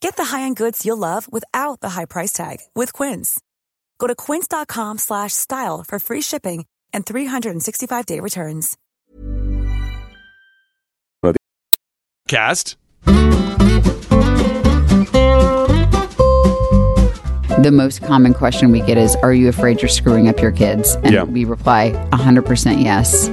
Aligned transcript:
Get 0.00 0.16
the 0.16 0.24
high-end 0.24 0.56
goods 0.56 0.84
you'll 0.86 0.96
love 0.98 1.30
without 1.32 1.80
the 1.80 1.90
high 1.90 2.04
price 2.06 2.32
tag 2.32 2.58
with 2.74 2.92
Quince. 2.92 3.40
Go 3.98 4.06
to 4.06 4.14
quince.com 4.14 4.98
slash 4.98 5.32
style 5.32 5.84
for 5.86 5.98
free 5.98 6.20
shipping 6.20 6.66
and 6.92 7.04
365-day 7.04 8.20
returns. 8.20 8.76
Cast. 12.28 12.76
The 17.62 17.70
most 17.72 18.02
common 18.02 18.34
question 18.34 18.70
we 18.70 18.82
get 18.82 18.98
is, 18.98 19.16
Are 19.16 19.32
you 19.32 19.48
afraid 19.48 19.80
you're 19.82 19.88
screwing 19.88 20.28
up 20.28 20.40
your 20.40 20.52
kids? 20.52 20.94
And 20.96 21.12
Yeah. 21.12 21.22
we 21.24 21.44
reply 21.44 21.90
100% 22.12 22.82
yes. 22.84 23.28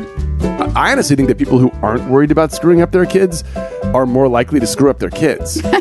I 0.76 0.92
honestly 0.94 1.16
think 1.16 1.28
that 1.28 1.38
people 1.38 1.60
who 1.60 1.70
aren't 1.84 2.10
worried 2.10 2.32
about 2.32 2.52
screwing 2.54 2.82
up 2.82 2.92
their 2.92 3.06
kids 3.06 3.44
are 3.94 4.06
more 4.06 4.28
likely 4.28 4.60
to 4.62 4.66
screw 4.68 4.90
up 4.90 4.98
their 5.00 5.10
kids. 5.12 5.62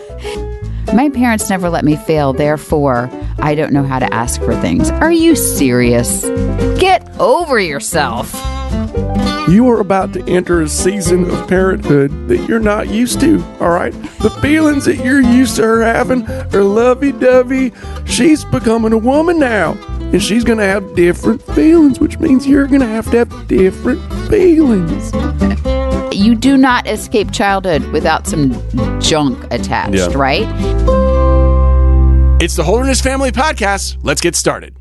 My 0.93 1.09
parents 1.09 1.49
never 1.51 1.69
let 1.71 1.85
me 1.85 1.97
fail, 1.97 2.33
therefore, 2.33 3.11
I 3.39 3.55
don't 3.55 3.73
know 3.73 3.83
how 3.85 3.99
to 3.99 4.13
ask 4.15 4.41
for 4.41 4.55
things. 4.61 4.91
Are 4.91 5.11
you 5.13 5.35
serious? 5.35 6.23
Get 6.79 7.09
over 7.19 7.59
yourself. 7.59 8.33
you 9.49 9.69
are 9.69 9.81
about 9.81 10.13
to 10.15 10.25
enter 10.27 10.63
a 10.63 10.69
season 10.69 11.29
of 11.31 11.49
parenthood 11.49 12.29
that 12.29 12.49
you're 12.49 12.61
not 12.61 12.89
used 12.89 13.21
to, 13.21 13.45
all 13.61 13.71
right? 13.71 13.93
The 14.21 14.31
feelings 14.41 14.85
that 14.87 15.05
you're 15.05 15.21
used 15.21 15.57
to 15.57 15.63
her 15.63 15.83
having 15.83 16.27
are 16.29 16.63
lovey 16.63 17.13
dovey. 17.13 17.73
She's 18.07 18.45
becoming 18.45 18.93
a 18.93 18.99
woman 18.99 19.39
now, 19.39 19.73
and 19.99 20.23
she's 20.23 20.45
gonna 20.45 20.65
have 20.65 20.95
different 20.95 21.43
feelings, 21.43 22.01
which 22.01 22.19
means 22.21 22.47
you're 22.47 22.67
gonna 22.67 22.87
have 22.87 23.11
to 23.11 23.19
have 23.19 23.49
different 23.49 24.01
feelings. 24.31 25.13
You 26.15 26.35
do 26.35 26.57
not 26.57 26.87
escape 26.89 27.33
childhood 27.33 27.85
without 27.93 28.27
some 28.27 28.53
junk 29.01 29.45
attached, 29.53 29.95
Yeah. 29.95 30.09
right? 30.15 30.47
It's 32.41 32.57
the 32.57 32.65
Holderness 32.65 33.01
Family 33.01 33.33
Podcast. 33.33 33.97
Let's 34.03 34.21
get 34.21 34.37
started. 34.37 34.77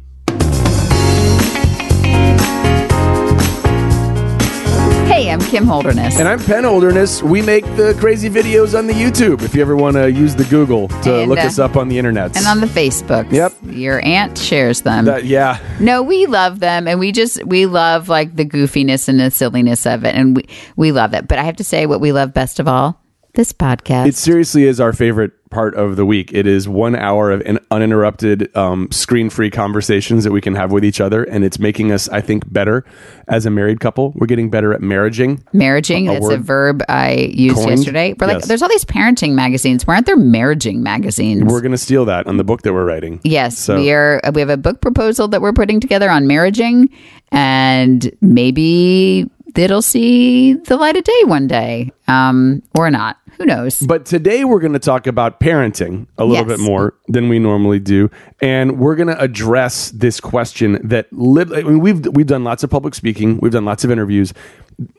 I'm 5.33 5.39
Kim 5.39 5.65
Holderness. 5.65 6.19
And 6.19 6.27
I'm 6.27 6.37
Penn 6.37 6.63
Holderness. 6.63 7.23
We 7.23 7.41
make 7.41 7.65
the 7.75 7.97
crazy 7.99 8.29
videos 8.29 8.77
on 8.77 8.85
the 8.85 8.93
YouTube 8.93 9.41
if 9.41 9.55
you 9.55 9.63
ever 9.63 9.75
want 9.75 9.95
to 9.95 10.11
use 10.11 10.35
the 10.35 10.43
Google 10.43 10.89
to 10.89 11.21
And, 11.21 11.27
look 11.27 11.39
uh, 11.39 11.47
us 11.47 11.57
up 11.57 11.75
on 11.75 11.87
the 11.87 11.97
internet. 11.97 12.37
and 12.37 12.45
on 12.45 12.59
the 12.59 12.67
Facebook. 12.67 13.31
Yep. 13.31 13.53
Your 13.63 13.99
aunt 14.05 14.37
shares 14.37 14.81
them. 14.83 15.05
That, 15.05 15.25
yeah. 15.25 15.57
No, 15.79 16.03
we 16.03 16.27
love 16.27 16.59
them 16.59 16.87
and 16.87 16.99
we 16.99 17.11
just 17.11 17.43
we 17.45 17.65
love 17.65 18.09
like 18.09 18.35
the 18.35 18.45
goofiness 18.45 19.09
and 19.09 19.19
the 19.19 19.31
silliness 19.31 19.87
of 19.87 20.03
it 20.05 20.13
and 20.13 20.35
we 20.37 20.47
we 20.75 20.91
love 20.91 21.15
it. 21.15 21.27
But 21.27 21.39
I 21.39 21.43
have 21.45 21.55
to 21.55 21.63
say 21.63 21.87
what 21.87 21.99
we 21.99 22.11
love 22.11 22.31
best 22.31 22.59
of 22.59 22.67
all, 22.67 23.01
this 23.33 23.51
podcast. 23.51 24.09
It 24.09 24.15
seriously 24.15 24.65
is 24.65 24.79
our 24.79 24.93
favorite 24.93 25.31
part 25.53 25.75
of 25.75 25.95
the 25.95 26.05
week. 26.05 26.33
It 26.33 26.47
is 26.47 26.67
one 26.67 26.95
hour 26.95 27.31
of 27.31 27.41
an 27.41 27.59
uninterrupted, 27.71 28.55
um, 28.57 28.89
screen 28.91 29.29
free 29.29 29.49
conversations 29.51 30.23
that 30.23 30.31
we 30.31 30.41
can 30.41 30.55
have 30.55 30.71
with 30.71 30.83
each 30.83 30.99
other. 30.99 31.23
And 31.23 31.45
it's 31.45 31.59
making 31.59 31.91
us, 31.91 32.09
I 32.09 32.21
think, 32.21 32.51
better 32.51 32.83
as 33.27 33.45
a 33.45 33.49
married 33.49 33.79
couple. 33.79 34.11
We're 34.15 34.27
getting 34.27 34.49
better 34.49 34.73
at 34.73 34.81
marriaging. 34.81 35.41
marriaging, 35.53 36.09
a 36.09 36.13
that's 36.19 36.29
a 36.29 36.37
verb 36.37 36.81
I 36.89 37.31
used 37.33 37.55
coined? 37.55 37.69
yesterday. 37.69 38.15
We're 38.19 38.27
like 38.27 38.37
Yes. 38.39 38.47
there's 38.47 38.61
all 38.63 38.69
these 38.69 38.85
parenting 38.85 39.33
magazines. 39.33 39.85
Why 39.85 39.93
aren't 39.95 40.07
there 40.07 40.17
marriaging 40.17 40.77
magazines? 40.79 41.43
We're 41.45 41.61
going 41.61 41.71
to 41.71 41.77
steal 41.77 42.05
that 42.05 42.27
on 42.27 42.37
the 42.37 42.43
book 42.43 42.63
that 42.63 42.73
we're 42.73 42.85
writing. 42.85 43.19
Yes, 43.23 43.57
So- 43.57 43.75
we 43.75 43.91
are. 43.91 44.19
We 44.33 44.41
have 44.41 44.49
a 44.49 44.57
book 44.57 44.81
proposal 44.81 45.27
that 45.29 45.41
we're 45.41 45.53
putting 45.53 45.79
together 45.79 46.09
on 46.09 46.25
marriaging, 46.25 46.89
and 47.31 48.11
maybe 48.21 49.29
it'll 49.55 49.81
see 49.81 50.53
the 50.53 50.75
light 50.77 50.95
of 50.97 51.03
day 51.03 51.23
one 51.25 51.47
day, 51.47 51.91
um, 52.07 52.63
or 52.77 52.89
not. 52.89 53.17
Who 53.37 53.45
knows? 53.45 53.79
But 53.79 54.05
today 54.05 54.43
we're 54.45 54.59
going 54.59 54.73
to 54.73 54.79
talk 54.79 55.07
about 55.07 55.39
parenting 55.39 56.07
a 56.17 56.25
little 56.25 56.47
Yes. 56.47 56.59
bit 56.59 56.65
more 56.65 56.93
than 57.07 57.29
we 57.29 57.39
normally 57.39 57.79
do, 57.79 58.09
and 58.41 58.79
we're 58.79 58.95
going 58.95 59.07
to 59.07 59.19
address 59.19 59.89
this 59.91 60.19
question 60.19 60.79
that 60.83 61.07
li- 61.11 61.45
I 61.55 61.63
mean, 61.63 61.79
we've 61.79 62.05
we've 62.07 62.27
done 62.27 62.43
lots 62.43 62.63
of 62.63 62.69
public 62.69 62.93
speaking, 62.95 63.39
we've 63.41 63.51
done 63.51 63.65
lots 63.65 63.83
of 63.83 63.91
interviews. 63.91 64.33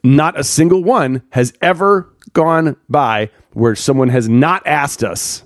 Not 0.02 0.38
a 0.38 0.44
single 0.44 0.82
one 0.84 1.22
has 1.30 1.52
ever 1.60 2.08
gone 2.32 2.76
by 2.88 3.30
where 3.52 3.74
someone 3.74 4.08
has 4.08 4.28
not 4.28 4.66
asked 4.66 5.02
us, 5.04 5.44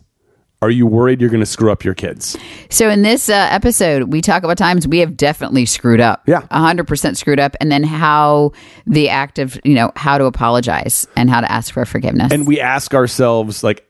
"Are 0.63 0.71
you 0.71 0.87
worried 0.87 1.21
you're 1.21 1.31
going 1.31 1.41
to 1.41 1.47
screw 1.47 1.71
up 1.73 1.85
your 1.85 1.95
kids?" 1.95 2.37
So 2.71 2.89
in 2.89 3.03
this 3.03 3.29
uh, 3.29 3.49
episode, 3.51 4.13
we 4.13 4.21
talk 4.21 4.43
about 4.43 4.59
times 4.59 4.87
we 4.87 4.99
have 4.99 5.17
definitely 5.17 5.67
screwed 5.67 6.01
up. 6.01 6.23
Yeah. 6.27 6.47
hundred 6.51 6.87
percent 6.87 7.17
screwed 7.17 7.41
up, 7.41 7.57
and 7.61 7.71
then 7.71 7.83
how 7.83 8.53
the 8.87 9.09
act 9.09 9.39
of 9.39 9.59
you 9.65 9.75
know 9.75 9.93
how 9.97 10.19
to 10.19 10.25
apologize 10.25 11.07
and 11.17 11.31
how 11.31 11.41
to 11.41 11.51
ask 11.51 11.73
for 11.73 11.85
forgiveness. 11.85 12.33
And 12.33 12.47
we 12.47 12.61
ask 12.61 12.95
ourselves, 12.95 13.63
like, 13.63 13.87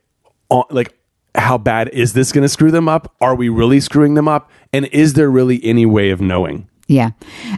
uh, 0.51 0.63
like. 0.71 0.95
How 1.35 1.59
bad 1.59 1.91
is 1.91 2.15
this 2.15 2.33
going 2.33 2.43
to 2.43 2.49
screw 2.49 2.73
them 2.73 2.89
up? 2.89 3.15
Are 3.21 3.35
we 3.35 3.49
really 3.49 3.79
screwing 3.79 4.15
them 4.15 4.27
up? 4.27 4.51
And 4.73 4.87
is 4.87 5.13
there 5.13 5.31
really 5.31 5.63
any 5.63 5.87
way 5.87 6.11
of 6.11 6.21
knowing? 6.21 6.69
Yeah. 6.89 7.11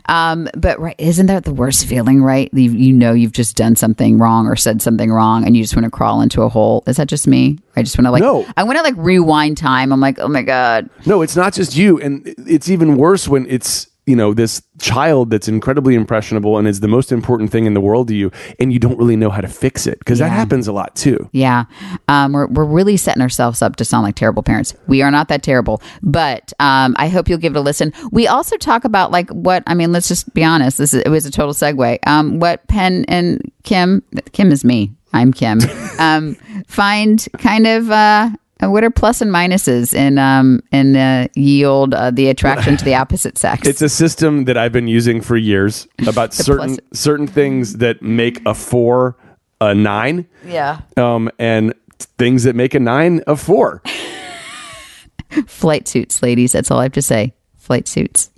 Um, 0.07 0.49
but 0.57 0.81
right, 0.81 0.97
isn't 0.99 1.27
that 1.27 1.45
the 1.45 1.55
worst 1.55 1.87
feeling, 1.87 2.21
right? 2.21 2.51
You, 2.53 2.73
you 2.73 2.93
know 2.93 3.13
you've 3.13 3.33
just 3.33 3.57
done 3.57 3.77
something 3.77 4.19
wrong 4.19 4.49
or 4.49 4.57
said 4.57 4.83
something 4.83 5.11
wrong 5.11 5.47
and 5.47 5.57
you 5.57 5.63
just 5.63 5.77
want 5.77 5.85
to 5.85 5.91
crawl 5.91 6.21
into 6.21 6.43
a 6.43 6.49
hole. 6.49 6.83
Is 6.89 6.97
that 6.97 7.07
just 7.07 7.29
me? 7.29 7.59
I 7.77 7.83
just 7.83 7.97
want 7.97 8.07
to 8.07 8.11
like 8.11 8.23
No. 8.23 8.45
I 8.57 8.65
want 8.65 8.77
to 8.79 8.83
like 8.83 8.95
rewind 8.97 9.57
time. 9.57 9.93
I'm 9.93 10.01
like, 10.01 10.19
"Oh 10.19 10.27
my 10.29 10.43
god." 10.43 10.91
No, 11.07 11.23
it's 11.23 11.37
not 11.37 11.55
just 11.55 11.77
you. 11.77 12.01
And 12.01 12.27
it's 12.39 12.69
even 12.69 12.97
worse 12.97 13.29
when 13.29 13.47
it's, 13.49 13.87
you 14.07 14.17
know, 14.17 14.35
this 14.35 14.63
child 14.79 15.31
that's 15.31 15.49
incredibly 15.49 15.95
impressionable 15.95 16.59
and 16.59 16.67
is 16.67 16.81
the 16.81 16.89
most 16.89 17.13
important 17.13 17.51
thing 17.51 17.67
in 17.67 17.75
the 17.75 17.81
world 17.81 18.09
to 18.09 18.15
you, 18.15 18.31
and 18.59 18.73
you 18.73 18.79
don't 18.79 18.99
really 18.99 19.17
know 19.17 19.31
how 19.31 19.41
to 19.41 19.49
fix 19.49 19.87
it 19.87 19.99
because 19.99 20.19
that 20.19 20.31
happens 20.31 20.67
a 20.67 20.73
lot 20.73 20.95
too. 20.97 21.29
Yeah. 21.33 21.65
Um, 22.09 22.33
we're, 22.33 22.47
we're 22.49 22.65
really 22.65 22.97
setting 22.97 23.23
ourselves 23.23 23.63
up 23.63 23.77
to 23.77 23.85
sound 23.85 24.05
like 24.05 24.17
terrible 24.17 24.43
parents. 24.43 24.75
We 24.87 25.03
are 25.03 25.11
not 25.11 25.29
that 25.29 25.43
terrible, 25.43 25.83
but 26.03 26.53
um, 26.59 26.95
I 26.99 27.09
hope 27.09 27.29
you'll 27.29 27.39
give 27.39 27.55
it 27.55 27.59
a 27.59 27.63
listen. 27.63 27.93
We 28.11 28.27
also 28.27 28.57
talk 28.57 28.85
about 28.85 29.11
like 29.11 29.31
what, 29.31 29.63
I 29.67 29.75
mean, 29.75 29.93
let's 29.93 30.09
just 30.09 30.33
be 30.35 30.45
honest. 30.45 30.79
This 30.79 30.95
is, 30.95 31.03
it 31.03 31.09
was 31.11 31.27
a 31.27 31.31
total 31.31 31.55
segue. 31.55 31.99
Um, 32.07 32.41
what 32.41 32.67
Penn 32.69 33.05
and 33.07 33.53
Kim, 33.63 34.03
Kim 34.33 34.51
is 34.51 34.65
me. 34.65 34.93
I'm 35.13 35.33
Kim. 35.33 35.61
um, 35.99 36.35
find 36.67 37.27
kind 37.39 37.67
of, 37.67 37.91
uh, 37.91 38.31
what 38.63 38.85
are 38.85 38.91
plus 38.91 39.21
and 39.21 39.31
minuses 39.31 39.95
in 39.95 40.19
um 40.19 40.63
in 40.73 40.97
uh, 40.97 41.29
yield 41.35 41.95
uh, 41.95 42.11
the 42.11 42.29
attraction 42.29 42.77
to 42.77 42.85
the 42.85 42.95
opposite 43.03 43.39
sex? 43.39 43.67
It's 43.67 43.83
a 43.83 43.89
system 43.89 44.45
that 44.45 44.57
I've 44.57 44.73
been 44.73 44.89
using 44.89 45.21
for 45.21 45.37
years 45.37 45.89
about 46.07 46.35
certain 46.35 46.77
plus- 46.77 47.01
certain 47.01 47.27
things 47.27 47.79
that 47.79 48.03
make 48.03 48.41
a 48.47 48.55
four 48.55 49.17
a 49.61 49.75
nine, 49.75 50.27
yeah. 50.47 50.81
um, 50.97 51.31
and 51.39 51.75
things 52.19 52.45
that 52.45 52.57
make 52.57 52.75
a 52.75 52.81
nine 52.81 53.23
a 53.27 53.37
four. 53.37 53.83
Flight 55.47 55.87
suits, 55.87 56.23
ladies. 56.23 56.53
That's 56.53 56.71
all 56.71 56.81
I 56.81 56.85
have 56.85 56.93
to 56.93 57.03
say. 57.03 57.35
Flight 57.59 57.87
suits. 57.87 58.31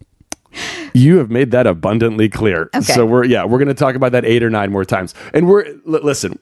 You 0.92 1.16
have 1.19 1.30
made 1.30 1.52
that 1.52 1.66
abundantly 1.66 2.28
clear. 2.28 2.69
Okay. 2.74 2.92
So 2.92 3.06
we're 3.06 3.24
yeah, 3.24 3.44
we're 3.44 3.58
going 3.58 3.69
to 3.69 3.74
talk 3.74 3.94
about 3.94 4.12
that 4.12 4.24
eight 4.24 4.42
or 4.42 4.50
nine 4.50 4.70
more 4.70 4.84
times. 4.84 5.14
And 5.32 5.48
we're 5.48 5.64
l- 5.64 5.80
listen, 6.02 6.38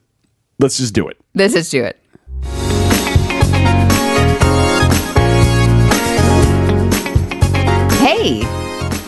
let's 0.59 0.79
just 0.79 0.95
do 0.95 1.07
it. 1.07 1.19
Let's 1.35 1.55
just 1.55 1.71
do 1.71 1.85
it. 1.85 2.00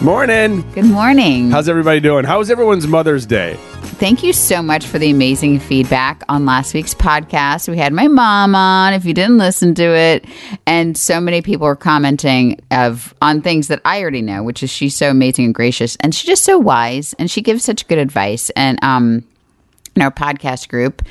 Morning. 0.03 0.69
good 0.73 0.87
morning. 0.87 1.53
How's 1.53 1.69
everybody 1.69 2.01
doing? 2.01 2.25
How's 2.25 2.51
everyone's 2.51 2.89
Mother's 2.89 3.25
Day? 3.25 3.57
Thank 4.01 4.25
you 4.25 4.33
so 4.33 4.61
much 4.61 4.85
for 4.85 4.99
the 4.99 5.13
amazing 5.13 5.61
feedback 5.61 6.25
on 6.29 6.45
last 6.45 6.75
week's 6.75 6.93
podcast. 6.93 7.69
We 7.69 7.79
had 7.79 7.93
my 7.93 8.09
mom 8.09 8.57
on. 8.57 8.95
If 8.95 9.05
you 9.05 9.15
didn't 9.15 9.39
listen 9.39 9.77
to 9.77 9.85
it, 9.85 10.25
and 10.67 10.99
so 10.99 11.21
many 11.21 11.41
people 11.41 11.69
were 11.69 11.77
commenting 11.77 12.61
of 12.73 13.15
on 13.23 13.43
things 13.43 13.69
that 13.69 13.81
I 13.85 14.03
already 14.03 14.23
know, 14.23 14.43
which 14.43 14.65
is 14.65 14.71
she's 14.71 14.97
so 14.97 15.09
amazing 15.09 15.45
and 15.45 15.55
gracious, 15.55 15.97
and 16.01 16.13
she's 16.13 16.27
just 16.27 16.45
so 16.45 16.59
wise, 16.59 17.15
and 17.21 17.31
she 17.31 17.41
gives 17.41 17.63
such 17.63 17.87
good 17.87 17.99
advice. 17.99 18.51
And 18.57 18.83
um, 18.83 19.23
in 19.95 20.03
our 20.03 20.11
podcast 20.11 20.69
group 20.69 21.03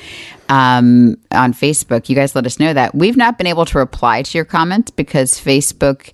um, 0.50 1.16
on 1.30 1.54
Facebook, 1.54 2.10
you 2.10 2.14
guys 2.14 2.34
let 2.34 2.44
us 2.44 2.60
know 2.60 2.74
that 2.74 2.94
we've 2.94 3.16
not 3.16 3.38
been 3.38 3.46
able 3.46 3.64
to 3.64 3.78
reply 3.78 4.22
to 4.22 4.36
your 4.36 4.44
comments 4.44 4.90
because 4.90 5.40
Facebook 5.40 6.12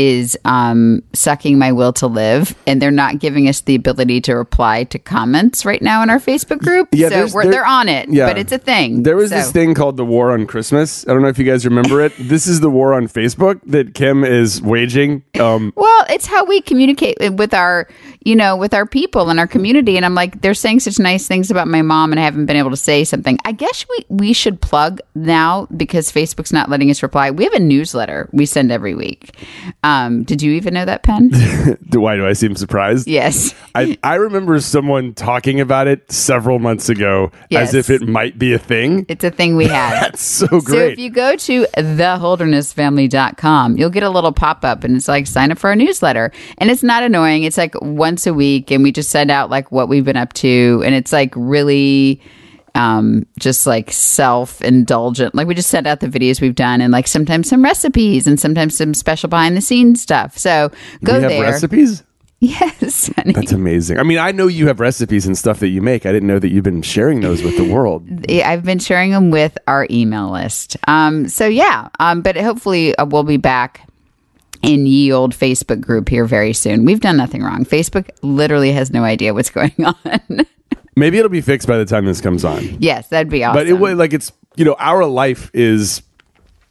is 0.00 0.34
um, 0.46 1.02
sucking 1.12 1.58
my 1.58 1.72
will 1.72 1.92
to 1.92 2.06
live, 2.06 2.54
and 2.66 2.80
they're 2.80 2.90
not 2.90 3.18
giving 3.18 3.48
us 3.48 3.60
the 3.60 3.74
ability 3.74 4.18
to 4.22 4.32
reply 4.34 4.84
to 4.84 4.98
comments 4.98 5.66
right 5.66 5.82
now 5.82 6.02
in 6.02 6.08
our 6.08 6.18
Facebook 6.18 6.58
group. 6.60 6.88
Yeah, 6.92 7.10
so 7.10 7.28
we're, 7.34 7.42
there- 7.42 7.52
they're 7.52 7.66
on 7.66 7.86
it, 7.86 8.08
yeah. 8.08 8.26
but 8.26 8.38
it's 8.38 8.50
a 8.50 8.56
thing. 8.56 9.02
There 9.02 9.14
was 9.16 9.28
So- 9.28 9.36
this 9.36 9.52
thing 9.52 9.74
called 9.74 9.98
the 9.98 10.04
war 10.06 10.32
on 10.32 10.46
Christmas. 10.46 11.06
I 11.06 11.12
don't 11.12 11.20
know 11.20 11.28
if 11.28 11.38
you 11.38 11.44
guys 11.44 11.66
remember 11.66 12.00
it. 12.00 12.14
This 12.18 12.46
is 12.46 12.60
the 12.60 12.70
war 12.70 12.94
on 12.94 13.08
Facebook 13.08 13.60
that 13.66 13.92
Kim 13.92 14.24
is 14.24 14.62
waging. 14.62 15.22
Um, 15.38 15.72
Well, 15.76 16.06
it's 16.08 16.26
how 16.26 16.46
we 16.46 16.62
communicate 16.62 17.18
with 17.34 17.52
our, 17.52 17.86
you 18.24 18.34
know, 18.34 18.56
with 18.56 18.72
our 18.72 18.86
people 18.86 19.28
and 19.28 19.38
our 19.38 19.46
community. 19.46 19.98
And 19.98 20.06
I'm 20.06 20.14
like, 20.14 20.40
they're 20.40 20.54
saying 20.54 20.80
such 20.80 20.98
nice 20.98 21.28
things 21.28 21.50
about 21.50 21.68
my 21.68 21.82
mom, 21.82 22.10
and 22.12 22.18
I 22.18 22.24
haven't 22.24 22.46
been 22.46 22.56
able 22.56 22.70
to 22.70 22.76
say 22.90 23.04
something. 23.04 23.36
I 23.44 23.52
guess 23.52 23.84
we 23.90 23.98
we 24.08 24.32
should 24.32 24.62
plug 24.62 25.00
now 25.14 25.66
because 25.76 26.10
Facebook's 26.10 26.52
not 26.54 26.70
letting 26.70 26.90
us 26.90 27.02
reply. 27.02 27.30
We 27.30 27.44
have 27.44 27.52
a 27.52 27.60
newsletter 27.60 28.28
we 28.32 28.46
send 28.46 28.72
every 28.72 28.94
week. 28.94 29.34
Um, 29.82 29.89
Um, 29.90 30.22
did 30.24 30.42
you 30.42 30.52
even 30.52 30.74
know 30.74 30.84
that, 30.84 31.02
Penn? 31.02 31.30
why 31.92 32.16
do 32.16 32.26
I 32.26 32.34
seem 32.34 32.54
surprised? 32.54 33.08
yes. 33.08 33.54
I, 33.74 33.96
I 34.02 34.16
remember 34.16 34.58
someone 34.60 35.14
talking 35.14 35.60
about 35.60 35.86
it 35.88 36.10
several 36.10 36.58
months 36.58 36.88
ago 36.88 37.30
Yes. 37.50 37.68
as 37.68 37.74
if 37.74 37.90
it 37.90 38.06
might 38.08 38.38
be 38.38 38.52
a 38.52 38.58
thing. 38.58 39.06
It's 39.08 39.24
a 39.24 39.30
thing 39.30 39.56
we 39.56 39.64
have. 39.68 39.92
That's 40.00 40.22
so 40.22 40.46
great. 40.48 40.62
So 40.66 40.76
if 40.78 40.98
you 40.98 41.10
go 41.10 41.36
to 41.36 41.66
theholdernessfamily.com, 41.76 43.76
you'll 43.76 43.90
get 43.90 44.02
a 44.02 44.10
little 44.10 44.32
pop 44.32 44.64
up 44.64 44.84
and 44.84 44.96
it's 44.96 45.08
like 45.08 45.26
sign 45.26 45.52
up 45.52 45.58
for 45.58 45.68
our 45.70 45.76
newsletter. 45.76 46.32
And 46.58 46.70
it's 46.70 46.82
not 46.82 47.02
annoying. 47.02 47.44
It's 47.44 47.58
like 47.58 47.74
once 47.80 48.26
a 48.26 48.34
week 48.34 48.70
and 48.70 48.82
we 48.82 48.92
just 48.92 49.10
send 49.10 49.30
out 49.30 49.50
like 49.50 49.70
what 49.72 49.88
we've 49.88 50.04
been 50.04 50.16
up 50.16 50.32
to 50.34 50.82
and 50.84 50.94
it's 50.94 51.12
like 51.12 51.32
really 51.36 52.20
um 52.74 53.26
just 53.38 53.66
like 53.66 53.92
self-indulgent. 53.92 55.34
Like 55.34 55.46
we 55.46 55.54
just 55.54 55.70
send 55.70 55.86
out 55.86 56.00
the 56.00 56.08
videos 56.08 56.40
we've 56.40 56.54
done 56.54 56.80
and 56.80 56.92
like 56.92 57.06
sometimes 57.06 57.48
some 57.48 57.62
recipes 57.62 58.26
and 58.26 58.38
sometimes 58.38 58.76
some 58.76 58.94
special 58.94 59.28
behind 59.28 59.56
the 59.56 59.60
scenes 59.60 60.02
stuff. 60.02 60.36
So 60.38 60.70
go 61.04 61.20
have 61.20 61.30
there. 61.30 61.42
recipes? 61.42 62.02
Yes, 62.42 63.10
honey. 63.14 63.34
That's 63.34 63.52
amazing. 63.52 63.98
I 63.98 64.02
mean, 64.02 64.16
I 64.16 64.32
know 64.32 64.46
you 64.46 64.68
have 64.68 64.80
recipes 64.80 65.26
and 65.26 65.36
stuff 65.36 65.60
that 65.60 65.68
you 65.68 65.82
make. 65.82 66.06
I 66.06 66.12
didn't 66.12 66.26
know 66.26 66.38
that 66.38 66.48
you've 66.48 66.64
been 66.64 66.80
sharing 66.80 67.20
those 67.20 67.42
with 67.42 67.58
the 67.58 67.70
world. 67.70 68.08
I've 68.30 68.64
been 68.64 68.78
sharing 68.78 69.10
them 69.10 69.30
with 69.30 69.58
our 69.66 69.86
email 69.90 70.30
list. 70.32 70.78
Um, 70.88 71.28
so 71.28 71.46
yeah, 71.46 71.90
um, 71.98 72.22
but 72.22 72.38
hopefully 72.38 72.96
uh, 72.96 73.04
we'll 73.04 73.24
be 73.24 73.36
back 73.36 73.86
in 74.62 74.86
ye 74.86 75.12
old 75.12 75.34
Facebook 75.34 75.82
group 75.82 76.08
here 76.08 76.24
very 76.24 76.54
soon. 76.54 76.86
We've 76.86 77.00
done 77.00 77.18
nothing 77.18 77.42
wrong. 77.42 77.66
Facebook 77.66 78.08
literally 78.22 78.72
has 78.72 78.90
no 78.90 79.04
idea 79.04 79.34
what's 79.34 79.50
going 79.60 79.74
on. 79.84 80.46
Maybe 80.96 81.18
it'll 81.18 81.28
be 81.30 81.40
fixed 81.40 81.66
by 81.68 81.78
the 81.78 81.84
time 81.84 82.04
this 82.04 82.20
comes 82.20 82.44
on. 82.44 82.76
yes, 82.80 83.08
that'd 83.08 83.30
be 83.30 83.44
awesome. 83.44 83.60
But 83.60 83.66
it 83.68 83.74
would 83.74 83.96
like 83.96 84.12
it's 84.12 84.32
you 84.56 84.64
know 84.64 84.76
our 84.78 85.04
life 85.06 85.50
is 85.54 86.02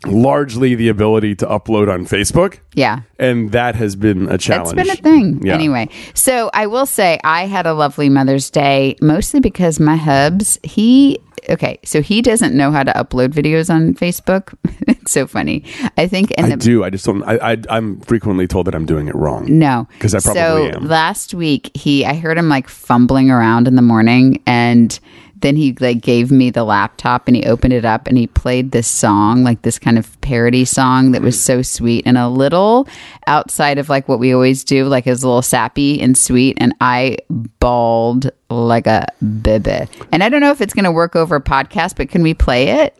largely 0.05 0.75
the 0.75 0.87
ability 0.87 1.35
to 1.35 1.45
upload 1.45 1.91
on 1.93 2.05
Facebook, 2.05 2.59
yeah. 2.73 3.01
and 3.17 3.51
that 3.51 3.75
has 3.75 3.97
been 3.97 4.29
a 4.29 4.35
It's 4.35 4.45
challenge. 4.45 4.77
been 4.77 4.89
a 4.89 4.95
thing. 4.95 5.45
Yeah. 5.45 5.53
Anyway, 5.55 5.89
so 6.13 6.49
I 6.53 6.67
will 6.67 6.85
say 6.85 7.19
I 7.25 7.47
had 7.47 7.65
a 7.65 7.73
lovely 7.73 8.07
Mother's 8.07 8.49
Day, 8.49 8.95
mostly 9.01 9.41
because 9.41 9.77
my 9.77 9.97
hubs, 9.97 10.57
he, 10.63 11.19
okay, 11.49 11.79
so 11.83 12.01
he 12.01 12.21
doesn't 12.21 12.55
know 12.55 12.71
how 12.71 12.83
to 12.83 12.91
upload 12.93 13.29
videos 13.29 13.69
on 13.73 13.93
Facebook. 13.93 14.55
it's 14.87 15.11
so 15.11 15.27
funny. 15.27 15.63
I 15.97 16.07
think 16.07 16.31
in 16.31 16.45
I 16.45 16.49
the 16.49 16.57
do. 16.57 16.83
I 16.83 16.89
just 16.89 17.05
don't. 17.05 17.23
I, 17.23 17.53
I 17.53 17.57
I'm 17.69 17.99
frequently 18.01 18.47
told 18.47 18.67
that 18.67 18.75
I'm 18.75 18.85
doing 18.85 19.07
it 19.07 19.15
wrong. 19.15 19.45
No, 19.47 19.87
because 19.93 20.15
I 20.15 20.19
probably 20.19 20.41
so 20.41 20.77
am. 20.77 20.87
last 20.87 21.33
week 21.33 21.75
he, 21.75 22.05
I 22.05 22.15
heard 22.15 22.37
him 22.37 22.49
like 22.49 22.67
fumbling 22.67 23.29
around 23.31 23.67
in 23.67 23.75
the 23.75 23.81
morning, 23.81 24.41
and 24.45 24.99
then 25.41 25.55
he 25.55 25.75
like 25.79 26.01
gave 26.01 26.31
me 26.31 26.49
the 26.49 26.63
laptop 26.63 27.27
and 27.27 27.35
he 27.35 27.45
opened 27.45 27.73
it 27.73 27.85
up 27.85 28.07
and 28.07 28.17
he 28.17 28.27
played 28.27 28.71
this 28.71 28.87
song, 28.87 29.43
like 29.43 29.61
this 29.61 29.79
kind 29.79 29.97
of 29.97 30.19
parody 30.21 30.65
song 30.65 31.11
that 31.11 31.21
was 31.21 31.39
so 31.41 31.61
sweet 31.61 32.03
and 32.05 32.17
a 32.17 32.29
little 32.29 32.87
outside 33.27 33.77
of 33.77 33.89
like 33.89 34.07
what 34.07 34.19
we 34.19 34.33
always 34.33 34.63
do, 34.63 34.85
like 34.85 35.07
it 35.07 35.11
was 35.11 35.23
a 35.23 35.27
little 35.27 35.41
sappy 35.41 36.01
and 36.01 36.17
sweet, 36.17 36.57
and 36.59 36.73
I 36.81 37.17
bawled 37.59 38.31
like 38.49 38.87
a 38.87 39.07
baby. 39.41 39.87
And 40.11 40.23
I 40.23 40.29
don't 40.29 40.41
know 40.41 40.51
if 40.51 40.61
it's 40.61 40.73
going 40.73 40.85
to 40.85 40.91
work 40.91 41.15
over 41.15 41.35
a 41.35 41.41
podcast, 41.41 41.95
but 41.95 42.09
can 42.09 42.23
we 42.23 42.33
play 42.33 42.83
it? 42.83 42.97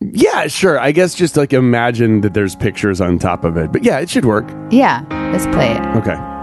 Yeah, 0.00 0.48
sure. 0.48 0.78
I 0.78 0.92
guess 0.92 1.14
just 1.14 1.36
like 1.36 1.52
imagine 1.52 2.20
that 2.22 2.34
there's 2.34 2.56
pictures 2.56 3.00
on 3.00 3.18
top 3.18 3.44
of 3.44 3.56
it. 3.56 3.72
But 3.72 3.84
yeah, 3.84 4.00
it 4.00 4.10
should 4.10 4.24
work. 4.24 4.50
Yeah, 4.70 5.04
let's 5.32 5.46
play 5.46 5.72
it. 5.72 5.86
Okay. 5.96 6.33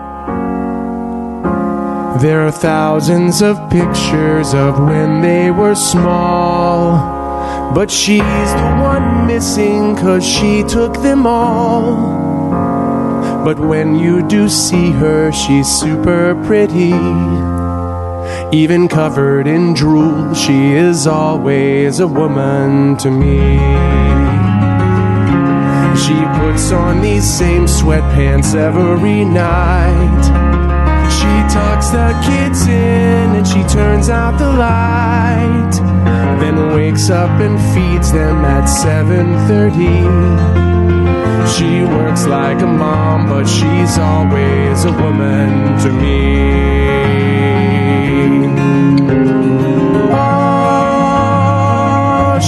There 2.19 2.45
are 2.45 2.51
thousands 2.51 3.41
of 3.41 3.57
pictures 3.69 4.53
of 4.53 4.79
when 4.79 5.21
they 5.21 5.49
were 5.49 5.75
small. 5.75 7.21
But 7.73 7.89
she's 7.89 8.19
the 8.19 8.77
one 8.81 9.25
missing 9.25 9.95
cause 9.95 10.27
she 10.27 10.63
took 10.63 10.93
them 11.01 11.25
all. 11.25 12.51
But 13.45 13.59
when 13.59 13.95
you 13.95 14.27
do 14.27 14.49
see 14.49 14.91
her, 14.91 15.31
she's 15.31 15.67
super 15.67 16.35
pretty. 16.45 16.93
Even 18.51 18.89
covered 18.89 19.47
in 19.47 19.73
drool, 19.73 20.33
she 20.33 20.73
is 20.73 21.07
always 21.07 22.01
a 22.01 22.07
woman 22.07 22.97
to 22.97 23.09
me. 23.09 23.39
She 25.95 26.13
puts 26.39 26.71
on 26.73 27.01
these 27.01 27.23
same 27.23 27.65
sweatpants 27.67 28.53
every 28.53 29.23
night. 29.23 30.40
Tucks 31.51 31.89
the 31.89 32.09
kids 32.23 32.61
in 32.67 33.35
and 33.37 33.45
she 33.45 33.61
turns 33.63 34.09
out 34.09 34.37
the 34.37 34.51
light. 34.67 35.73
Then 36.39 36.57
wakes 36.73 37.09
up 37.09 37.39
and 37.45 37.59
feeds 37.73 38.11
them 38.11 38.45
at 38.45 38.65
7:30. 38.69 40.07
She 41.53 41.83
works 41.83 42.25
like 42.25 42.61
a 42.61 42.67
mom, 42.83 43.27
but 43.27 43.45
she's 43.55 43.97
always 43.99 44.85
a 44.85 44.93
woman 45.03 45.49
to 45.83 45.89
me. 45.91 46.21
Oh, 51.13 51.49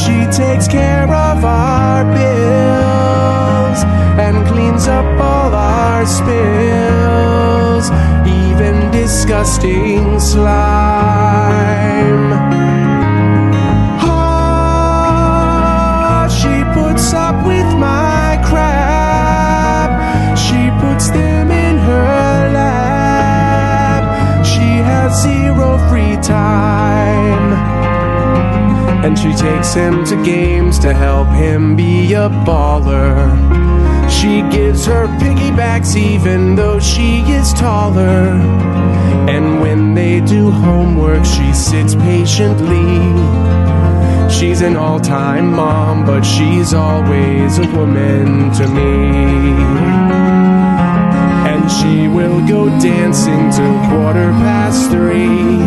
she 0.03 0.17
takes 0.41 0.67
care 0.67 1.09
of 1.29 1.43
our 1.43 2.05
bills 2.17 3.79
and 4.25 4.35
cleans 4.47 4.87
up 4.87 5.05
all 5.19 5.53
our 5.53 6.05
spills, 6.05 6.82
disgusting 9.13 10.19
slime. 10.19 10.63
Oh, 14.01 14.25
she 16.39 16.63
puts 16.73 17.13
up 17.13 17.45
with 17.45 17.69
my 17.77 18.41
crap. 18.43 19.91
She 20.35 20.71
puts 20.81 21.11
them 21.11 21.51
in 21.51 21.77
her 21.77 22.49
lap. 22.53 24.03
She 24.43 24.81
has 24.89 25.21
zero 25.21 25.77
free 25.89 26.17
time. 26.23 27.53
And 29.05 29.13
she 29.17 29.31
takes 29.33 29.75
him 29.75 30.03
to 30.05 30.15
games 30.25 30.79
to 30.79 30.91
help 30.91 31.27
him 31.27 31.75
be 31.75 32.13
a 32.13 32.29
baller. 32.47 33.29
She 34.09 34.41
gives 34.49 34.85
her 34.87 35.05
piggybacks 35.19 35.95
even 35.95 36.55
though 36.55 36.79
she 36.79 37.19
is 37.31 37.53
taller. 37.53 38.39
And 39.29 39.61
when 39.61 39.93
they 39.93 40.19
do 40.21 40.51
homework, 40.51 41.25
she 41.25 41.53
sits 41.53 41.95
patiently. 41.95 43.13
She's 44.29 44.61
an 44.61 44.75
all 44.75 44.99
time 44.99 45.53
mom, 45.53 46.05
but 46.05 46.23
she's 46.23 46.73
always 46.73 47.57
a 47.57 47.67
woman 47.71 48.51
to 48.51 48.67
me. 48.67 48.93
And 51.51 51.71
she 51.71 52.07
will 52.07 52.45
go 52.47 52.67
dancing 52.79 53.49
till 53.51 53.79
quarter 53.89 54.31
past 54.43 54.91
three. 54.91 55.59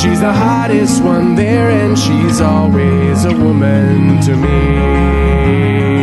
She's 0.00 0.20
the 0.20 0.32
hottest 0.32 1.02
one 1.02 1.34
there, 1.34 1.70
and 1.70 1.98
she's 1.98 2.40
always 2.40 3.24
a 3.24 3.36
woman 3.36 4.20
to 4.22 4.36
me. 4.36 5.93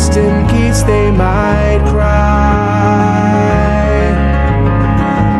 just 0.00 0.16
in 0.16 0.48
peace, 0.48 0.82
they 0.84 1.10
might 1.10 1.82
cry. 1.90 2.14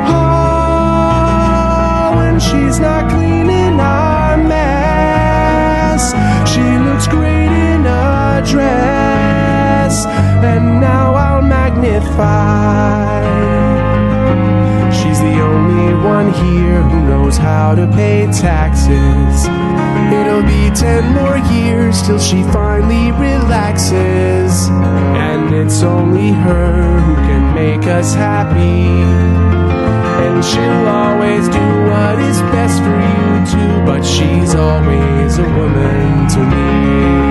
Oh, 0.06 2.12
when 2.16 2.38
she's 2.38 2.78
not 2.78 3.10
cleaning 3.10 3.80
our 3.80 4.36
mess, 4.36 6.12
she 6.52 6.60
looks 6.60 7.08
great 7.08 7.50
in 7.72 7.86
a 7.86 8.42
dress, 8.44 10.04
and 10.44 10.78
now 10.78 11.14
I'll 11.14 11.40
magnify. 11.40 13.59
One 16.04 16.32
here 16.32 16.82
who 16.82 17.00
knows 17.08 17.36
how 17.36 17.74
to 17.74 17.86
pay 17.86 18.26
taxes. 18.32 19.46
It'll 20.12 20.42
be 20.42 20.70
ten 20.74 21.12
more 21.14 21.36
years 21.52 22.02
till 22.02 22.18
she 22.18 22.42
finally 22.44 23.12
relaxes. 23.12 24.68
And 24.70 25.54
it's 25.54 25.82
only 25.82 26.32
her 26.32 27.00
who 27.00 27.14
can 27.14 27.54
make 27.54 27.86
us 27.86 28.14
happy. 28.14 28.88
And 30.24 30.44
she'll 30.44 30.88
always 30.88 31.48
do 31.48 31.66
what 31.90 32.18
is 32.18 32.40
best 32.52 32.82
for 32.82 32.98
you 33.12 33.30
too, 33.52 33.84
but 33.84 34.02
she's 34.02 34.54
always 34.54 35.38
a 35.38 35.48
woman 35.58 36.28
to 36.28 36.40
me. 36.40 37.29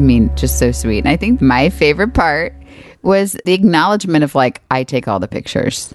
I 0.00 0.02
mean, 0.02 0.34
just 0.34 0.58
so 0.58 0.72
sweet. 0.72 1.00
And 1.00 1.08
I 1.08 1.16
think 1.16 1.42
my 1.42 1.68
favorite 1.68 2.14
part 2.14 2.54
was 3.02 3.36
the 3.44 3.52
acknowledgement 3.52 4.24
of 4.24 4.34
like, 4.34 4.62
I 4.70 4.82
take 4.82 5.06
all 5.06 5.20
the 5.20 5.28
pictures. 5.28 5.92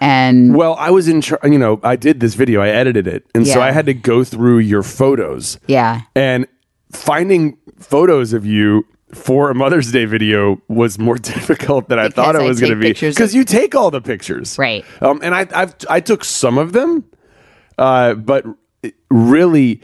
And 0.00 0.56
Well, 0.56 0.74
I 0.74 0.90
was 0.90 1.06
in, 1.06 1.20
char- 1.20 1.38
you 1.44 1.58
know, 1.58 1.78
I 1.84 1.94
did 1.94 2.18
this 2.18 2.34
video, 2.34 2.60
I 2.60 2.70
edited 2.70 3.06
it, 3.06 3.24
and 3.34 3.46
so 3.46 3.60
I 3.60 3.70
had 3.70 3.86
to 3.86 3.94
go 3.94 4.24
through 4.24 4.58
your 4.58 4.82
photos. 4.82 5.58
yeah, 5.68 6.00
And 6.16 6.46
finding 6.92 7.56
photos 7.78 8.32
of 8.32 8.44
you 8.44 8.84
for 9.14 9.50
a 9.50 9.54
Mother's 9.54 9.92
Day 9.92 10.06
video 10.06 10.60
was 10.68 10.98
more 10.98 11.16
difficult 11.34 11.88
than 11.88 11.98
I 12.00 12.08
thought 12.08 12.34
it 12.34 12.40
I 12.42 12.44
was 12.44 12.58
going 12.60 12.72
to 12.72 12.80
be. 12.80 12.88
Because 12.94 13.18
of- 13.20 13.34
you 13.34 13.44
take 13.44 13.74
all 13.76 13.90
the 13.92 14.00
pictures, 14.00 14.58
Right. 14.58 14.84
Um, 15.00 15.20
and 15.22 15.34
I, 15.36 15.46
I've 15.54 15.74
I 15.88 16.00
took 16.00 16.24
some 16.24 16.58
of 16.58 16.72
them, 16.72 17.04
uh, 17.78 18.14
but 18.14 18.44
really, 19.10 19.82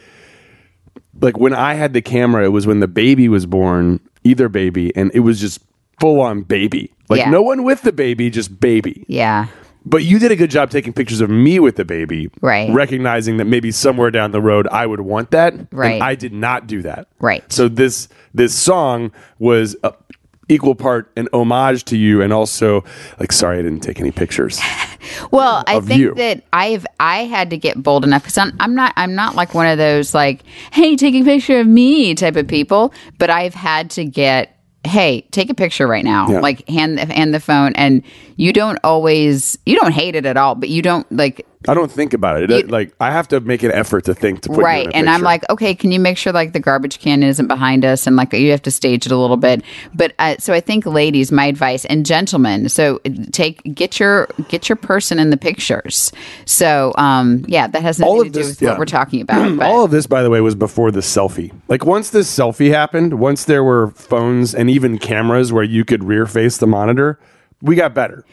like 1.21 1.39
when 1.39 1.55
I 1.55 1.75
had 1.75 1.93
the 1.93 2.03
camera, 2.03 2.45
it 2.45 2.49
was 2.49 2.67
when 2.67 2.81
the 2.81 2.89
baby 2.89 3.29
was 3.29 3.47
born, 3.47 4.01
either 4.25 4.49
baby, 4.49 4.95
and 4.97 5.11
it 5.15 5.21
was 5.21 5.41
just 5.41 5.61
full 6.01 6.21
on 6.21 6.43
baby. 6.43 6.93
Like 7.09 7.21
Yeah. 7.21 7.31
no 7.31 7.43
one 7.43 7.63
with 7.65 7.83
the 7.83 7.93
baby, 7.93 8.31
just 8.31 8.61
baby. 8.61 9.05
yeah. 9.09 9.47
But 9.89 10.03
you 10.03 10.19
did 10.19 10.33
a 10.33 10.37
good 10.37 10.51
job 10.51 10.71
taking 10.71 10.93
pictures 10.93 11.21
of 11.21 11.31
me 11.31 11.61
with 11.61 11.77
the 11.77 11.85
baby, 11.85 12.29
Right. 12.41 12.69
Recognizing 12.75 13.37
that 13.37 13.45
maybe 13.45 13.71
somewhere 13.71 14.11
down 14.11 14.33
the 14.33 14.41
road 14.41 14.67
I 14.73 14.85
would 14.85 15.01
want 15.03 15.31
that, 15.31 15.53
and 15.55 15.69
Right. 15.71 16.03
I 16.03 16.17
did 16.17 16.33
not 16.33 16.67
do 16.67 16.83
that, 16.83 17.07
Right. 17.21 17.45
So 17.53 17.69
this 17.69 18.09
this 18.35 18.53
song 18.53 19.13
was 19.39 19.77
a 19.85 19.93
equal 20.49 20.75
part 20.75 21.11
an 21.17 21.29
homage 21.33 21.85
to 21.87 21.97
you, 21.97 22.23
and 22.23 22.33
also 22.33 22.85
like, 23.19 23.33
sorry, 23.33 23.59
I 23.59 23.63
didn't 23.63 23.81
take 23.81 24.01
any 24.01 24.11
pictures. 24.13 24.61
Well, 25.31 25.63
I 25.69 25.79
think 25.81 26.01
you. 26.01 26.15
that 26.15 26.43
I've 26.53 26.85
I 26.99 27.19
had 27.27 27.51
to 27.51 27.57
get 27.57 27.81
bold 27.81 28.03
enough 28.05 28.23
because 28.25 28.39
I'm, 28.39 28.53
I'm 28.59 28.75
not 28.75 28.93
I'm 28.97 29.15
not 29.15 29.37
like 29.37 29.55
one 29.55 29.69
of 29.69 29.79
those 29.79 30.15
like 30.15 30.43
hey 30.73 30.97
take 30.97 31.15
a 31.15 31.23
picture 31.23 31.61
of 31.61 31.67
me 31.69 32.15
type 32.17 32.35
of 32.35 32.49
people, 32.49 32.93
but 33.19 33.31
I've 33.31 33.55
had 33.55 33.89
to 33.93 34.05
get 34.05 34.59
hey 34.85 35.21
take 35.31 35.49
a 35.49 35.55
picture 35.55 35.87
right 35.87 36.05
now 36.05 36.29
Yeah. 36.29 36.41
like 36.41 36.69
hand 36.69 36.99
hand 36.99 37.33
the 37.33 37.39
phone 37.41 37.73
and 37.77 38.03
you 38.37 38.53
don't 38.53 38.79
always 38.83 39.57
you 39.65 39.79
don't 39.79 39.93
hate 39.93 40.17
it 40.17 40.27
at 40.27 40.37
all, 40.37 40.57
but 40.57 40.71
you 40.71 40.83
don't 40.83 41.11
like 41.13 41.47
I 41.69 41.75
don't 41.75 41.91
think 41.91 42.13
about 42.15 42.43
it. 42.43 42.51
It- 42.51 42.71
like 42.71 42.93
I 43.01 43.11
have 43.11 43.29
to 43.29 43.41
make 43.41 43.63
an 43.63 43.73
effort 43.73 44.05
to 44.05 44.15
think 44.15 44.43
to 44.43 44.49
put 44.49 44.59
you 44.59 44.65
right 44.65 44.89
and 44.95 45.09
i'm 45.09 45.23
like 45.23 45.49
okay 45.51 45.75
can 45.75 45.93
you 45.93 46.01
make 46.01 46.17
sure 46.17 46.33
like 46.33 46.53
the 46.53 46.61
garbage 46.61 46.99
can 46.99 47.23
isn't 47.23 47.47
behind 47.47 47.85
us 47.85 48.07
and 48.07 48.17
like 48.17 48.33
you 48.33 48.51
have 48.51 48.63
to 48.63 48.71
stage 48.71 49.07
it 49.07 49.13
a 49.13 49.17
little 49.17 49.37
bit 49.37 49.63
but 49.95 50.13
uh, 50.19 50.37
so 50.39 50.53
i 50.53 50.61
think 50.61 50.85
ladies 50.87 51.31
my 51.33 51.47
advice 51.47 51.85
and 51.87 52.05
gentlemen 52.07 52.69
so 52.69 52.99
take 53.33 53.63
get 53.75 53.99
your 54.01 54.29
get 54.49 54.69
your 54.69 54.77
person 54.77 55.19
in 55.19 55.31
the 55.31 55.37
pictures 55.37 56.13
so 56.45 56.93
um 56.97 57.45
yeah 57.47 57.67
that 57.67 57.83
has 57.83 57.99
nothing 57.99 58.25
to 58.25 58.31
do 58.31 58.39
this- 58.41 58.49
with 58.49 58.63
yeah. 58.63 58.71
what 58.71 58.79
we're 58.79 58.85
talking 58.85 59.21
about 59.21 59.57
but 59.57 59.67
All 59.67 59.85
of 59.85 59.91
this, 59.91 60.07
by 60.07 60.23
the 60.23 60.31
way, 60.31 60.41
was 60.41 60.55
before 60.55 60.91
the 60.91 61.01
selfie. 61.01 61.53
Like 61.69 61.85
once 61.85 62.11
this 62.11 62.35
selfie 62.35 62.71
happened, 62.71 63.19
once 63.19 63.45
there 63.45 63.63
were 63.65 63.89
phones 63.91 64.55
and 64.55 64.71
even 64.71 64.99
cameras 64.99 65.53
where 65.53 65.65
you 65.65 65.85
could 65.85 66.05
rear 66.05 66.27
face 66.27 66.59
the 66.59 66.67
monitor, 66.67 67.19
we 67.61 67.75
got 67.77 67.95
better. 67.95 68.25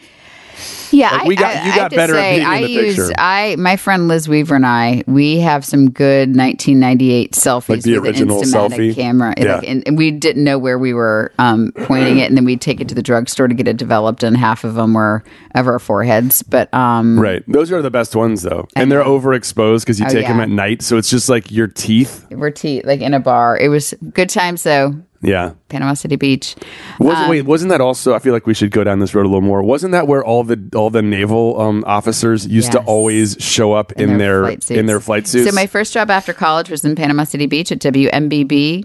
Yeah 0.92 1.10
like, 1.10 1.22
I- 1.22 1.26
we 1.26 1.36
got- 1.36 1.56
I, 1.56 1.66
you 1.66 1.74
got 1.74 1.90
better 1.90 2.14
at 2.14 2.18
say, 2.20 2.30
being 2.36 2.42
in 2.42 2.46
i 2.52 2.60
the 2.62 2.68
use 2.70 2.96
picture. 2.96 3.12
i 3.18 3.56
my 3.58 3.76
friend 3.76 4.08
liz 4.08 4.28
weaver 4.28 4.54
and 4.54 4.66
i 4.66 5.02
we 5.06 5.38
have 5.40 5.64
some 5.64 5.90
good 5.90 6.36
1998 6.36 7.32
selfies 7.32 7.68
Like 7.68 7.82
the 7.82 7.98
with 7.98 8.06
original 8.08 8.42
selfie? 8.42 8.94
camera 8.94 9.34
Yeah. 9.36 9.56
like, 9.56 9.68
and, 9.68 9.82
and 9.86 9.96
we 9.98 10.10
didn't 10.10 10.44
know 10.44 10.58
where 10.58 10.78
we 10.78 10.92
were 10.94 11.32
um, 11.38 11.72
pointing 11.84 12.18
it 12.18 12.28
and 12.28 12.36
then 12.36 12.44
we'd 12.44 12.60
take 12.60 12.80
it 12.80 12.88
to 12.88 12.94
the 12.94 13.02
drugstore 13.02 13.48
to 13.48 13.54
get 13.54 13.68
it 13.68 13.76
developed 13.76 14.22
and 14.22 14.36
half 14.36 14.64
of 14.64 14.74
them 14.74 14.94
were 14.94 15.22
of 15.54 15.66
our 15.66 15.78
foreheads 15.78 16.42
but 16.42 16.72
um 16.74 17.18
Right. 17.18 17.42
Those 17.48 17.72
are 17.72 17.80
the 17.82 17.90
best 17.90 18.14
ones, 18.16 18.42
though. 18.42 18.68
And 18.76 18.90
they're 18.90 19.02
overexposed 19.04 19.80
because 19.80 19.98
you 20.00 20.06
Oh, 20.06 20.10
take 20.10 20.26
them 20.26 20.40
at 20.40 20.48
night. 20.48 20.82
So 20.82 20.96
it's 20.98 21.08
just 21.08 21.28
like 21.28 21.50
your 21.50 21.66
teeth. 21.68 22.26
we're 22.30 22.50
tea 22.50 22.82
like 22.84 23.00
in 23.00 23.14
a 23.14 23.20
bar. 23.20 23.56
It 23.56 23.68
was 23.68 23.94
good 24.12 24.28
times 24.28 24.62
though. 24.62 24.94
Yeah. 25.24 25.52
Panama 25.68 25.94
City 25.94 26.16
Beach. 26.16 26.54
Was, 26.98 27.16
Um, 27.16 27.30
wait, 27.30 27.42
wasn't 27.42 27.70
that 27.70 27.80
also? 27.80 28.14
I 28.14 28.18
feel 28.18 28.32
like 28.32 28.46
we 28.46 28.54
should 28.54 28.70
go 28.70 28.84
down 28.84 28.98
this 28.98 29.14
road 29.14 29.22
a 29.26 29.28
little 29.28 29.40
more. 29.40 29.62
Wasn't 29.62 29.92
that 29.92 30.06
where 30.06 30.24
all 30.24 30.44
the 30.44 30.58
all 30.74 30.90
the 30.90 31.02
naval 31.02 31.60
um, 31.60 31.82
officers 31.86 32.46
used 32.46 32.72
to 32.72 32.80
always 32.80 33.36
show 33.40 33.72
up 33.72 33.92
in, 33.92 34.18
their, 34.18 34.42
flight 34.42 34.62
suits. 34.62 34.78
in 34.78 34.86
their 34.86 35.00
flight 35.00 35.26
suits? 35.26 35.48
So 35.48 35.54
my 35.54 35.66
first 35.66 35.92
job 35.92 36.10
after 36.10 36.32
college 36.32 36.70
was 36.70 36.84
in 36.84 36.94
Panama 36.94 37.24
City 37.24 37.46
Beach 37.46 37.72
at 37.72 37.78
WMBB, 37.80 38.84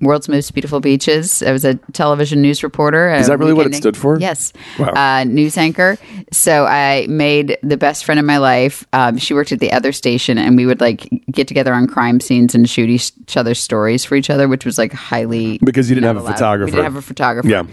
World's 0.00 0.28
Most 0.28 0.52
Beautiful 0.54 0.78
Beaches. 0.80 1.42
I 1.42 1.50
was 1.50 1.64
a 1.64 1.74
television 1.92 2.40
news 2.40 2.62
reporter. 2.62 3.12
Is 3.12 3.26
that 3.26 3.38
really 3.38 3.52
what 3.52 3.66
it 3.66 3.74
stood 3.74 3.96
for? 3.96 4.18
Yes. 4.20 4.52
Wow. 4.78 4.92
Uh, 4.94 5.24
news 5.24 5.56
anchor. 5.58 5.98
So 6.30 6.66
I 6.66 7.06
made 7.08 7.58
the 7.64 7.76
best 7.76 8.04
friend 8.04 8.20
of 8.20 8.24
my 8.26 8.38
life. 8.38 8.86
Um, 8.92 9.18
she 9.18 9.34
worked 9.34 9.50
at 9.50 9.58
the 9.58 9.72
other 9.72 9.90
station, 9.92 10.38
and 10.38 10.56
we 10.56 10.66
would 10.66 10.80
like 10.80 11.08
get 11.32 11.48
together 11.48 11.74
on 11.74 11.86
crime 11.88 12.20
scenes 12.20 12.54
and 12.54 12.68
shoot 12.70 12.88
each 12.88 13.36
other's 13.36 13.58
stories 13.58 14.04
for 14.04 14.14
each 14.14 14.30
other, 14.30 14.46
which 14.46 14.64
was 14.64 14.78
like 14.78 14.92
highly 14.92 15.58
Because 15.64 15.88
you 15.90 15.94
didn't 15.96 16.06
have 16.06 16.16
a 16.16 16.20
allowed. 16.20 16.32
photographer. 16.34 16.66
We 16.66 16.70
didn't 16.72 16.84
have 16.84 16.96
a 16.96 17.02
photographer. 17.02 17.48
yeah. 17.48 17.64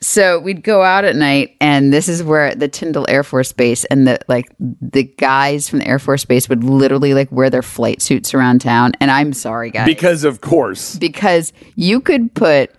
So 0.00 0.38
we'd 0.38 0.62
go 0.62 0.82
out 0.82 1.04
at 1.06 1.16
night, 1.16 1.56
and 1.62 1.90
this 1.90 2.10
is 2.10 2.22
where 2.22 2.54
the 2.54 2.68
Tyndall 2.68 3.06
Air 3.08 3.22
Force 3.24 3.52
Base 3.52 3.86
and 3.86 4.06
the 4.06 4.18
like 4.28 4.52
the 4.58 5.04
guys 5.04 5.66
from 5.66 5.78
the 5.78 5.86
Air 5.86 5.98
Force 5.98 6.26
Base 6.26 6.46
would 6.48 6.62
literally 6.62 7.14
like 7.14 7.32
wear 7.32 7.48
their 7.48 7.62
flight 7.62 8.02
suits 8.02 8.34
around 8.34 8.60
town. 8.60 8.92
And 9.00 9.10
I'm 9.10 9.32
sorry, 9.32 9.70
guys, 9.70 9.86
Because 9.86 10.24
of 10.24 10.42
course. 10.42 10.96
because 10.96 11.54
you 11.74 12.00
could 12.00 12.34
put 12.34 12.70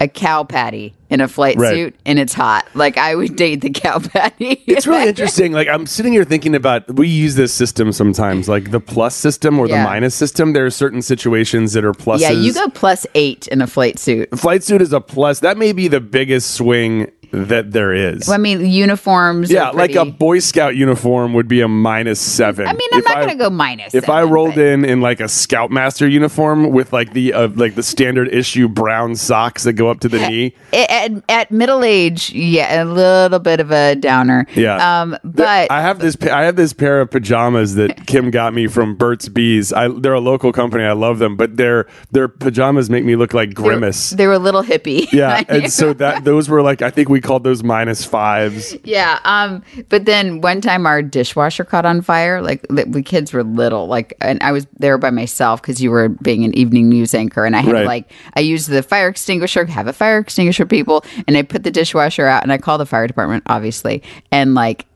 a 0.00 0.08
cow 0.08 0.42
patty 0.42 0.95
in 1.08 1.20
a 1.20 1.28
flight 1.28 1.56
Right. 1.56 1.72
suit 1.74 1.94
and 2.04 2.18
it's 2.18 2.32
hot. 2.34 2.66
Like 2.74 2.98
I 2.98 3.14
would 3.14 3.36
date 3.36 3.60
the 3.60 3.70
cow 3.70 3.98
patty. 4.12 4.62
It's 4.66 4.86
really 4.86 5.08
interesting. 5.08 5.52
Like 5.52 5.68
I'm 5.68 5.86
sitting 5.86 6.12
here 6.12 6.24
thinking 6.24 6.54
about 6.54 6.92
we 6.94 7.08
use 7.08 7.34
this 7.36 7.52
system 7.54 7.92
sometimes, 7.92 8.48
like 8.48 8.70
the 8.72 8.80
plus 8.80 9.14
system 9.14 9.58
or 9.58 9.68
the 9.68 9.76
minus 9.76 10.14
system. 10.14 10.52
There 10.52 10.66
are 10.66 10.70
certain 10.70 11.02
situations 11.02 11.72
that 11.74 11.84
are 11.84 11.92
pluses. 11.92 12.20
yeah, 12.20 12.30
you 12.32 12.52
go 12.52 12.68
plus 12.68 13.06
eight 13.14 13.46
in 13.48 13.60
a 13.62 13.66
flight 13.66 13.98
suit. 13.98 14.28
Flight 14.38 14.62
suit 14.64 14.82
is 14.82 14.92
a 14.92 15.00
plus. 15.00 15.40
That 15.40 15.56
may 15.56 15.72
be 15.72 15.88
the 15.88 16.00
biggest 16.00 16.52
swing 16.52 17.10
that 17.32 17.72
there 17.72 17.92
is. 17.92 18.28
I 18.28 18.36
mean, 18.38 18.64
uniforms. 18.66 19.50
yeah, 19.50 19.70
like 19.70 19.94
a 19.94 20.04
Boy 20.04 20.38
Scout 20.38 20.76
uniform 20.76 21.34
would 21.34 21.48
be 21.48 21.60
a 21.60 21.68
minus 21.68 22.20
seven. 22.20 22.66
I 22.66 22.72
mean, 22.72 22.88
I'm 22.92 22.98
If 23.00 23.04
not 23.04 23.14
going 23.16 23.28
to 23.28 23.34
go 23.34 23.50
minus. 23.50 23.94
If 23.94 24.08
I 24.08 24.22
rolled 24.22 24.54
but- 24.54 24.64
in 24.64 24.84
in 24.84 25.00
like 25.00 25.20
a 25.20 25.28
Scoutmaster 25.28 26.08
uniform 26.08 26.70
with 26.70 26.92
like 26.92 27.12
the 27.12 27.32
uh, 27.32 27.48
like 27.54 27.74
the 27.74 27.82
standard 27.82 28.28
issue 28.32 28.68
brown 28.68 29.16
socks 29.16 29.64
that 29.64 29.74
go 29.74 29.88
up 29.90 30.00
to 30.00 30.08
the 30.08 30.18
knee, 30.28 30.54
at, 30.72 31.12
at 31.28 31.50
middle 31.50 31.84
age, 31.84 32.30
yeah, 32.30 32.82
a 32.82 32.84
little 32.84 33.38
bit 33.38 33.60
of 33.60 33.70
a 33.70 33.94
downer. 33.96 34.46
Yeah. 34.54 35.00
Um, 35.02 35.16
but 35.24 35.70
I 35.70 35.80
have 35.82 35.98
this. 35.98 36.16
I 36.22 36.42
have 36.44 36.56
this 36.56 36.72
pair 36.72 37.00
of 37.00 37.10
pajamas 37.10 37.74
that 37.74 38.06
Kim 38.06 38.30
got 38.30 38.54
me 38.54 38.66
from 38.66 38.94
Burt's 38.96 39.28
Bees. 39.28 39.72
I, 39.72 39.88
they're 39.88 40.14
a 40.14 40.20
local 40.20 40.52
company. 40.52 40.84
I 40.84 40.92
love 40.92 41.18
them, 41.18 41.36
but 41.36 41.56
their 41.56 41.86
their 42.12 42.28
pajamas 42.28 42.88
make 42.90 43.04
me 43.04 43.16
look 43.16 43.34
like 43.34 43.54
Grimace. 43.54 44.10
They 44.10 44.26
were 44.26 44.34
a 44.34 44.38
little 44.38 44.62
hippie. 44.62 45.10
yeah, 45.12 45.42
and 45.48 45.72
so 45.72 45.92
that 45.94 46.24
those 46.24 46.48
were 46.48 46.62
like 46.62 46.82
I 46.82 46.90
think 46.90 47.08
we 47.08 47.15
called 47.20 47.44
those 47.44 47.62
minus 47.62 48.04
fives. 48.04 48.76
yeah. 48.84 49.18
Um, 49.24 49.62
but 49.88 50.04
then 50.04 50.40
one 50.40 50.60
time 50.60 50.86
our 50.86 51.02
dishwasher 51.02 51.64
caught 51.64 51.84
on 51.86 52.00
fire. 52.02 52.40
Like 52.42 52.62
the, 52.68 52.84
the 52.84 53.02
kids 53.02 53.32
were 53.32 53.42
little. 53.44 53.86
Like, 53.86 54.14
and 54.20 54.42
I 54.42 54.52
was 54.52 54.66
there 54.78 54.98
by 54.98 55.10
myself 55.10 55.60
because 55.62 55.80
you 55.82 55.90
were 55.90 56.08
being 56.08 56.44
an 56.44 56.56
evening 56.56 56.88
news 56.88 57.14
anchor, 57.14 57.44
and 57.44 57.54
I 57.56 57.60
had 57.60 57.72
Right. 57.72 57.86
like 57.86 58.12
I 58.34 58.40
used 58.40 58.68
the 58.68 58.82
fire 58.82 59.08
extinguisher. 59.08 59.64
Have 59.66 59.86
a 59.86 59.92
fire 59.92 60.18
extinguisher, 60.18 60.66
people, 60.66 61.04
and 61.26 61.36
I 61.36 61.42
put 61.42 61.62
the 61.62 61.70
dishwasher 61.70 62.26
out, 62.26 62.42
and 62.42 62.52
I 62.52 62.58
called 62.58 62.80
the 62.80 62.86
fire 62.86 63.06
department, 63.06 63.42
obviously, 63.46 64.02
and 64.30 64.54
like 64.54 64.86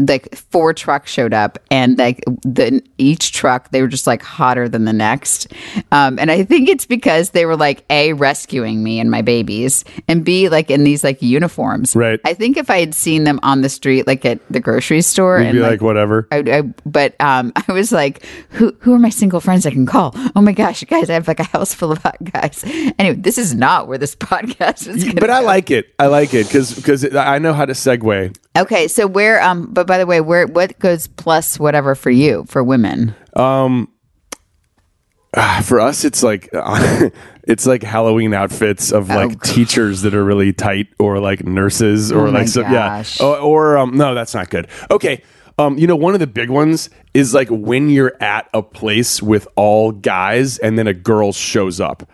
like 0.00 0.34
four 0.34 0.72
trucks 0.74 1.10
showed 1.10 1.32
up 1.32 1.58
and 1.70 1.98
like 1.98 2.22
the 2.42 2.82
each 2.98 3.32
truck 3.32 3.70
they 3.70 3.82
were 3.82 3.88
just 3.88 4.06
like 4.06 4.22
hotter 4.22 4.68
than 4.68 4.84
the 4.84 4.92
next 4.92 5.46
um 5.92 6.18
and 6.18 6.30
i 6.30 6.42
think 6.42 6.68
it's 6.68 6.86
because 6.86 7.30
they 7.30 7.46
were 7.46 7.56
like 7.56 7.84
a 7.90 8.12
rescuing 8.14 8.82
me 8.82 9.00
and 9.00 9.10
my 9.10 9.22
babies 9.22 9.84
and 10.08 10.24
b 10.24 10.48
like 10.48 10.70
in 10.70 10.84
these 10.84 11.02
like 11.04 11.20
uniforms 11.22 11.94
Right. 11.96 12.20
i 12.24 12.34
think 12.34 12.56
if 12.56 12.70
i 12.70 12.78
had 12.80 12.94
seen 12.94 13.24
them 13.24 13.40
on 13.42 13.60
the 13.62 13.68
street 13.68 14.06
like 14.06 14.24
at 14.24 14.40
the 14.50 14.60
grocery 14.60 15.02
store 15.02 15.38
You'd 15.38 15.48
and 15.48 15.52
be 15.56 15.62
like, 15.62 15.80
whatever. 15.82 16.26
I, 16.30 16.38
I, 16.38 16.62
but 16.84 17.14
um, 17.20 17.52
I 17.68 17.72
was 17.72 17.92
like, 17.92 18.24
who 18.50 18.76
who 18.80 18.94
are 18.94 18.98
my 18.98 19.08
single 19.10 19.40
friends 19.40 19.66
I 19.66 19.70
can 19.70 19.86
call? 19.86 20.12
Oh 20.34 20.40
my 20.40 20.52
gosh, 20.52 20.80
you 20.80 20.86
guys, 20.86 21.10
I 21.10 21.14
have 21.14 21.28
like 21.28 21.40
a 21.40 21.44
house 21.44 21.74
full 21.74 21.92
of 21.92 21.98
hot 21.98 22.16
guys. 22.24 22.62
Anyway, 22.98 23.16
this 23.16 23.38
is 23.38 23.54
not 23.54 23.88
where 23.88 23.98
this 23.98 24.14
podcast 24.30 24.86
is. 24.88 25.12
But 25.14 25.30
I 25.30 25.40
like 25.40 25.70
it. 25.70 25.94
I 25.98 26.06
like 26.06 26.34
it 26.34 26.46
because 26.46 26.74
because 26.74 27.14
I 27.14 27.38
know 27.38 27.52
how 27.52 27.64
to 27.64 27.72
segue. 27.72 28.36
Okay, 28.56 28.88
so 28.88 29.06
where? 29.06 29.42
Um, 29.42 29.66
but 29.72 29.85
by 29.86 29.98
the 29.98 30.06
way, 30.06 30.20
where 30.20 30.46
what 30.46 30.78
goes 30.78 31.06
plus 31.06 31.58
whatever 31.58 31.94
for 31.94 32.10
you 32.10 32.44
for 32.48 32.62
women? 32.62 33.14
For 35.64 35.80
us, 35.80 36.04
it's 36.04 36.22
like 36.22 36.48
it's 37.42 37.66
like 37.66 37.82
Halloween 37.82 38.32
outfits 38.32 38.90
of 38.90 39.08
like 39.10 39.32
Oh, 39.32 39.38
teachers 39.54 40.00
that 40.02 40.14
are 40.14 40.24
really 40.24 40.52
tight, 40.54 40.86
or 40.98 41.18
like 41.18 41.44
nurses, 41.44 42.10
or 42.10 42.28
Oh 42.28 42.30
like 42.30 42.48
so, 42.48 42.62
yeah, 42.62 43.04
or, 43.20 43.36
or 43.38 43.76
um, 43.78 43.96
no, 43.98 44.14
that's 44.14 44.32
not 44.34 44.48
good. 44.48 44.66
Okay, 44.90 45.22
um, 45.58 45.76
you 45.76 45.86
know, 45.86 45.96
one 45.96 46.14
of 46.14 46.20
the 46.20 46.26
big 46.26 46.48
ones 46.48 46.88
is 47.12 47.34
like 47.34 47.48
when 47.50 47.90
you're 47.90 48.14
at 48.22 48.48
a 48.54 48.62
place 48.62 49.22
with 49.22 49.46
all 49.56 49.92
guys, 49.92 50.56
and 50.58 50.78
then 50.78 50.86
a 50.86 50.94
girl 50.94 51.32
shows 51.32 51.80
up. 51.80 52.08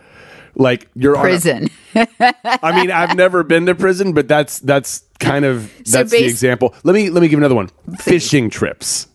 Like 0.55 0.89
you're 0.93 1.15
on 1.15 1.21
a- 1.25 1.29
Prison. 1.29 1.69
I 1.95 2.71
mean, 2.75 2.91
I've 2.91 3.15
never 3.15 3.43
been 3.43 3.65
to 3.67 3.75
prison, 3.75 4.13
but 4.13 4.27
that's 4.27 4.59
that's 4.59 5.03
kind 5.19 5.45
of 5.45 5.71
So 5.85 5.99
that's 5.99 6.11
the 6.11 6.25
example. 6.25 6.73
Let 6.83 6.93
me 6.93 7.09
let 7.09 7.21
me 7.21 7.27
give 7.27 7.39
another 7.39 7.55
one. 7.55 7.69
Fishing 7.97 8.49
trips. 8.49 9.07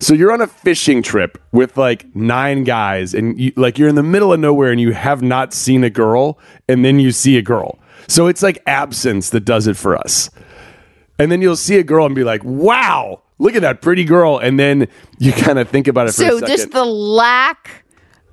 So 0.00 0.14
you're 0.14 0.32
on 0.32 0.40
a 0.40 0.48
fishing 0.48 1.00
trip 1.02 1.40
with 1.52 1.76
like 1.76 2.14
nine 2.16 2.64
guys, 2.64 3.14
and 3.14 3.38
you, 3.38 3.52
like 3.56 3.78
you're 3.78 3.88
in 3.88 3.94
the 3.94 4.02
middle 4.02 4.32
of 4.32 4.40
nowhere, 4.40 4.72
and 4.72 4.80
you 4.80 4.92
have 4.92 5.22
not 5.22 5.52
seen 5.54 5.84
a 5.84 5.90
girl, 5.90 6.38
and 6.68 6.84
then 6.84 6.98
you 6.98 7.12
see 7.12 7.36
a 7.36 7.42
girl. 7.42 7.78
So 8.08 8.26
it's 8.26 8.42
like 8.42 8.60
absence 8.66 9.30
that 9.30 9.44
does 9.44 9.68
it 9.68 9.76
for 9.76 9.96
us. 9.96 10.28
And 11.18 11.30
then 11.30 11.40
you'll 11.40 11.54
see 11.54 11.76
a 11.78 11.84
girl 11.84 12.04
and 12.04 12.16
be 12.16 12.24
like, 12.24 12.42
"Wow, 12.42 13.22
look 13.38 13.54
at 13.54 13.62
that 13.62 13.80
pretty 13.80 14.04
girl," 14.04 14.38
and 14.38 14.58
then 14.58 14.88
you 15.18 15.32
kind 15.32 15.58
of 15.60 15.68
think 15.68 15.86
about 15.86 16.08
it 16.08 16.14
for 16.14 16.24
a 16.24 16.28
so 16.40 16.40
just 16.46 16.72
the 16.72 16.84
lack 16.84 17.84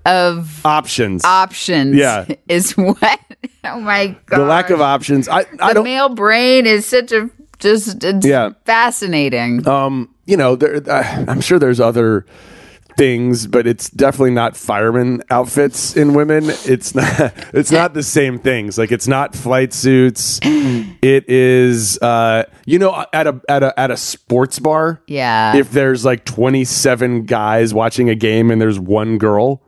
of 0.05 0.65
options, 0.65 1.23
options 1.23 1.95
Yeah. 1.95 2.25
is 2.47 2.71
what 2.75 3.19
oh 3.63 3.79
my 3.79 4.15
god 4.25 4.37
the 4.39 4.45
lack 4.45 4.69
of 4.69 4.81
options. 4.81 5.27
I 5.29 5.45
I 5.59 5.73
don't. 5.73 5.83
male 5.83 6.09
brain 6.09 6.65
is 6.65 6.85
such 6.85 7.11
a 7.11 7.29
just 7.59 8.03
it's 8.03 8.25
Yeah. 8.25 8.51
fascinating 8.65 9.67
um, 9.67 10.13
you 10.25 10.37
know, 10.37 10.55
there, 10.55 10.75
uh, 10.89 11.25
I'm 11.27 11.41
sure 11.41 11.57
there's 11.59 11.79
other 11.79 12.25
things, 12.97 13.47
but 13.47 13.65
it's 13.65 13.89
definitely 13.89 14.31
not 14.31 14.55
fireman 14.57 15.23
outfits 15.29 15.95
in 15.95 16.13
women. 16.13 16.43
It's 16.65 16.93
not. 16.93 17.33
It's 17.53 17.71
not 17.71 17.93
the 17.93 18.03
same 18.03 18.39
things. 18.39 18.77
Like 18.77 18.91
it's 18.91 19.07
not 19.07 19.35
flight 19.35 19.73
suits. 19.73 20.39
It 21.01 21.29
is, 21.29 21.97
uh, 22.01 22.43
you 22.65 22.77
know, 22.77 23.05
at 23.13 23.25
a 23.25 23.39
at 23.47 23.63
a 23.63 23.79
at 23.79 23.89
a 23.91 23.97
sports 23.97 24.59
bar. 24.59 25.01
Yeah. 25.07 25.55
If 25.55 25.71
there's 25.71 26.03
like 26.05 26.25
27 26.25 27.23
guys 27.25 27.73
watching 27.73 28.09
a 28.09 28.15
game 28.15 28.51
and 28.51 28.61
there's 28.61 28.79
one 28.79 29.17
girl. 29.17 29.61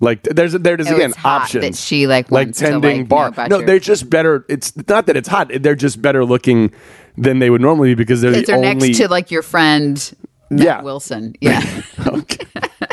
Like 0.00 0.22
there's 0.22 0.52
there's 0.52 0.88
Oh, 0.88 0.94
again 0.96 1.12
options 1.24 1.62
that 1.62 1.76
she, 1.76 2.06
like, 2.06 2.30
like 2.30 2.46
wants 2.46 2.58
to, 2.60 2.64
tending 2.66 3.00
like, 3.00 3.08
bar 3.08 3.48
no 3.48 3.58
your- 3.58 3.66
they're 3.66 3.78
just 3.78 4.08
better 4.08 4.46
it's 4.48 4.74
not 4.88 5.04
that 5.06 5.16
it's 5.16 5.28
hot 5.28 5.50
they're 5.60 5.74
just 5.74 6.00
better 6.00 6.24
looking 6.24 6.72
than 7.18 7.38
they 7.38 7.50
would 7.50 7.60
normally 7.60 7.90
be 7.90 7.94
because 7.96 8.22
they're 8.22 8.30
the 8.32 8.42
they're 8.42 8.56
only 8.56 8.88
next 8.88 8.98
to 8.98 9.08
like 9.08 9.30
your 9.30 9.42
friend 9.42 10.16
Matt 10.48 10.64
Yeah. 10.64 10.82
Wilson. 10.82 11.34
Yeah. 11.40 11.60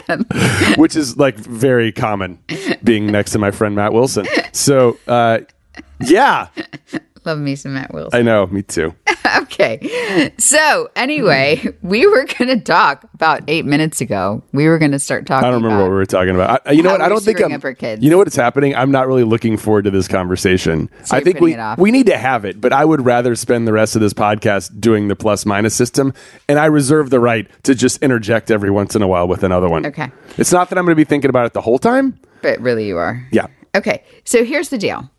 Which 0.77 0.95
is 0.95 1.17
like 1.17 1.35
very 1.35 1.91
common 1.91 2.39
being 2.83 3.07
next 3.07 3.31
to 3.31 3.39
my 3.39 3.51
friend 3.51 3.75
Matt 3.75 3.93
Wilson. 3.93 4.25
So, 4.51 4.97
uh, 5.07 5.39
yeah, 6.01 6.47
love 7.27 7.37
me 7.39 7.55
some 7.55 7.73
Matt 7.73 7.93
Wilson 7.93 8.17
I 8.17 8.23
know. 8.23 8.47
Me 8.47 8.63
too. 8.63 8.95
okay. 9.37 10.33
So 10.37 10.89
anyway, 10.95 11.61
we 11.81 12.07
were 12.07 12.25
going 12.25 12.47
to 12.47 12.59
talk 12.59 13.03
about 13.13 13.43
eight 13.47 13.65
minutes 13.65 14.01
ago. 14.01 14.41
We 14.53 14.67
were 14.67 14.79
going 14.79 14.91
to 14.91 14.99
start 14.99 15.27
talking. 15.27 15.47
I 15.47 15.51
don't 15.51 15.61
remember 15.61 15.83
what 15.83 15.89
we 15.91 15.95
were 15.95 16.05
talking 16.05 16.33
about. 16.33 16.61
I, 16.65 16.71
you 16.71 16.81
know 16.81 16.91
what? 16.91 17.01
I 17.01 17.09
don't 17.09 17.21
think 17.21 17.41
I'm. 17.41 17.51
up 17.51 17.63
our 17.63 17.73
kids. 17.73 18.03
You 18.03 18.09
know 18.09 18.17
what's 18.17 18.35
happening? 18.35 18.75
I'm 18.75 18.91
not 18.91 19.07
really 19.07 19.23
looking 19.23 19.57
forward 19.57 19.83
to 19.83 19.91
this 19.91 20.07
conversation. 20.07 20.89
So 21.03 21.17
I 21.17 21.21
think 21.21 21.39
we 21.39 21.57
we 21.77 21.91
need 21.91 22.07
to 22.07 22.17
have 22.17 22.45
it, 22.45 22.59
but 22.59 22.73
I 22.73 22.85
would 22.85 23.05
rather 23.05 23.35
spend 23.35 23.67
the 23.67 23.73
rest 23.73 23.95
of 23.95 24.01
this 24.01 24.13
podcast 24.13 24.79
doing 24.79 25.09
the 25.09 25.15
plus 25.15 25.45
minus 25.45 25.75
system, 25.75 26.13
and 26.47 26.57
I 26.57 26.65
reserve 26.65 27.09
the 27.09 27.19
right 27.19 27.47
to 27.63 27.75
just 27.75 28.01
interject 28.01 28.49
every 28.49 28.71
once 28.71 28.95
in 28.95 29.01
a 29.01 29.07
while 29.07 29.27
with 29.27 29.43
another 29.43 29.67
one. 29.67 29.85
Okay. 29.85 30.09
It's 30.37 30.51
not 30.51 30.69
that 30.69 30.77
I'm 30.77 30.85
going 30.85 30.93
to 30.93 30.99
be 30.99 31.03
thinking 31.03 31.29
about 31.29 31.45
it 31.45 31.53
the 31.53 31.61
whole 31.61 31.79
time. 31.79 32.19
But 32.41 32.59
really, 32.61 32.87
you 32.87 32.97
are. 32.97 33.27
Yeah. 33.31 33.47
Okay. 33.75 34.03
So 34.23 34.43
here's 34.45 34.69
the 34.69 34.77
deal. 34.77 35.09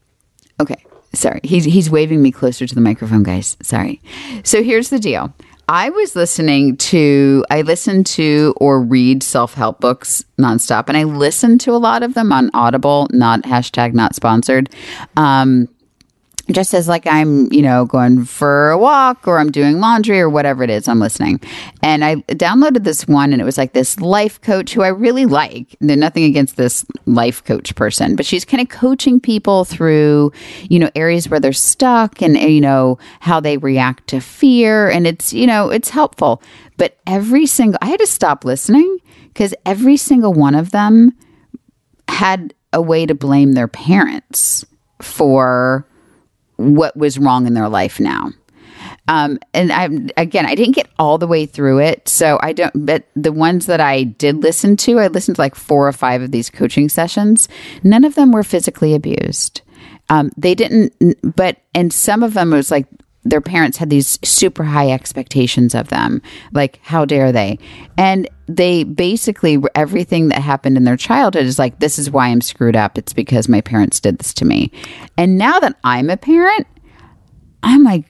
Okay. 0.60 0.82
Sorry. 1.14 1.40
He's 1.42 1.64
he's 1.64 1.90
waving 1.90 2.20
me 2.22 2.30
closer 2.30 2.66
to 2.66 2.74
the 2.74 2.80
microphone, 2.80 3.22
guys. 3.22 3.56
Sorry. 3.62 4.00
So 4.44 4.62
here's 4.62 4.90
the 4.90 4.98
deal. 4.98 5.32
I 5.68 5.90
was 5.90 6.16
listening 6.16 6.78
to 6.78 7.44
I 7.50 7.62
listen 7.62 8.02
to 8.04 8.54
or 8.56 8.80
read 8.80 9.22
self-help 9.22 9.80
books 9.80 10.24
nonstop 10.38 10.88
and 10.88 10.96
I 10.96 11.04
listen 11.04 11.58
to 11.58 11.72
a 11.72 11.76
lot 11.76 12.02
of 12.02 12.14
them 12.14 12.32
on 12.32 12.50
Audible, 12.54 13.06
not 13.10 13.42
hashtag 13.42 13.92
not 13.92 14.14
sponsored. 14.14 14.70
Um 15.16 15.68
just 16.50 16.72
as 16.72 16.88
like 16.88 17.06
I'm, 17.06 17.52
you 17.52 17.62
know, 17.62 17.84
going 17.84 18.24
for 18.24 18.70
a 18.70 18.78
walk 18.78 19.28
or 19.28 19.38
I'm 19.38 19.50
doing 19.50 19.80
laundry 19.80 20.20
or 20.20 20.30
whatever 20.30 20.62
it 20.62 20.70
is, 20.70 20.88
I'm 20.88 20.98
listening. 20.98 21.40
And 21.82 22.04
I 22.04 22.16
downloaded 22.16 22.84
this 22.84 23.06
one 23.06 23.32
and 23.32 23.42
it 23.42 23.44
was 23.44 23.58
like 23.58 23.74
this 23.74 24.00
life 24.00 24.40
coach 24.40 24.72
who 24.72 24.82
I 24.82 24.88
really 24.88 25.26
like. 25.26 25.76
There's 25.80 25.98
nothing 25.98 26.24
against 26.24 26.56
this 26.56 26.87
life 27.06 27.44
coach 27.44 27.74
person, 27.74 28.16
but 28.16 28.24
she's 28.24 28.44
kind 28.44 28.61
of 28.62 28.68
coaching 28.68 29.20
people 29.20 29.64
through, 29.64 30.32
you 30.68 30.78
know, 30.78 30.90
areas 30.94 31.28
where 31.28 31.40
they're 31.40 31.52
stuck 31.52 32.22
and, 32.22 32.37
eh, 32.37 32.46
you 32.46 32.61
know, 32.61 32.98
how 33.20 33.40
they 33.40 33.58
react 33.58 34.06
to 34.08 34.20
fear. 34.20 34.88
And 34.88 35.06
it's, 35.06 35.32
you 35.32 35.46
know, 35.46 35.70
it's 35.70 35.90
helpful. 35.90 36.42
But 36.78 36.96
every 37.06 37.46
single, 37.46 37.78
I 37.82 37.87
had 37.87 38.00
to 38.00 38.06
stop 38.06 38.44
listening 38.44 38.98
because 39.28 39.54
every 39.66 39.96
single 39.96 40.32
one 40.32 40.54
of 40.54 40.70
them 40.70 41.12
had 42.08 42.54
a 42.72 42.80
way 42.80 43.04
to 43.06 43.14
blame 43.14 43.52
their 43.52 43.68
parents 43.68 44.64
for 45.02 45.87
what 46.58 46.96
was 46.96 47.18
wrong 47.18 47.46
in 47.46 47.54
their 47.54 47.68
life 47.68 47.98
now. 47.98 48.30
Um, 49.08 49.38
and 49.54 49.72
I 49.72 49.88
again, 50.20 50.44
I 50.44 50.54
didn't 50.54 50.74
get 50.74 50.88
all 50.98 51.16
the 51.16 51.26
way 51.26 51.46
through 51.46 51.78
it, 51.80 52.08
so 52.08 52.38
I 52.42 52.52
don't. 52.52 52.86
But 52.86 53.04
the 53.16 53.32
ones 53.32 53.66
that 53.66 53.80
I 53.80 54.04
did 54.04 54.42
listen 54.42 54.76
to, 54.78 54.98
I 54.98 55.08
listened 55.08 55.36
to 55.36 55.40
like 55.40 55.54
four 55.54 55.88
or 55.88 55.92
five 55.92 56.20
of 56.20 56.30
these 56.30 56.50
coaching 56.50 56.88
sessions. 56.88 57.48
None 57.82 58.04
of 58.04 58.14
them 58.14 58.32
were 58.32 58.42
physically 58.42 58.94
abused. 58.94 59.62
Um, 60.10 60.30
they 60.36 60.54
didn't, 60.54 60.94
but 61.22 61.58
and 61.74 61.92
some 61.92 62.22
of 62.22 62.34
them 62.34 62.50
was 62.50 62.70
like 62.70 62.86
their 63.24 63.40
parents 63.40 63.76
had 63.76 63.90
these 63.90 64.18
super 64.22 64.64
high 64.64 64.90
expectations 64.90 65.74
of 65.74 65.88
them, 65.88 66.22
like 66.52 66.78
how 66.83 67.04
dare 67.04 67.33
they? 67.33 67.59
And 67.96 68.28
they 68.46 68.85
basically 68.85 69.59
everything 69.74 70.28
that 70.28 70.40
happened 70.40 70.76
in 70.76 70.85
their 70.85 70.96
childhood 70.96 71.44
is 71.44 71.59
like 71.59 71.81
this 71.81 71.98
is 71.98 72.11
why 72.11 72.28
I'm 72.28 72.40
screwed 72.40 72.76
up. 72.76 72.96
It's 72.96 73.12
because 73.12 73.48
my 73.48 73.61
parents 73.61 74.00
did 74.00 74.18
this 74.18 74.33
to 74.35 74.44
me. 74.44 74.70
And 75.16 75.37
now 75.37 75.59
that 75.61 75.76
I'm 75.85 76.11
a 76.11 76.16
parent, 76.16 76.66
I'm 77.62 77.85
like, 77.85 78.04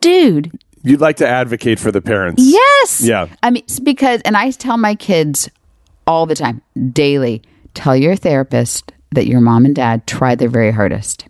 dude, 0.00 0.52
You'd 0.84 1.00
like 1.00 1.16
to 1.16 1.28
advocate 1.28 1.78
for 1.78 1.92
the 1.92 2.00
parents. 2.02 2.42
Yes. 2.44 3.00
Yeah. 3.02 3.28
I 3.42 3.50
mean, 3.50 3.62
because, 3.82 4.20
and 4.22 4.36
I 4.36 4.50
tell 4.50 4.76
my 4.76 4.94
kids 4.94 5.48
all 6.06 6.26
the 6.26 6.34
time, 6.34 6.60
daily, 6.90 7.42
tell 7.74 7.96
your 7.96 8.16
therapist 8.16 8.92
that 9.12 9.26
your 9.26 9.40
mom 9.40 9.64
and 9.64 9.76
dad 9.76 10.06
tried 10.06 10.38
their 10.38 10.48
very 10.48 10.72
hardest. 10.72 11.26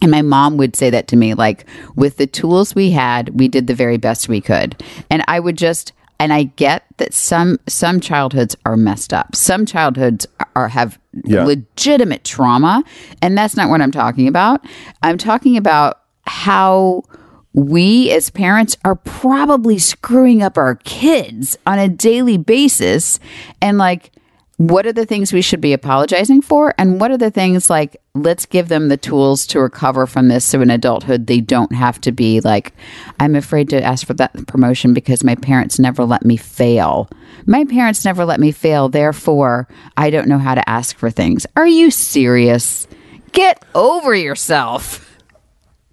And 0.00 0.10
my 0.10 0.22
mom 0.22 0.56
would 0.58 0.76
say 0.76 0.90
that 0.90 1.08
to 1.08 1.16
me, 1.16 1.34
like, 1.34 1.66
with 1.96 2.18
the 2.18 2.26
tools 2.26 2.74
we 2.74 2.90
had, 2.92 3.38
we 3.38 3.48
did 3.48 3.66
the 3.66 3.74
very 3.74 3.96
best 3.96 4.28
we 4.28 4.40
could. 4.40 4.80
And 5.10 5.24
I 5.26 5.40
would 5.40 5.58
just, 5.58 5.92
and 6.20 6.32
I 6.32 6.44
get 6.44 6.84
that 6.98 7.12
some 7.14 7.58
some 7.66 8.00
childhoods 8.00 8.56
are 8.64 8.76
messed 8.76 9.12
up. 9.12 9.34
Some 9.34 9.66
childhoods 9.66 10.26
are 10.54 10.68
have 10.68 10.98
Yeah. 11.24 11.44
legitimate 11.44 12.22
trauma, 12.24 12.84
and 13.22 13.36
that's 13.36 13.56
not 13.56 13.70
what 13.70 13.80
I'm 13.82 13.90
talking 13.90 14.28
about. 14.28 14.64
I'm 15.02 15.18
talking 15.18 15.56
about 15.56 15.98
how 16.26 17.02
we 17.54 18.12
as 18.12 18.30
parents 18.30 18.76
are 18.84 18.94
probably 18.94 19.78
screwing 19.78 20.42
up 20.42 20.56
our 20.56 20.76
kids 20.84 21.56
on 21.66 21.78
a 21.78 21.88
daily 21.88 22.36
basis 22.36 23.18
and 23.60 23.78
like 23.78 24.12
what 24.58 24.86
are 24.86 24.92
the 24.92 25.06
things 25.06 25.32
we 25.32 25.40
should 25.40 25.60
be 25.60 25.72
apologizing 25.72 26.42
for? 26.42 26.74
And 26.78 27.00
what 27.00 27.12
are 27.12 27.16
the 27.16 27.30
things 27.30 27.70
like 27.70 27.96
let's 28.14 28.44
give 28.44 28.66
them 28.68 28.88
the 28.88 28.96
tools 28.96 29.46
to 29.46 29.60
recover 29.60 30.04
from 30.04 30.26
this 30.26 30.44
so 30.44 30.60
in 30.60 30.70
adulthood 30.70 31.28
they 31.28 31.40
don't 31.40 31.72
have 31.72 32.00
to 32.00 32.10
be 32.10 32.40
like 32.40 32.72
i'm 33.20 33.36
afraid 33.36 33.68
to 33.68 33.80
ask 33.80 34.04
for 34.04 34.14
that 34.14 34.48
promotion 34.48 34.92
because 34.92 35.22
my 35.22 35.36
parents 35.36 35.78
never 35.78 36.04
let 36.04 36.24
me 36.24 36.36
fail. 36.36 37.08
My 37.46 37.64
parents 37.64 38.04
never 38.04 38.24
let 38.24 38.40
me 38.40 38.50
fail 38.50 38.88
therefore 38.88 39.68
i 39.96 40.10
don't 40.10 40.26
know 40.26 40.38
how 40.38 40.54
to 40.56 40.68
ask 40.68 40.96
for 40.96 41.10
things. 41.10 41.46
Are 41.56 41.68
you 41.68 41.90
serious? 41.90 42.88
Get 43.32 43.64
over 43.74 44.14
yourself. 44.14 45.04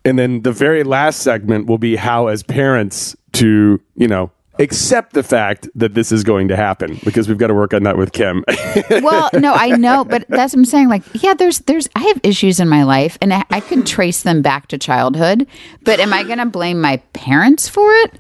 And 0.03 0.17
then 0.17 0.41
the 0.41 0.51
very 0.51 0.83
last 0.83 1.21
segment 1.21 1.65
will 1.65 1.79
be 1.79 1.95
how, 1.95 2.27
as 2.27 2.43
parents, 2.43 3.15
to 3.33 3.81
you 3.95 4.07
know 4.07 4.31
accept 4.59 5.13
the 5.13 5.23
fact 5.23 5.67
that 5.75 5.93
this 5.93 6.11
is 6.11 6.23
going 6.23 6.47
to 6.47 6.55
happen 6.55 6.99
because 7.03 7.27
we've 7.27 7.37
got 7.37 7.47
to 7.47 7.53
work 7.53 7.73
on 7.73 7.83
that 7.83 7.97
with 7.97 8.11
Kim. 8.13 8.43
well, 8.89 9.29
no, 9.33 9.53
I 9.53 9.69
know, 9.77 10.05
but 10.05 10.25
that's 10.29 10.53
what 10.53 10.59
I'm 10.59 10.65
saying. 10.65 10.87
Like, 10.89 11.03
yeah, 11.13 11.33
there's, 11.33 11.59
there's, 11.59 11.89
I 11.95 12.03
have 12.03 12.19
issues 12.23 12.59
in 12.59 12.69
my 12.69 12.83
life, 12.83 13.17
and 13.21 13.33
I, 13.33 13.43
I 13.49 13.59
can 13.59 13.83
trace 13.83 14.23
them 14.23 14.41
back 14.41 14.67
to 14.67 14.77
childhood. 14.77 15.47
But 15.83 15.99
am 15.99 16.13
I 16.13 16.23
going 16.23 16.37
to 16.37 16.45
blame 16.45 16.79
my 16.79 16.97
parents 17.13 17.67
for 17.67 17.93
it? 17.93 18.13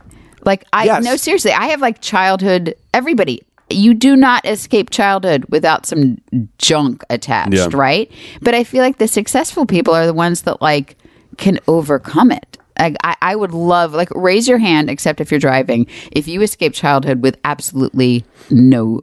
Like, 0.43 0.63
I 0.73 0.85
Yes. 0.85 1.03
no, 1.03 1.15
seriously, 1.15 1.51
I 1.51 1.67
have 1.67 1.81
like 1.81 2.01
childhood. 2.01 2.75
Everybody, 2.93 3.41
you 3.69 3.93
do 3.93 4.15
not 4.15 4.45
escape 4.45 4.89
childhood 4.91 5.45
without 5.49 5.85
some 5.85 6.19
junk 6.57 7.03
attached, 7.09 7.53
Yeah. 7.53 7.67
right? 7.73 8.11
But 8.41 8.53
I 8.53 8.63
feel 8.63 8.83
like 8.83 8.97
the 8.97 9.07
successful 9.07 9.65
people 9.65 9.93
are 9.95 10.05
the 10.05 10.13
ones 10.13 10.41
that 10.43 10.61
like 10.61 10.97
can 11.37 11.59
overcome 11.67 12.31
it. 12.31 12.57
I, 12.77 13.15
I 13.21 13.35
would 13.35 13.53
love 13.53 13.93
like 13.93 14.09
raise 14.11 14.47
your 14.47 14.57
hand, 14.57 14.89
except 14.89 15.21
if 15.21 15.31
you're 15.31 15.39
driving, 15.39 15.87
if 16.11 16.27
you 16.27 16.41
escape 16.41 16.73
childhood 16.73 17.21
with 17.21 17.37
absolutely 17.43 18.25
no 18.49 19.01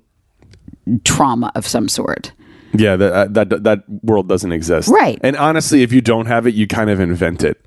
trauma 1.04 1.52
of 1.54 1.66
some 1.66 1.88
sort. 1.88 2.32
yeah, 2.74 2.96
that, 2.96 3.12
uh, 3.12 3.26
that 3.30 3.64
that 3.64 3.84
world 4.02 4.28
doesn't 4.28 4.52
exist. 4.52 4.88
Right. 4.88 5.18
And 5.22 5.36
honestly, 5.36 5.82
if 5.82 5.92
you 5.92 6.00
don't 6.00 6.26
have 6.26 6.46
it, 6.46 6.54
you 6.54 6.66
kind 6.66 6.90
of 6.90 7.00
invent 7.00 7.44
it. 7.44 7.64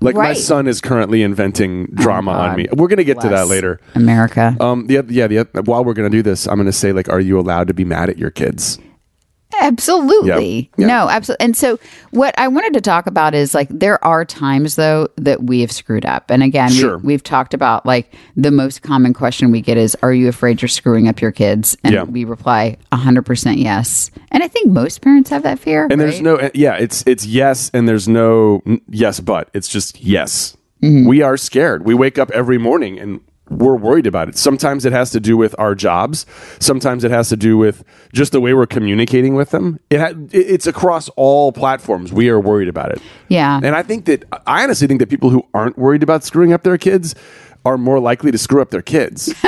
Like 0.00 0.14
my 0.14 0.32
son 0.32 0.68
is 0.68 0.80
currently 0.80 1.22
inventing 1.22 1.86
drama 1.86 2.30
on 2.30 2.56
me. 2.56 2.66
We're 2.72 2.86
gonna 2.86 3.02
get 3.02 3.20
to 3.20 3.28
that 3.30 3.48
later. 3.48 3.80
America. 3.96 4.56
Um, 4.60 4.86
yeah, 4.88 5.02
the, 5.02 5.62
while 5.64 5.84
we're 5.84 5.94
gonna 5.94 6.08
do 6.08 6.22
this, 6.22 6.46
I'm 6.46 6.56
gonna 6.56 6.70
say 6.70 6.92
like, 6.92 7.08
are 7.08 7.18
you 7.18 7.38
allowed 7.38 7.66
to 7.66 7.74
be 7.74 7.84
mad 7.84 8.08
at 8.08 8.16
your 8.16 8.30
kids? 8.30 8.78
Absolutely. 9.60 10.70
Yeah. 10.76 10.86
Yeah. 10.86 10.86
No, 10.86 11.08
absolutely. 11.08 11.44
And 11.44 11.56
so 11.56 11.78
what 12.10 12.38
I 12.38 12.48
wanted 12.48 12.74
to 12.74 12.80
talk 12.80 13.06
about 13.06 13.34
is 13.34 13.54
like 13.54 13.68
there 13.70 14.02
are 14.04 14.24
times 14.24 14.76
though 14.76 15.08
that 15.16 15.42
we 15.44 15.60
have 15.62 15.72
screwed 15.72 16.04
up. 16.06 16.30
And 16.30 16.42
again, 16.42 16.70
Sure. 16.70 16.98
we, 16.98 17.06
we've 17.14 17.22
talked 17.22 17.54
about 17.54 17.84
like 17.86 18.14
the 18.36 18.50
most 18.50 18.82
common 18.82 19.14
question 19.14 19.50
we 19.50 19.60
get 19.60 19.76
is 19.76 19.96
are 20.02 20.12
you 20.12 20.28
afraid 20.28 20.60
you're 20.62 20.68
screwing 20.68 21.08
up 21.08 21.20
your 21.20 21.32
kids? 21.32 21.76
And 21.82 21.94
Yeah. 21.94 22.02
we 22.04 22.24
reply 22.24 22.76
100% 22.92 23.56
yes. 23.62 24.10
And 24.30 24.42
I 24.42 24.48
think 24.48 24.70
most 24.70 25.00
parents 25.00 25.30
have 25.30 25.42
that 25.42 25.58
fear. 25.58 25.88
And 25.90 26.00
there's 26.00 26.20
no, 26.20 26.36
uh, 26.36 26.50
yeah, 26.54 26.74
it's 26.74 27.02
it's 27.06 27.24
yes, 27.26 27.70
and 27.72 27.88
there's 27.88 28.06
no 28.08 28.62
yes, 28.88 29.20
but 29.20 29.48
it's 29.54 29.68
just 29.68 30.00
yes. 30.00 30.56
Mm-hmm. 30.82 31.08
We 31.08 31.22
are 31.22 31.36
scared. 31.36 31.84
We 31.84 31.94
wake 31.94 32.18
up 32.18 32.30
every 32.30 32.58
morning 32.58 32.98
and 33.00 33.20
we're 33.50 33.76
worried 33.76 34.06
about 34.06 34.28
it. 34.28 34.36
Sometimes 34.36 34.84
it 34.84 34.92
has 34.92 35.10
to 35.10 35.20
do 35.20 35.36
with 35.36 35.54
our 35.58 35.74
jobs. 35.74 36.26
Sometimes 36.58 37.04
it 37.04 37.10
has 37.10 37.28
to 37.30 37.36
do 37.36 37.56
with 37.56 37.84
just 38.12 38.32
the 38.32 38.40
way 38.40 38.54
we're 38.54 38.66
communicating 38.66 39.34
with 39.34 39.50
them. 39.50 39.78
It 39.90 40.00
ha- 40.00 40.14
it's 40.30 40.66
across 40.66 41.08
all 41.10 41.52
platforms. 41.52 42.12
We 42.12 42.28
are 42.28 42.40
worried 42.40 42.68
about 42.68 42.92
it. 42.92 43.00
Yeah. 43.28 43.60
And 43.62 43.74
I 43.74 43.82
think 43.82 44.06
that 44.06 44.24
I 44.46 44.64
honestly 44.64 44.86
think 44.86 45.00
that 45.00 45.08
people 45.08 45.30
who 45.30 45.46
aren't 45.54 45.78
worried 45.78 46.02
about 46.02 46.24
screwing 46.24 46.52
up 46.52 46.62
their 46.62 46.78
kids 46.78 47.14
are 47.68 47.78
more 47.78 48.00
likely 48.00 48.32
to 48.32 48.38
screw 48.38 48.62
up 48.62 48.70
their 48.70 48.82
kids. 48.82 49.34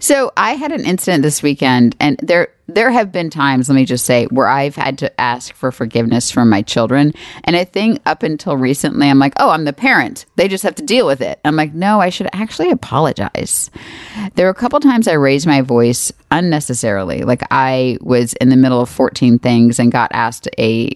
So 0.00 0.32
I 0.36 0.54
had 0.54 0.72
an 0.72 0.84
incident 0.84 1.22
this 1.22 1.42
weekend, 1.42 1.94
and 2.00 2.18
there 2.22 2.48
there 2.66 2.90
have 2.90 3.10
been 3.10 3.30
times, 3.30 3.68
let 3.68 3.76
me 3.76 3.86
just 3.86 4.04
say, 4.04 4.26
where 4.26 4.46
I've 4.46 4.76
had 4.76 4.98
to 4.98 5.20
ask 5.20 5.54
for 5.54 5.72
forgiveness 5.72 6.30
from 6.30 6.50
my 6.50 6.60
children. 6.60 7.14
And 7.44 7.56
I 7.56 7.64
think 7.64 8.02
up 8.04 8.22
until 8.22 8.58
recently, 8.58 9.08
I'm 9.08 9.18
like, 9.18 9.32
oh, 9.38 9.48
I'm 9.50 9.64
the 9.64 9.72
parent. 9.72 10.26
They 10.36 10.48
just 10.48 10.64
have 10.64 10.74
to 10.74 10.82
deal 10.82 11.06
with 11.06 11.22
it. 11.22 11.40
I'm 11.46 11.56
like, 11.56 11.72
no, 11.72 11.98
I 11.98 12.10
should 12.10 12.28
actually 12.34 12.70
apologize. 12.70 13.70
There 14.34 14.44
were 14.44 14.50
a 14.50 14.54
couple 14.54 14.80
times 14.80 15.08
I 15.08 15.14
raised 15.14 15.46
my 15.46 15.62
voice 15.62 16.12
unnecessarily. 16.30 17.22
Like 17.22 17.42
I 17.50 17.96
was 18.02 18.34
in 18.34 18.50
the 18.50 18.56
middle 18.56 18.82
of 18.82 18.90
14 18.90 19.38
things 19.38 19.78
and 19.78 19.90
got 19.90 20.10
asked 20.12 20.48
a 20.58 20.90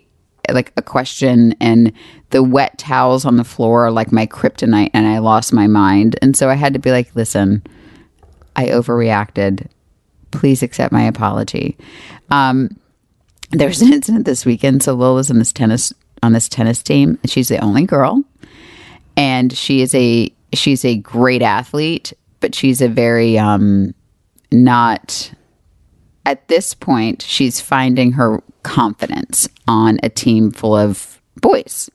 like 0.51 0.73
a 0.77 0.83
question 0.83 1.55
and 1.61 1.93
the 2.33 2.43
wet 2.43 2.77
towels 2.79 3.25
on 3.25 3.37
the 3.37 3.45
floor 3.45 3.87
are 3.87 3.91
like 3.91 4.11
my 4.11 4.27
kryptonite 4.27 4.91
and 4.93 5.07
I 5.07 5.19
lost 5.19 5.53
my 5.53 5.67
mind. 5.67 6.19
And 6.21 6.37
so 6.37 6.49
I 6.49 6.55
had 6.55 6.73
to 6.73 6.79
be 6.79 6.91
like, 6.91 7.15
listen, 7.15 7.63
I 8.57 8.67
overreacted. 8.67 9.69
Please 10.31 10.63
accept 10.63 10.93
my 10.93 11.03
apology. 11.03 11.77
Um, 12.31 12.77
there's 13.51 13.83
an 13.83 13.93
incident 13.93 14.25
this 14.25 14.47
weekend. 14.47 14.83
So 14.83 14.95
Lola's 14.95 15.31
in 15.31 15.39
this 15.39 15.53
tennis 15.53 15.93
on 16.23 16.33
this 16.33 16.49
tennis 16.49 16.83
team. 16.83 17.19
She's 17.27 17.49
the 17.49 17.59
only 17.59 17.85
girl, 17.85 18.25
and 19.17 19.53
she 19.53 19.83
is 19.83 19.95
a 19.95 20.33
she's 20.55 20.85
a 20.87 20.97
great 20.97 21.43
athlete, 21.43 22.15
but 22.41 22.55
she's 22.55 22.81
a 22.81 22.89
very 22.89 23.39
um, 23.39 23.95
not 24.51 25.33
at 26.25 26.49
this 26.49 26.73
point. 26.73 27.21
She's 27.21 27.61
finding 27.61 28.13
her 28.13 28.43
confidence 28.63 29.49
on 29.69 29.99
a 30.03 30.09
team 30.09 30.51
full 30.51 30.75
of 30.75 31.21
boys, 31.41 31.91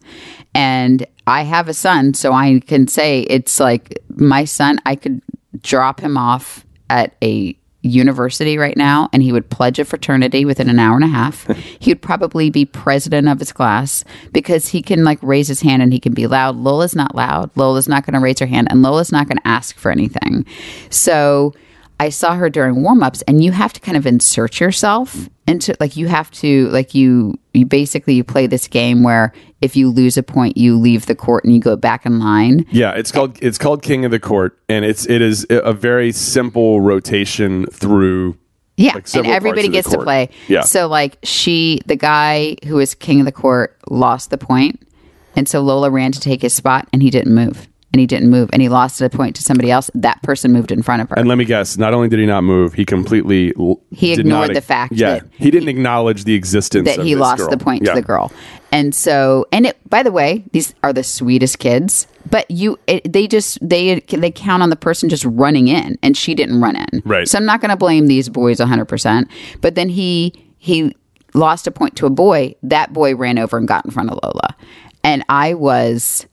and 0.54 1.06
I 1.26 1.44
have 1.44 1.68
a 1.68 1.74
son, 1.74 2.14
so 2.14 2.34
I 2.34 2.62
can 2.66 2.88
say 2.88 3.22
it's 3.22 3.60
like 3.60 4.00
my 4.10 4.46
son. 4.46 4.80
I 4.86 4.96
could 4.96 5.22
drop 5.62 6.00
him 6.00 6.18
off 6.18 6.66
at 6.90 7.16
a 7.24 7.58
university 7.88 8.58
right 8.58 8.76
now 8.76 9.10
and 9.14 9.24
he 9.24 9.32
would 9.32 9.50
pledge 9.50 9.80
a 9.80 9.86
fraternity 9.86 10.46
within 10.46 10.70
an 10.70 10.80
hour 10.80 10.96
and 10.96 11.04
a 11.04 11.08
half. 11.08 11.48
he 11.80 11.92
would 11.92 12.02
probably 12.02 12.50
be 12.50 12.66
president 12.66 13.28
of 13.28 13.40
his 13.40 13.52
class 13.52 14.04
because 14.34 14.68
he 14.68 14.82
can 14.82 15.04
like 15.04 15.20
raise 15.22 15.48
his 15.48 15.62
hand 15.62 15.82
and 15.82 15.94
he 15.94 16.00
can 16.00 16.14
be 16.14 16.28
loud. 16.28 16.56
Lola's 16.56 16.96
not 16.96 17.16
loud. 17.16 17.50
Lola's 17.56 17.88
not 17.88 18.06
going 18.06 18.14
to 18.14 18.20
raise 18.20 18.40
her 18.40 18.46
hand 18.46 18.68
and 18.70 18.82
Lola's 18.82 19.12
not 19.12 19.28
going 19.28 19.38
to 19.38 19.48
ask 19.48 19.78
for 19.78 19.92
anything. 19.92 20.46
So 20.90 21.54
I 22.00 22.10
saw 22.10 22.36
her 22.36 22.50
during 22.50 22.84
warm-ups 22.84 23.24
and 23.28 23.44
you 23.44 23.52
have 23.52 23.74
to 23.74 23.80
kind 23.80 23.98
of 23.98 24.06
insert 24.06 24.60
yourself 24.60 25.30
into 25.48 25.76
like 25.80 25.96
you 25.96 26.08
have 26.08 26.30
to 26.32 26.68
like 26.70 26.94
you 26.94 27.40
you 27.54 27.66
basically 27.66 28.14
you 28.14 28.24
play 28.24 28.48
this 28.48 28.68
game 28.68 29.02
where 29.02 29.34
if 29.62 29.76
you 29.76 29.90
lose 29.90 30.18
a 30.18 30.24
point 30.24 30.58
you 30.58 30.78
leave 30.78 31.08
the 31.08 31.16
court 31.16 31.44
and 31.44 31.54
you 31.54 31.60
go 31.60 31.76
back 31.76 32.06
in 32.06 32.20
line 32.20 32.66
Yeah, 32.70 32.92
it's 32.92 33.12
called 33.12 33.42
it's 33.42 33.58
called 33.58 33.82
King 33.82 34.06
of 34.06 34.12
the 34.12 34.20
Court, 34.20 34.58
and 34.70 34.86
it's 34.86 35.08
it 35.08 35.22
is 35.22 35.46
a 35.50 35.74
very 35.74 36.12
simple 36.12 36.82
rotation 36.82 37.66
through. 37.68 38.38
Yeah, 38.76 38.94
like, 38.94 39.12
and 39.16 39.26
everybody 39.26 39.70
gets 39.70 39.90
to 39.90 39.98
play. 39.98 40.30
Yeah. 40.48 40.62
So 40.62 40.88
like 40.88 41.18
she, 41.24 41.82
the 41.88 41.96
guy 41.96 42.58
who 42.68 42.76
was 42.76 42.94
king 42.94 43.20
of 43.20 43.26
the 43.26 43.32
court, 43.32 43.76
lost 43.90 44.30
the 44.30 44.38
point, 44.38 44.88
and 45.36 45.50
so 45.50 45.62
Lola 45.62 45.90
ran 45.90 46.12
to 46.12 46.20
take 46.20 46.44
his 46.44 46.54
spot, 46.54 46.88
and 46.94 47.02
he 47.02 47.10
didn't 47.10 47.34
move, 47.34 47.68
and 47.98 48.02
he 48.02 48.06
didn't 48.06 48.30
move, 48.30 48.50
and 48.54 48.62
he 48.62 48.70
lost 48.70 49.00
the 49.00 49.10
point 49.10 49.36
to 49.38 49.42
somebody 49.42 49.72
else. 49.72 49.90
That 49.96 50.22
person 50.22 50.54
moved 50.54 50.72
in 50.72 50.84
front 50.84 51.02
of 51.02 51.10
her. 51.10 51.18
And 51.18 51.28
let 51.28 51.40
me 51.40 51.46
guess, 51.46 51.78
not 51.78 51.94
only 51.96 52.08
did 52.10 52.20
he 52.20 52.28
not 52.28 52.44
move, 52.44 52.74
he 52.76 52.86
completely 52.86 53.52
l- 53.60 53.82
He 53.92 54.14
ignored 54.14 54.50
not- 54.50 54.54
the 54.54 54.62
fact 54.62 54.94
Yeah, 54.94 55.16
that 55.16 55.26
he 55.32 55.50
didn't 55.50 55.70
acknowledge 55.70 56.24
the 56.26 56.36
existence 56.36 56.88
that 56.88 57.04
he 57.04 57.16
lost 57.16 57.40
girl. 57.40 57.50
the 57.50 57.58
point 57.58 57.84
Yeah. 57.84 57.96
to 57.96 58.02
the 58.02 58.06
girl. 58.06 58.32
And 58.72 58.94
so, 58.94 59.48
and 59.52 59.66
it, 59.66 59.78
by 59.90 60.04
the 60.04 60.12
way, 60.12 60.44
these 60.52 60.76
are 60.84 60.94
the 60.94 61.04
sweetest 61.04 61.58
kids, 61.58 62.06
but 62.30 62.50
you, 62.52 62.78
it, 62.86 63.12
they 63.12 63.26
just, 63.26 63.58
they, 63.68 64.00
they 64.02 64.30
count 64.30 64.62
on 64.62 64.70
the 64.70 64.76
person 64.76 65.10
just 65.10 65.26
running 65.26 65.68
in 65.70 65.98
and 66.04 66.16
she 66.16 66.36
didn't 66.36 66.62
run 66.62 66.76
in. 66.76 67.02
Right. 67.04 67.28
So 67.28 67.38
I'm 67.40 67.46
not 67.46 67.62
going 67.62 67.72
to 67.72 67.78
blame 67.78 68.06
these 68.08 68.30
boys 68.30 68.60
100%. 68.60 69.28
But 69.62 69.74
then 69.76 69.90
he, 69.90 70.34
he 70.60 70.96
lost 71.34 71.66
a 71.66 71.72
point 71.72 71.96
to 71.96 72.06
a 72.06 72.10
boy. 72.12 72.54
That 72.62 72.94
boy 72.94 73.16
ran 73.16 73.40
over 73.40 73.58
and 73.58 73.68
got 73.68 73.86
in 73.86 73.92
front 73.92 74.12
of 74.12 74.20
Lola. 74.22 74.56
And 75.04 75.24
I 75.30 75.54
was, 75.54 76.28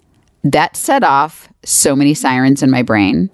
that 0.44 0.76
set 0.76 1.02
off 1.02 1.48
so 1.64 1.96
many 1.96 2.14
sirens 2.14 2.62
in 2.62 2.70
my 2.70 2.82
brain 2.82 3.30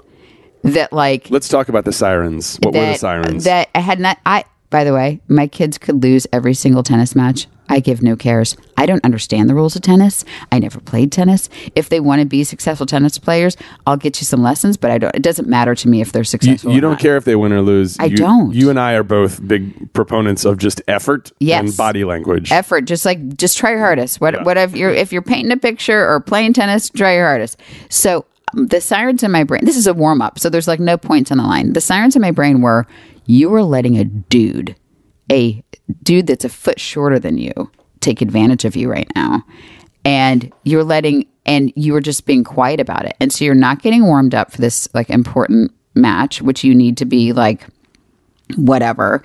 that 0.62 0.92
like, 0.92 1.30
Let's 1.30 1.48
talk 1.48 1.68
about 1.68 1.84
the 1.84 1.92
sirens. 1.92 2.58
What 2.62 2.74
were 2.74 2.80
the 2.80 2.94
sirens? 2.94 3.44
That 3.44 3.68
I 3.74 3.80
had 3.80 4.00
not. 4.00 4.18
I 4.24 4.44
by 4.70 4.84
the 4.84 4.94
way, 4.94 5.20
my 5.26 5.48
kids 5.48 5.78
could 5.78 6.02
lose 6.02 6.26
every 6.32 6.54
single 6.54 6.82
tennis 6.82 7.16
match. 7.16 7.46
I 7.70 7.80
give 7.80 8.02
no 8.02 8.16
cares. 8.16 8.56
I 8.76 8.84
don't 8.84 9.02
understand 9.04 9.48
the 9.48 9.54
rules 9.54 9.76
of 9.76 9.80
tennis. 9.82 10.24
I 10.52 10.58
never 10.58 10.80
played 10.80 11.10
tennis. 11.12 11.48
If 11.74 11.88
they 11.88 12.00
want 12.00 12.20
to 12.20 12.26
be 12.26 12.44
successful 12.44 12.84
tennis 12.84 13.16
players, 13.18 13.56
I'll 13.86 13.96
get 13.96 14.20
you 14.20 14.26
some 14.26 14.42
lessons. 14.42 14.76
But 14.76 14.90
I 14.90 14.98
don't. 14.98 15.14
It 15.14 15.22
doesn't 15.22 15.48
matter 15.48 15.74
to 15.76 15.88
me 15.88 16.02
if 16.02 16.12
they're 16.12 16.24
successful. 16.24 16.72
you 16.72 16.78
or 16.78 16.80
don't 16.82 16.90
not. 16.92 17.00
care 17.00 17.16
if 17.16 17.24
they 17.24 17.36
win 17.36 17.52
or 17.52 17.62
lose. 17.62 17.96
I 17.98 18.06
You- 18.06 18.16
don't. 18.18 18.52
You 18.54 18.68
and 18.68 18.78
I 18.78 18.92
are 18.94 19.02
both 19.02 19.46
big 19.46 19.92
proponents 19.94 20.44
of 20.44 20.58
just 20.58 20.82
effort 20.88 21.32
Yes. 21.40 21.60
and 21.60 21.76
body 21.76 22.04
language. 22.04 22.52
effort. 22.52 22.82
Just 22.82 23.06
like 23.06 23.36
just 23.36 23.56
try 23.56 23.70
your 23.70 23.78
hardest. 23.80 24.20
What 24.20 24.34
Yeah. 24.34 24.42
whatever 24.42 24.76
you're 24.76 24.90
if 24.90 25.12
you're 25.12 25.22
painting 25.22 25.52
a 25.52 25.56
picture 25.56 26.06
or 26.06 26.20
playing 26.20 26.52
tennis, 26.52 26.90
try 26.90 27.14
your 27.14 27.26
hardest. 27.26 27.56
So 27.88 28.24
um, 28.54 28.66
the 28.66 28.80
sirens 28.80 29.22
in 29.22 29.30
my 29.30 29.44
brain. 29.44 29.64
This 29.64 29.76
is 29.76 29.86
a 29.86 29.94
warm 29.94 30.20
up, 30.20 30.38
so 30.40 30.50
there's 30.50 30.66
like 30.66 30.80
no 30.80 30.96
points 30.98 31.30
on 31.30 31.38
the 31.38 31.44
line. 31.44 31.72
The 31.74 31.80
sirens 31.80 32.16
in 32.16 32.22
my 32.22 32.32
brain 32.32 32.60
were 32.62 32.86
you 33.26 33.54
are 33.54 33.62
letting 33.62 33.96
a 33.96 34.04
dude, 34.04 34.74
a 35.30 35.62
dude 36.02 36.26
that's 36.26 36.44
a 36.44 36.48
foot 36.48 36.80
shorter 36.80 37.18
than 37.18 37.38
you, 37.38 37.70
take 38.00 38.20
advantage 38.20 38.64
of 38.64 38.76
you 38.76 38.90
right 38.90 39.10
now, 39.14 39.44
and 40.04 40.52
you're 40.64 40.84
letting 40.84 41.26
and 41.46 41.72
you 41.74 41.94
are 41.94 42.00
just 42.00 42.26
being 42.26 42.44
quiet 42.44 42.80
about 42.80 43.06
it, 43.06 43.16
and 43.20 43.32
so 43.32 43.44
you're 43.44 43.54
not 43.54 43.82
getting 43.82 44.04
warmed 44.04 44.34
up 44.34 44.52
for 44.52 44.60
this 44.60 44.88
like 44.94 45.10
important 45.10 45.72
match, 45.94 46.42
which 46.42 46.64
you 46.64 46.74
need 46.74 46.96
to 46.98 47.04
be 47.04 47.32
like 47.32 47.66
whatever. 48.56 49.22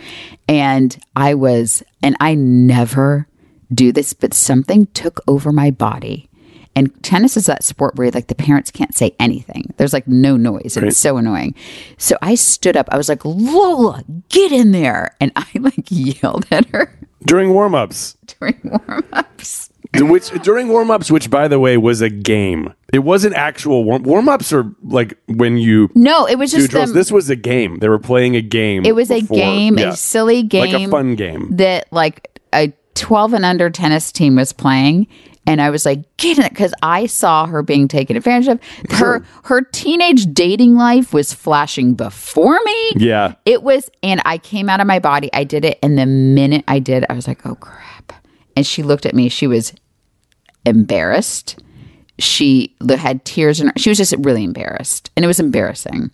And 0.47 0.97
I 1.15 1.33
was, 1.33 1.83
and 2.01 2.15
I 2.19 2.35
never 2.35 3.27
do 3.73 3.91
this, 3.91 4.13
but 4.13 4.33
something 4.33 4.85
took 4.87 5.19
over 5.27 5.51
my 5.51 5.71
body. 5.71 6.29
And 6.75 6.91
tennis 7.03 7.37
is 7.37 7.45
that 7.45 7.63
sport 7.63 7.95
where 7.95 8.11
like 8.11 8.27
the 8.27 8.35
parents 8.35 8.69
can't 8.71 8.93
say 8.93 9.15
anything. 9.19 9.73
There's 9.77 9.93
like 9.93 10.07
no 10.07 10.35
noise. 10.35 10.75
It's 10.77 10.97
so 10.97 11.17
annoying. 11.17 11.55
So 11.97 12.17
I 12.21 12.35
stood 12.35 12.75
up. 12.75 12.87
I 12.91 12.97
was 12.97 13.07
like, 13.09 13.23
Lola, 13.23 14.03
get 14.29 14.51
in 14.51 14.71
there. 14.71 15.15
And 15.21 15.31
I 15.35 15.47
like 15.59 15.85
yelled 15.89 16.45
at 16.51 16.65
her 16.69 16.97
During 17.25 17.53
warm 17.53 17.75
ups. 17.75 18.17
during 18.39 18.59
warm 18.63 19.03
ups. 19.13 19.69
which 19.93 20.29
during 20.43 20.67
warm 20.67 20.91
ups, 20.91 21.09
which 21.09 21.29
by 21.29 21.47
the 21.47 21.59
way 21.59 21.77
was 21.77 22.01
a 22.01 22.09
game. 22.09 22.73
It 22.91 22.99
wasn't 22.99 23.35
actual 23.35 23.83
warm 23.85 24.03
warm 24.03 24.27
ups 24.27 24.51
are 24.51 24.69
like 24.83 25.17
when 25.27 25.57
you 25.57 25.89
No, 25.95 26.25
it 26.25 26.35
was 26.37 26.51
just 26.51 26.71
them. 26.71 26.91
This 26.91 27.11
was 27.11 27.29
a 27.29 27.35
game. 27.37 27.79
They 27.79 27.87
were 27.87 27.99
playing 27.99 28.35
a 28.35 28.41
game. 28.41 28.85
it 28.85 28.95
was 28.95 29.09
a 29.11 29.21
game, 29.21 29.77
Yeah. 29.77 29.89
a 29.91 29.95
silly 29.95 30.43
game, 30.43 30.73
like 30.73 30.87
a 30.87 30.91
fun 30.91 31.15
game. 31.15 31.55
that 31.55 31.87
like 31.93 32.39
a 32.53 32.73
12 32.95 33.33
and 33.33 33.45
under 33.45 33.69
tennis 33.69 34.11
team 34.11 34.35
was 34.35 34.51
playing 34.53 35.07
and 35.47 35.61
I 35.61 35.69
was 35.69 35.85
like 35.85 36.17
get 36.17 36.37
in 36.37 36.45
it 36.45 36.49
because 36.49 36.73
I 36.81 37.05
saw 37.05 37.45
her 37.45 37.61
being 37.61 37.87
taken 37.87 38.17
advantage 38.17 38.47
of. 38.47 38.59
Her 38.91 39.25
her 39.43 39.61
teenage 39.61 40.25
dating 40.33 40.75
life 40.75 41.13
was 41.13 41.33
flashing 41.33 41.93
before 41.93 42.59
me. 42.63 42.91
Yeah. 42.97 43.35
it 43.45 43.63
was 43.63 43.89
and 44.03 44.21
I 44.25 44.37
came 44.37 44.69
out 44.69 44.79
of 44.79 44.87
my 44.87 44.99
body. 44.99 45.29
I 45.33 45.43
did 45.43 45.65
it 45.65 45.79
and 45.83 45.97
the 45.97 46.05
minute 46.05 46.63
I 46.67 46.79
did 46.79 47.05
I 47.09 47.13
was 47.13 47.27
like 47.27 47.45
oh 47.45 47.55
crap. 47.55 48.13
And 48.55 48.65
she 48.65 48.83
looked 48.83 49.05
at 49.05 49.13
me. 49.13 49.29
She 49.29 49.47
was 49.47 49.73
embarrassed. 50.65 51.61
She 52.17 52.75
had 52.87 53.25
tears 53.25 53.59
in 53.59 53.67
her 53.67 53.73
she 53.77 53.89
was 53.89 53.97
just 53.97 54.13
really 54.19 54.43
embarrassed 54.43 55.11
and 55.15 55.23
it 55.23 55.27
was 55.27 55.39
embarrassing. 55.39 56.11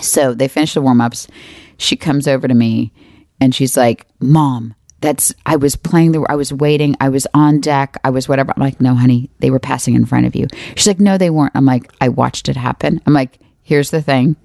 So 0.00 0.34
they 0.34 0.48
finished 0.48 0.74
the 0.74 0.80
warm 0.80 1.00
ups. 1.00 1.28
She 1.76 1.96
comes 1.96 2.26
over 2.26 2.48
to 2.48 2.54
me 2.54 2.92
and 3.40 3.54
she's 3.54 3.76
like, 3.76 4.06
Mom, 4.20 4.74
that's, 5.00 5.34
I 5.46 5.56
was 5.56 5.76
playing 5.76 6.12
the, 6.12 6.26
I 6.28 6.34
was 6.34 6.52
waiting, 6.52 6.96
I 7.00 7.08
was 7.08 7.26
on 7.32 7.60
deck, 7.60 7.96
I 8.04 8.10
was 8.10 8.28
whatever. 8.28 8.52
I'm 8.56 8.62
like, 8.62 8.80
No, 8.80 8.94
honey, 8.94 9.30
they 9.38 9.50
were 9.50 9.58
passing 9.58 9.94
in 9.94 10.04
front 10.04 10.26
of 10.26 10.34
you. 10.34 10.46
She's 10.76 10.86
like, 10.86 11.00
No, 11.00 11.18
they 11.18 11.30
weren't. 11.30 11.52
I'm 11.54 11.64
like, 11.64 11.90
I 12.00 12.08
watched 12.08 12.48
it 12.48 12.56
happen. 12.56 13.00
I'm 13.06 13.12
like, 13.12 13.38
Here's 13.62 13.90
the 13.90 14.02
thing. 14.02 14.36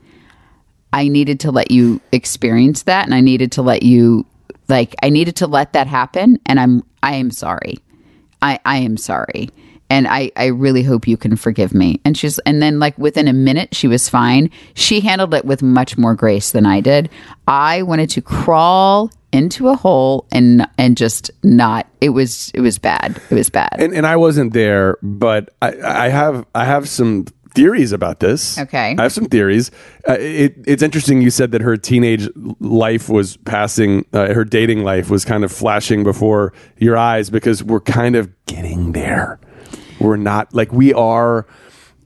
I 0.94 1.10
needed 1.10 1.42
to 1.42 1.52
let 1.52 1.72
you 1.72 2.00
experience 2.12 2.84
that 2.84 3.06
and 3.06 3.14
I 3.14 3.20
needed 3.20 3.52
to 3.54 3.62
let 3.62 3.84
you, 3.84 4.26
like, 4.70 4.96
I 5.04 5.10
needed 5.10 5.36
to 5.38 5.48
let 5.48 5.74
that 5.74 5.88
happen. 5.88 6.40
And 6.46 6.60
I'm, 6.60 6.84
I 7.04 7.16
am 7.16 7.32
sorry. 7.32 7.80
I, 8.42 8.60
I 8.64 8.78
am 8.78 8.96
sorry. 8.96 9.50
And 9.90 10.08
I, 10.08 10.32
I 10.36 10.46
really 10.48 10.84
hope 10.84 11.08
you 11.08 11.18
can 11.18 11.36
forgive 11.36 11.74
me. 11.74 12.00
And 12.06 12.18
she's, 12.18 12.40
and 12.40 12.62
then 12.62 12.80
like 12.80 12.98
within 12.98 13.28
a 13.28 13.34
minute, 13.34 13.76
she 13.76 13.88
was 13.88 14.10
fine. 14.10 14.50
She 14.74 15.02
handled 15.02 15.34
it 15.34 15.46
with 15.46 15.62
much 15.62 15.98
more 15.98 16.16
grace 16.16 16.52
than 16.52 16.66
I 16.66 16.80
did. 16.80 17.10
I 17.48 17.82
wanted 17.82 18.10
to 18.12 18.22
crawl 18.22 19.12
into 19.36 19.68
a 19.68 19.76
hole 19.76 20.26
and, 20.32 20.68
and 20.78 20.98
just 20.98 21.30
not, 21.44 21.86
it 22.02 22.10
was, 22.10 22.52
it 22.54 22.62
was 22.62 22.80
bad. 22.80 23.22
It 23.30 23.36
was 23.36 23.50
bad. 23.50 23.76
and 23.78 23.94
and 23.94 24.08
I 24.08 24.16
wasn't 24.16 24.54
there, 24.54 24.98
but 25.04 25.54
I, 25.62 26.06
I 26.06 26.10
have 26.10 26.46
I 26.56 26.66
have 26.66 26.88
some 26.90 27.26
theories 27.54 27.92
about 27.92 28.20
this. 28.20 28.58
Okay. 28.60 28.96
I 28.98 29.02
have 29.04 29.14
some 29.14 29.26
theories. 29.26 29.72
Uh, 30.08 30.18
it, 30.20 30.56
it's 30.68 30.84
interesting 30.84 31.22
you 31.22 31.30
said 31.30 31.52
that 31.52 31.62
her 31.62 31.78
teenage 31.78 32.28
life 32.60 33.10
was 33.10 33.38
passing, 33.38 34.06
uh, 34.14 34.34
her 34.34 34.44
dating 34.44 34.84
life 34.84 35.10
was 35.10 35.24
kind 35.26 35.44
of 35.44 35.52
flashing 35.52 36.04
before 36.04 36.54
your 36.78 36.98
eyes 36.98 37.30
because 37.30 37.64
we're 37.64 37.80
kind 37.80 38.16
of 38.16 38.30
getting 38.46 38.92
there. 38.92 39.40
We're 40.00 40.18
not 40.18 40.54
like 40.54 40.72
we 40.74 40.94
are. 40.94 41.48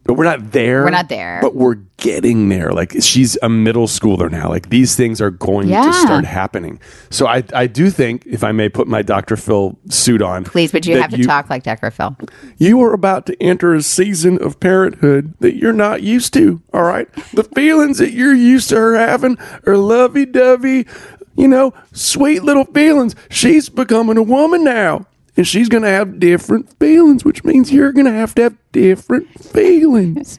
But 0.09 0.15
we're 0.15 0.23
not 0.23 0.53
there. 0.53 0.85
We're 0.85 0.89
not 0.89 1.07
there. 1.07 1.37
But 1.39 1.53
we're 1.53 1.75
getting 1.97 2.49
there. 2.49 2.71
Like 2.71 2.95
she's 2.99 3.37
a 3.43 3.47
middle 3.47 3.85
schooler 3.85 4.31
now. 4.31 4.49
Like 4.49 4.69
these 4.69 4.95
things 4.95 5.21
are 5.21 5.29
going 5.29 5.67
to 5.67 5.93
start 5.93 6.25
happening. 6.25 6.79
So 7.11 7.27
I, 7.27 7.43
I 7.53 7.67
do 7.67 7.91
think, 7.91 8.25
if 8.25 8.43
I 8.43 8.51
may 8.51 8.69
put 8.69 8.87
my 8.87 9.03
Dr. 9.03 9.37
Phil 9.37 9.77
suit 9.87 10.23
on, 10.23 10.45
Please, 10.45 10.71
but 10.71 10.87
you 10.87 10.99
have 10.99 11.11
to 11.11 11.23
talk 11.23 11.51
like 11.51 11.61
Dr. 11.61 11.91
Phil. 11.91 12.17
you 12.57 12.81
are 12.81 12.91
about 12.91 13.27
to 13.27 13.39
enter 13.39 13.75
a 13.75 13.83
season 13.83 14.41
of 14.43 14.59
parenthood 14.59 15.35
that 15.41 15.55
you're 15.57 15.73
not 15.73 16.01
used 16.01 16.33
to. 16.33 16.59
All 16.73 16.81
right. 16.81 17.07
The 17.33 17.43
feelings 17.43 17.99
that 17.99 18.11
you're 18.11 18.33
used 18.33 18.69
to 18.69 18.77
her 18.77 18.97
having 18.97 19.37
are 19.67 19.77
lovey 19.77 20.25
dovey, 20.25 20.87
you 21.35 21.47
know, 21.47 21.71
sweet 21.93 22.41
little 22.41 22.65
feelings. 22.65 23.15
She's 23.29 23.69
becoming 23.69 24.17
a 24.17 24.23
woman 24.23 24.63
now. 24.63 25.05
And 25.39 25.47
she's 25.47 25.69
going 25.69 25.83
to 25.83 25.89
have 25.89 26.19
different 26.19 26.77
feelings, 26.79 27.23
which 27.23 27.45
means 27.45 27.71
you're 27.71 27.93
going 27.93 28.07
to 28.07 28.11
have 28.11 28.35
to 28.35 28.41
have 28.41 28.57
different 28.73 29.41
feelings. 29.41 30.37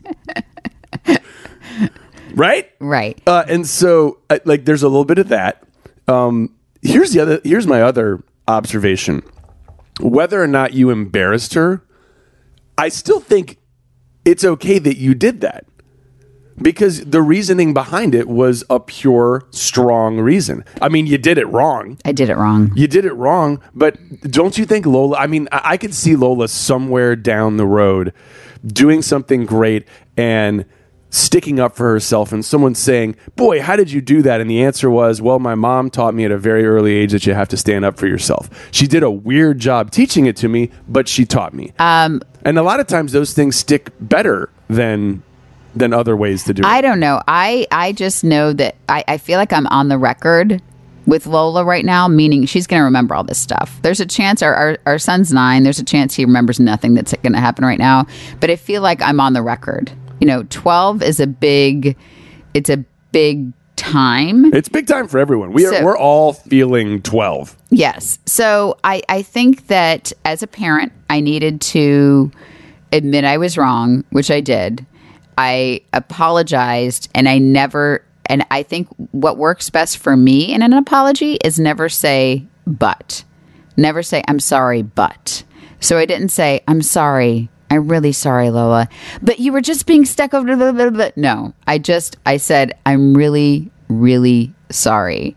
right? 2.34 2.70
Right. 2.80 3.18
Uh, 3.26 3.44
and 3.48 3.66
so, 3.66 4.18
uh, 4.28 4.40
like, 4.44 4.66
there's 4.66 4.82
a 4.82 4.88
little 4.90 5.06
bit 5.06 5.16
of 5.16 5.28
that. 5.28 5.62
Um, 6.06 6.54
here's 6.82 7.12
the 7.12 7.20
other. 7.20 7.40
Here's 7.44 7.66
my 7.66 7.80
other 7.80 8.22
observation. 8.46 9.22
Whether 10.00 10.42
or 10.42 10.46
not 10.46 10.74
you 10.74 10.90
embarrassed 10.90 11.54
her, 11.54 11.82
I 12.76 12.90
still 12.90 13.20
think 13.20 13.56
it's 14.26 14.44
okay 14.44 14.78
that 14.78 14.98
you 14.98 15.14
did 15.14 15.40
that 15.40 15.64
because 16.62 17.04
the 17.04 17.22
reasoning 17.22 17.74
behind 17.74 18.14
it 18.14 18.28
was 18.28 18.64
a 18.70 18.80
pure, 18.80 19.44
strong 19.50 20.18
reason. 20.18 20.64
I 20.80 20.88
mean, 20.88 21.06
you 21.06 21.18
did 21.18 21.38
it 21.38 21.46
wrong. 21.46 21.98
I 22.04 22.12
did 22.12 22.28
it 22.28 22.36
wrong. 22.36 22.72
You 22.74 22.86
did 22.86 23.04
it 23.04 23.14
wrong, 23.14 23.60
but 23.74 23.98
don't 24.22 24.56
you 24.58 24.66
think 24.66 24.86
Lola? 24.86 25.16
I 25.16 25.26
mean, 25.26 25.48
I, 25.52 25.60
I 25.64 25.76
could 25.76 25.94
see 25.94 26.16
Lola 26.16 26.48
somewhere 26.48 27.16
down 27.16 27.56
the 27.56 27.66
road 27.66 28.12
doing 28.66 29.02
something 29.02 29.46
great 29.46 29.86
and 30.16 30.64
sticking 31.10 31.58
up 31.58 31.74
for 31.74 31.90
herself, 31.90 32.32
and 32.32 32.44
someone 32.44 32.74
saying, 32.74 33.16
Boy, 33.36 33.60
how 33.60 33.76
did 33.76 33.90
you 33.90 34.00
do 34.00 34.22
that? 34.22 34.40
And 34.40 34.48
the 34.48 34.62
answer 34.62 34.88
was, 34.88 35.20
Well, 35.20 35.38
my 35.38 35.54
mom 35.54 35.90
taught 35.90 36.14
me 36.14 36.24
at 36.24 36.30
a 36.30 36.38
very 36.38 36.64
early 36.64 36.94
age 36.94 37.12
that 37.12 37.26
you 37.26 37.34
have 37.34 37.48
to 37.48 37.56
stand 37.56 37.84
up 37.84 37.98
for 37.98 38.06
yourself. 38.06 38.48
She 38.70 38.86
did 38.86 39.02
a 39.02 39.10
weird 39.10 39.58
job 39.58 39.90
teaching 39.90 40.26
it 40.26 40.36
to 40.36 40.48
me, 40.48 40.70
but 40.88 41.08
she 41.08 41.24
taught 41.24 41.52
me. 41.52 41.72
Um, 41.78 42.22
and 42.44 42.58
a 42.58 42.62
lot 42.62 42.80
of 42.80 42.86
times 42.86 43.12
those 43.12 43.34
things 43.34 43.56
stick 43.56 43.90
better 44.00 44.50
than. 44.68 45.22
Than 45.74 45.92
other 45.92 46.16
ways 46.16 46.44
to 46.44 46.54
do 46.54 46.62
it. 46.62 46.66
I 46.66 46.80
don't 46.80 46.98
know. 47.00 47.20
I 47.28 47.66
I 47.70 47.92
just 47.92 48.24
know 48.24 48.52
that 48.54 48.74
I, 48.88 49.04
I 49.06 49.18
feel 49.18 49.38
like 49.38 49.52
I'm 49.52 49.66
on 49.68 49.88
the 49.88 49.98
record 49.98 50.60
with 51.06 51.26
Lola 51.26 51.64
right 51.64 51.84
now, 51.84 52.06
meaning 52.08 52.44
she's 52.46 52.66
going 52.66 52.80
to 52.80 52.84
remember 52.84 53.14
all 53.14 53.24
this 53.24 53.38
stuff. 53.40 53.80
There's 53.82 54.00
a 54.00 54.06
chance 54.06 54.42
our, 54.42 54.54
our 54.54 54.78
our 54.86 54.98
son's 54.98 55.32
nine. 55.32 55.62
There's 55.62 55.78
a 55.78 55.84
chance 55.84 56.14
he 56.14 56.24
remembers 56.24 56.58
nothing 56.60 56.94
that's 56.94 57.12
going 57.14 57.32
to 57.34 57.40
happen 57.40 57.64
right 57.64 57.78
now. 57.78 58.06
But 58.40 58.50
I 58.50 58.56
feel 58.56 58.82
like 58.82 59.00
I'm 59.00 59.20
on 59.20 59.32
the 59.32 59.42
record. 59.42 59.92
You 60.20 60.26
know, 60.26 60.42
12 60.50 61.02
is 61.02 61.20
a 61.20 61.26
big. 61.26 61.96
It's 62.52 62.68
a 62.68 62.84
big 63.12 63.52
time. 63.76 64.52
It's 64.52 64.68
big 64.68 64.86
time 64.86 65.08
for 65.08 65.18
everyone. 65.18 65.52
We 65.52 65.66
are 65.66 65.72
So- 65.74 65.84
we're 65.84 65.96
all 65.96 66.32
feeling 66.34 67.00
twelve. 67.00 67.56
Yes. 67.70 68.18
So 68.26 68.76
I, 68.84 69.02
I 69.08 69.22
think 69.22 69.68
that 69.68 70.12
as 70.24 70.42
a 70.42 70.46
parent, 70.46 70.92
I 71.08 71.20
needed 71.20 71.60
to 71.62 72.30
admit 72.92 73.24
I 73.24 73.38
was 73.38 73.56
wrong, 73.56 74.04
which 74.10 74.30
I 74.30 74.40
did. 74.40 74.84
I 75.40 75.80
apologized 75.94 77.08
and 77.14 77.26
I 77.26 77.38
never, 77.38 78.04
and 78.26 78.44
I 78.50 78.62
think 78.62 78.88
what 79.12 79.38
works 79.38 79.70
best 79.70 79.96
for 79.96 80.14
me 80.14 80.52
in 80.52 80.60
an 80.60 80.74
apology 80.74 81.36
is 81.36 81.58
never 81.58 81.88
say, 81.88 82.44
but. 82.66 83.24
Never 83.74 84.02
say, 84.02 84.22
I'm 84.28 84.38
sorry, 84.38 84.82
but. 84.82 85.42
So 85.80 85.96
I 85.96 86.04
didn't 86.04 86.28
say, 86.28 86.60
I'm 86.68 86.82
sorry. 86.82 87.48
I'm 87.70 87.88
really 87.88 88.12
sorry, 88.12 88.50
Lola. 88.50 88.90
But 89.22 89.38
you 89.38 89.50
were 89.50 89.62
just 89.62 89.86
being 89.86 90.04
stuck 90.04 90.34
over. 90.34 90.90
Blah. 90.90 91.10
No, 91.16 91.54
I 91.66 91.78
just, 91.78 92.18
I 92.26 92.36
said, 92.36 92.78
I'm 92.84 93.14
really, 93.14 93.70
really 93.88 94.52
sorry. 94.68 95.34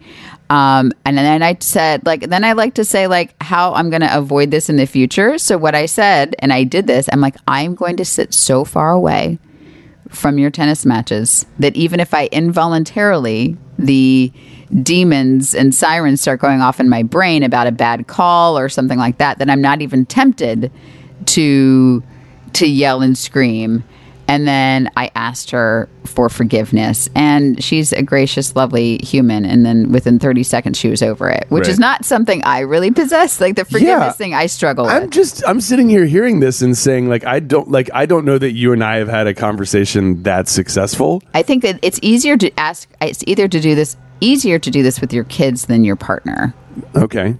Um, 0.49 0.91
and 1.05 1.17
then 1.17 1.41
I 1.41 1.55
said, 1.61 2.05
like, 2.05 2.27
then 2.27 2.43
I 2.43 2.51
like 2.51 2.73
to 2.73 2.83
say, 2.83 3.07
like, 3.07 3.41
how 3.41 3.73
I'm 3.73 3.89
going 3.89 4.01
to 4.01 4.17
avoid 4.17 4.51
this 4.51 4.69
in 4.69 4.75
the 4.75 4.85
future. 4.85 5.37
So 5.37 5.57
what 5.57 5.75
I 5.75 5.85
said, 5.85 6.35
and 6.39 6.51
I 6.51 6.65
did 6.65 6.87
this, 6.87 7.07
I'm 7.09 7.21
like, 7.21 7.37
I'm 7.47 7.73
going 7.73 7.95
to 7.95 8.05
sit 8.05 8.33
so 8.33 8.65
far 8.65 8.91
away 8.91 9.39
from 10.13 10.37
your 10.37 10.49
tennis 10.49 10.85
matches 10.85 11.45
that 11.59 11.75
even 11.75 11.99
if 11.99 12.13
I 12.13 12.29
involuntarily, 12.31 13.57
the 13.77 14.31
demons 14.81 15.53
and 15.53 15.73
sirens 15.73 16.21
start 16.21 16.39
going 16.39 16.61
off 16.61 16.79
in 16.79 16.89
my 16.89 17.03
brain 17.03 17.43
about 17.43 17.67
a 17.67 17.71
bad 17.71 18.07
call 18.07 18.57
or 18.57 18.69
something 18.69 18.97
like 18.97 19.17
that, 19.17 19.39
that 19.39 19.49
I'm 19.49 19.61
not 19.61 19.81
even 19.81 20.05
tempted 20.05 20.71
to 21.27 22.03
to 22.53 22.67
yell 22.67 23.01
and 23.01 23.17
scream. 23.17 23.83
And 24.27 24.47
then 24.47 24.89
I 24.95 25.11
asked 25.15 25.51
her 25.51 25.89
for 26.05 26.29
forgiveness, 26.29 27.09
and 27.15 27.61
she's 27.63 27.91
a 27.93 28.01
gracious, 28.01 28.55
lovely 28.55 28.97
human. 28.99 29.45
And 29.45 29.65
then 29.65 29.91
within 29.91 30.19
30 30.19 30.43
seconds, 30.43 30.77
she 30.77 30.89
was 30.89 31.03
over 31.03 31.29
it, 31.29 31.45
which 31.49 31.67
is 31.67 31.79
not 31.79 32.05
something 32.05 32.43
I 32.43 32.59
really 32.59 32.91
possess. 32.91 33.41
Like 33.41 33.55
the 33.55 33.65
forgiveness 33.65 34.15
thing, 34.15 34.33
I 34.33 34.45
struggle 34.45 34.85
I'm 34.85 35.03
with. 35.03 35.11
just 35.11 35.43
I'm 35.47 35.61
sitting 35.61 35.89
here 35.89 36.05
hearing 36.05 36.39
this 36.39 36.61
and 36.61 36.77
saying 36.77 37.09
like 37.09 37.25
I 37.25 37.39
don't 37.39 37.69
like 37.69 37.89
I 37.93 38.05
don't 38.05 38.25
know 38.25 38.37
that 38.37 38.51
you 38.51 38.73
and 38.73 38.83
I 38.83 38.97
have 38.97 39.07
had 39.07 39.27
a 39.27 39.33
conversation 39.33 40.23
that 40.23 40.47
successful. 40.47 41.21
I 41.33 41.43
think 41.43 41.63
that 41.63 41.79
it's 41.81 41.99
easier 42.01 42.37
to 42.37 42.59
ask. 42.59 42.89
It's 43.01 43.23
either 43.27 43.47
to 43.47 43.59
do 43.59 43.75
this 43.75 43.97
easier 44.21 44.57
to 44.59 44.71
do 44.71 44.83
this 44.83 45.01
with 45.01 45.13
your 45.13 45.25
kids 45.25 45.65
than 45.65 45.83
your 45.83 45.95
partner. 45.95 46.53
Okay. 46.95 47.35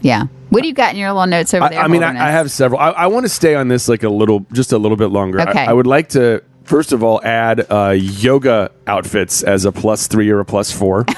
Yeah. 0.00 0.24
What 0.50 0.62
do 0.62 0.68
you 0.68 0.74
got 0.74 0.92
in 0.94 0.96
your 1.00 1.12
little 1.12 1.26
notes 1.26 1.52
over 1.54 1.64
I, 1.64 1.68
there? 1.70 1.80
I 1.80 1.88
mean 1.88 2.02
I, 2.02 2.28
I 2.28 2.30
have 2.30 2.50
several. 2.50 2.80
I, 2.80 2.90
I 2.90 3.06
want 3.08 3.24
to 3.24 3.28
stay 3.28 3.54
on 3.54 3.68
this 3.68 3.88
like 3.88 4.02
a 4.02 4.08
little 4.08 4.46
just 4.52 4.72
a 4.72 4.78
little 4.78 4.96
bit 4.96 5.08
longer. 5.08 5.40
I- 5.40 5.50
Okay. 5.50 5.64
I, 5.66 5.72
would 5.72 5.86
like 5.86 6.08
to 6.10 6.42
first 6.64 6.92
of 6.92 7.02
all 7.02 7.20
add 7.24 7.66
uh, 7.70 7.90
yoga 7.98 8.70
outfits 8.86 9.42
as 9.42 9.64
a 9.64 9.72
plus 9.72 10.06
three 10.06 10.28
or 10.30 10.40
a 10.40 10.44
plus 10.44 10.70
four. 10.72 11.04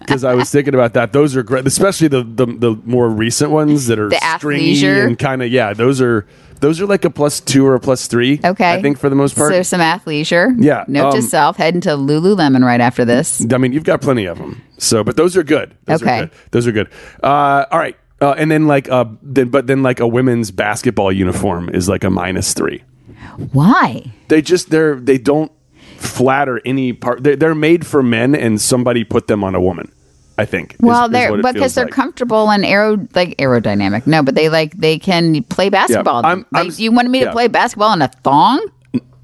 because 0.00 0.24
I 0.24 0.34
was 0.34 0.50
thinking 0.50 0.74
about 0.74 0.94
that. 0.94 1.12
Those 1.12 1.36
are 1.36 1.42
great, 1.42 1.66
especially 1.66 2.08
the 2.08 2.22
the, 2.22 2.46
the 2.46 2.80
more 2.84 3.08
recent 3.08 3.50
ones 3.50 3.86
that 3.86 3.98
are 3.98 4.08
The 4.08 4.20
stringy 4.38 4.74
athleisure. 4.76 5.06
and 5.06 5.18
kind 5.18 5.42
of 5.42 5.50
yeah. 5.50 5.72
Those 5.74 6.00
are 6.00 6.26
those 6.60 6.80
are 6.80 6.86
like 6.86 7.04
a 7.04 7.10
plus 7.10 7.40
two 7.40 7.66
or 7.66 7.74
a 7.74 7.80
plus 7.80 8.06
three. 8.06 8.40
Okay. 8.44 8.72
I 8.72 8.82
think 8.82 8.98
for 8.98 9.08
the 9.08 9.16
most 9.16 9.36
part. 9.36 9.52
So 9.52 9.62
some 9.62 9.80
athleisure. 9.80 10.54
Yeah, 10.58 10.84
Note 10.88 11.12
to 11.12 11.18
um, 11.18 11.22
self: 11.22 11.56
heading 11.56 11.80
to 11.82 11.90
Lululemon 11.90 12.64
right 12.64 12.80
after 12.80 13.04
this. 13.04 13.44
I 13.52 13.58
mean, 13.58 13.72
you've 13.72 13.84
got 13.84 14.00
plenty 14.00 14.26
of 14.26 14.38
them. 14.38 14.62
So, 14.78 15.04
but 15.04 15.16
those 15.16 15.36
are 15.36 15.42
good. 15.42 15.76
Those 15.84 16.02
Okay. 16.02 16.18
Are 16.18 16.26
good. 16.26 16.30
Those 16.50 16.66
are 16.66 16.72
good. 16.72 16.88
Uh, 17.22 17.66
all 17.70 17.78
right. 17.78 17.96
Uh, 18.20 18.32
and 18.38 18.50
then 18.50 18.66
like 18.66 18.88
uh, 18.88 19.04
then, 19.22 19.48
but 19.48 19.66
then 19.66 19.82
like 19.82 20.00
a 20.00 20.06
women's 20.08 20.50
basketball 20.50 21.12
uniform 21.12 21.68
is 21.68 21.88
like 21.88 22.04
a 22.04 22.10
minus 22.10 22.54
three. 22.54 22.82
Why? 23.52 24.12
They 24.28 24.40
just 24.40 24.70
they're 24.70 24.94
they 24.96 25.18
don't 25.18 25.52
flatter 25.96 26.60
any 26.64 26.92
part. 26.92 27.22
They're, 27.22 27.36
they're 27.36 27.54
made 27.54 27.86
for 27.86 28.02
men, 28.02 28.34
and 28.34 28.60
somebody 28.60 29.04
put 29.04 29.26
them 29.26 29.42
on 29.44 29.54
a 29.54 29.60
woman. 29.60 29.90
I 30.36 30.44
think. 30.44 30.76
Well, 30.80 31.06
is 31.06 31.12
they're 31.12 31.38
it 31.38 31.42
because 31.42 31.74
they're 31.74 31.84
like. 31.84 31.94
comfortable 31.94 32.50
and 32.50 32.64
aero 32.64 33.06
like 33.14 33.36
aerodynamic. 33.38 34.06
No, 34.06 34.22
but 34.22 34.34
they 34.34 34.48
like 34.48 34.72
they 34.76 34.98
can 34.98 35.42
play 35.44 35.68
basketball. 35.68 36.24
I'm- 36.26 36.44
like, 36.52 36.64
I'm- 36.64 36.72
you 36.76 36.90
wanted 36.92 37.10
me 37.10 37.20
to 37.24 37.30
play 37.32 37.48
basketball 37.48 37.92
in 37.92 38.02
a 38.02 38.08
thong? 38.08 38.66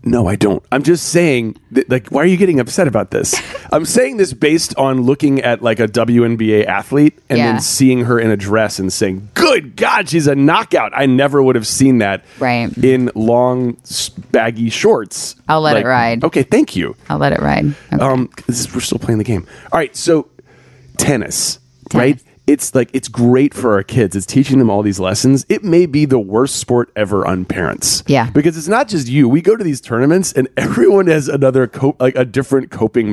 No, 0.02 0.26
I 0.26 0.34
don't. 0.34 0.64
I'm 0.72 0.82
just 0.82 1.10
saying, 1.10 1.56
that, 1.72 1.90
like, 1.90 2.08
why 2.08 2.22
are 2.22 2.26
you 2.26 2.38
getting 2.38 2.58
upset 2.58 2.88
about 2.88 3.10
this? 3.10 3.34
I'm 3.70 3.84
saying 3.84 4.16
this 4.16 4.32
based 4.32 4.74
on 4.78 5.02
looking 5.02 5.42
at 5.42 5.60
like 5.60 5.78
a 5.78 5.86
WNBA 5.86 6.64
athlete 6.64 7.18
and 7.28 7.38
Yeah. 7.38 7.52
then 7.52 7.60
seeing 7.60 8.06
her 8.06 8.18
in 8.18 8.30
a 8.30 8.36
dress 8.36 8.78
and 8.78 8.90
saying, 8.90 9.28
"Good 9.34 9.76
God, 9.76 10.08
she's 10.08 10.26
a 10.26 10.34
knockout." 10.34 10.92
I 10.94 11.04
never 11.04 11.42
would 11.42 11.54
have 11.54 11.66
seen 11.66 11.98
that 11.98 12.24
Right. 12.38 12.74
in 12.78 13.10
long, 13.14 13.76
baggy 14.32 14.70
shorts. 14.70 15.34
I'll 15.50 15.60
let 15.60 15.76
it 15.76 15.84
ride. 15.84 16.24
Okay, 16.24 16.44
thank 16.44 16.74
you. 16.76 16.96
I'll 17.10 17.18
let 17.18 17.32
it 17.34 17.40
ride. 17.42 17.74
Okay. 17.92 18.02
Um, 18.02 18.28
'cause 18.28 18.72
we're 18.74 18.80
still 18.80 18.98
playing 18.98 19.18
the 19.18 19.24
game. 19.24 19.46
All 19.70 19.78
right, 19.78 19.94
so 19.94 20.28
tennis, 21.00 21.58
right? 21.94 22.22
It's 22.46 22.74
like 22.74 22.90
it's 22.92 23.06
great 23.08 23.54
for 23.54 23.74
our 23.74 23.82
kids. 23.82 24.16
It's 24.16 24.26
teaching 24.26 24.58
them 24.58 24.70
all 24.70 24.82
these 24.82 24.98
lessons. 24.98 25.46
It 25.48 25.62
may 25.62 25.86
be 25.86 26.04
the 26.04 26.18
worst 26.18 26.56
sport 26.56 26.90
ever 26.96 27.24
on 27.26 27.44
parents. 27.44 28.02
Yeah. 28.08 28.28
because 28.30 28.56
it's 28.56 28.66
not 28.66 28.88
just 28.88 29.06
you. 29.08 29.28
We 29.28 29.40
go 29.40 29.56
to 29.56 29.62
these 29.62 29.80
tournaments 29.80 30.32
and 30.32 30.48
everyone 30.56 31.06
has 31.06 31.28
another 31.28 31.66
cope, 31.68 32.00
like 32.00 32.16
a 32.16 32.24
different 32.24 32.70
coping 32.70 33.12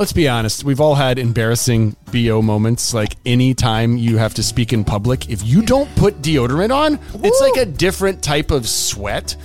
Let's 0.00 0.14
be 0.14 0.28
honest, 0.28 0.64
we've 0.64 0.80
all 0.80 0.94
had 0.94 1.18
embarrassing 1.18 1.94
BO 2.10 2.40
moments. 2.40 2.94
Like 2.94 3.16
anytime 3.26 3.98
you 3.98 4.16
have 4.16 4.32
to 4.32 4.42
speak 4.42 4.72
in 4.72 4.82
public, 4.82 5.28
if 5.28 5.44
you 5.44 5.60
don't 5.60 5.94
put 5.94 6.22
deodorant 6.22 6.74
on, 6.74 6.98
it's 7.22 7.38
like 7.42 7.56
a 7.56 7.66
different 7.66 8.22
type 8.22 8.50
of 8.50 8.66
sweat. 8.66 9.36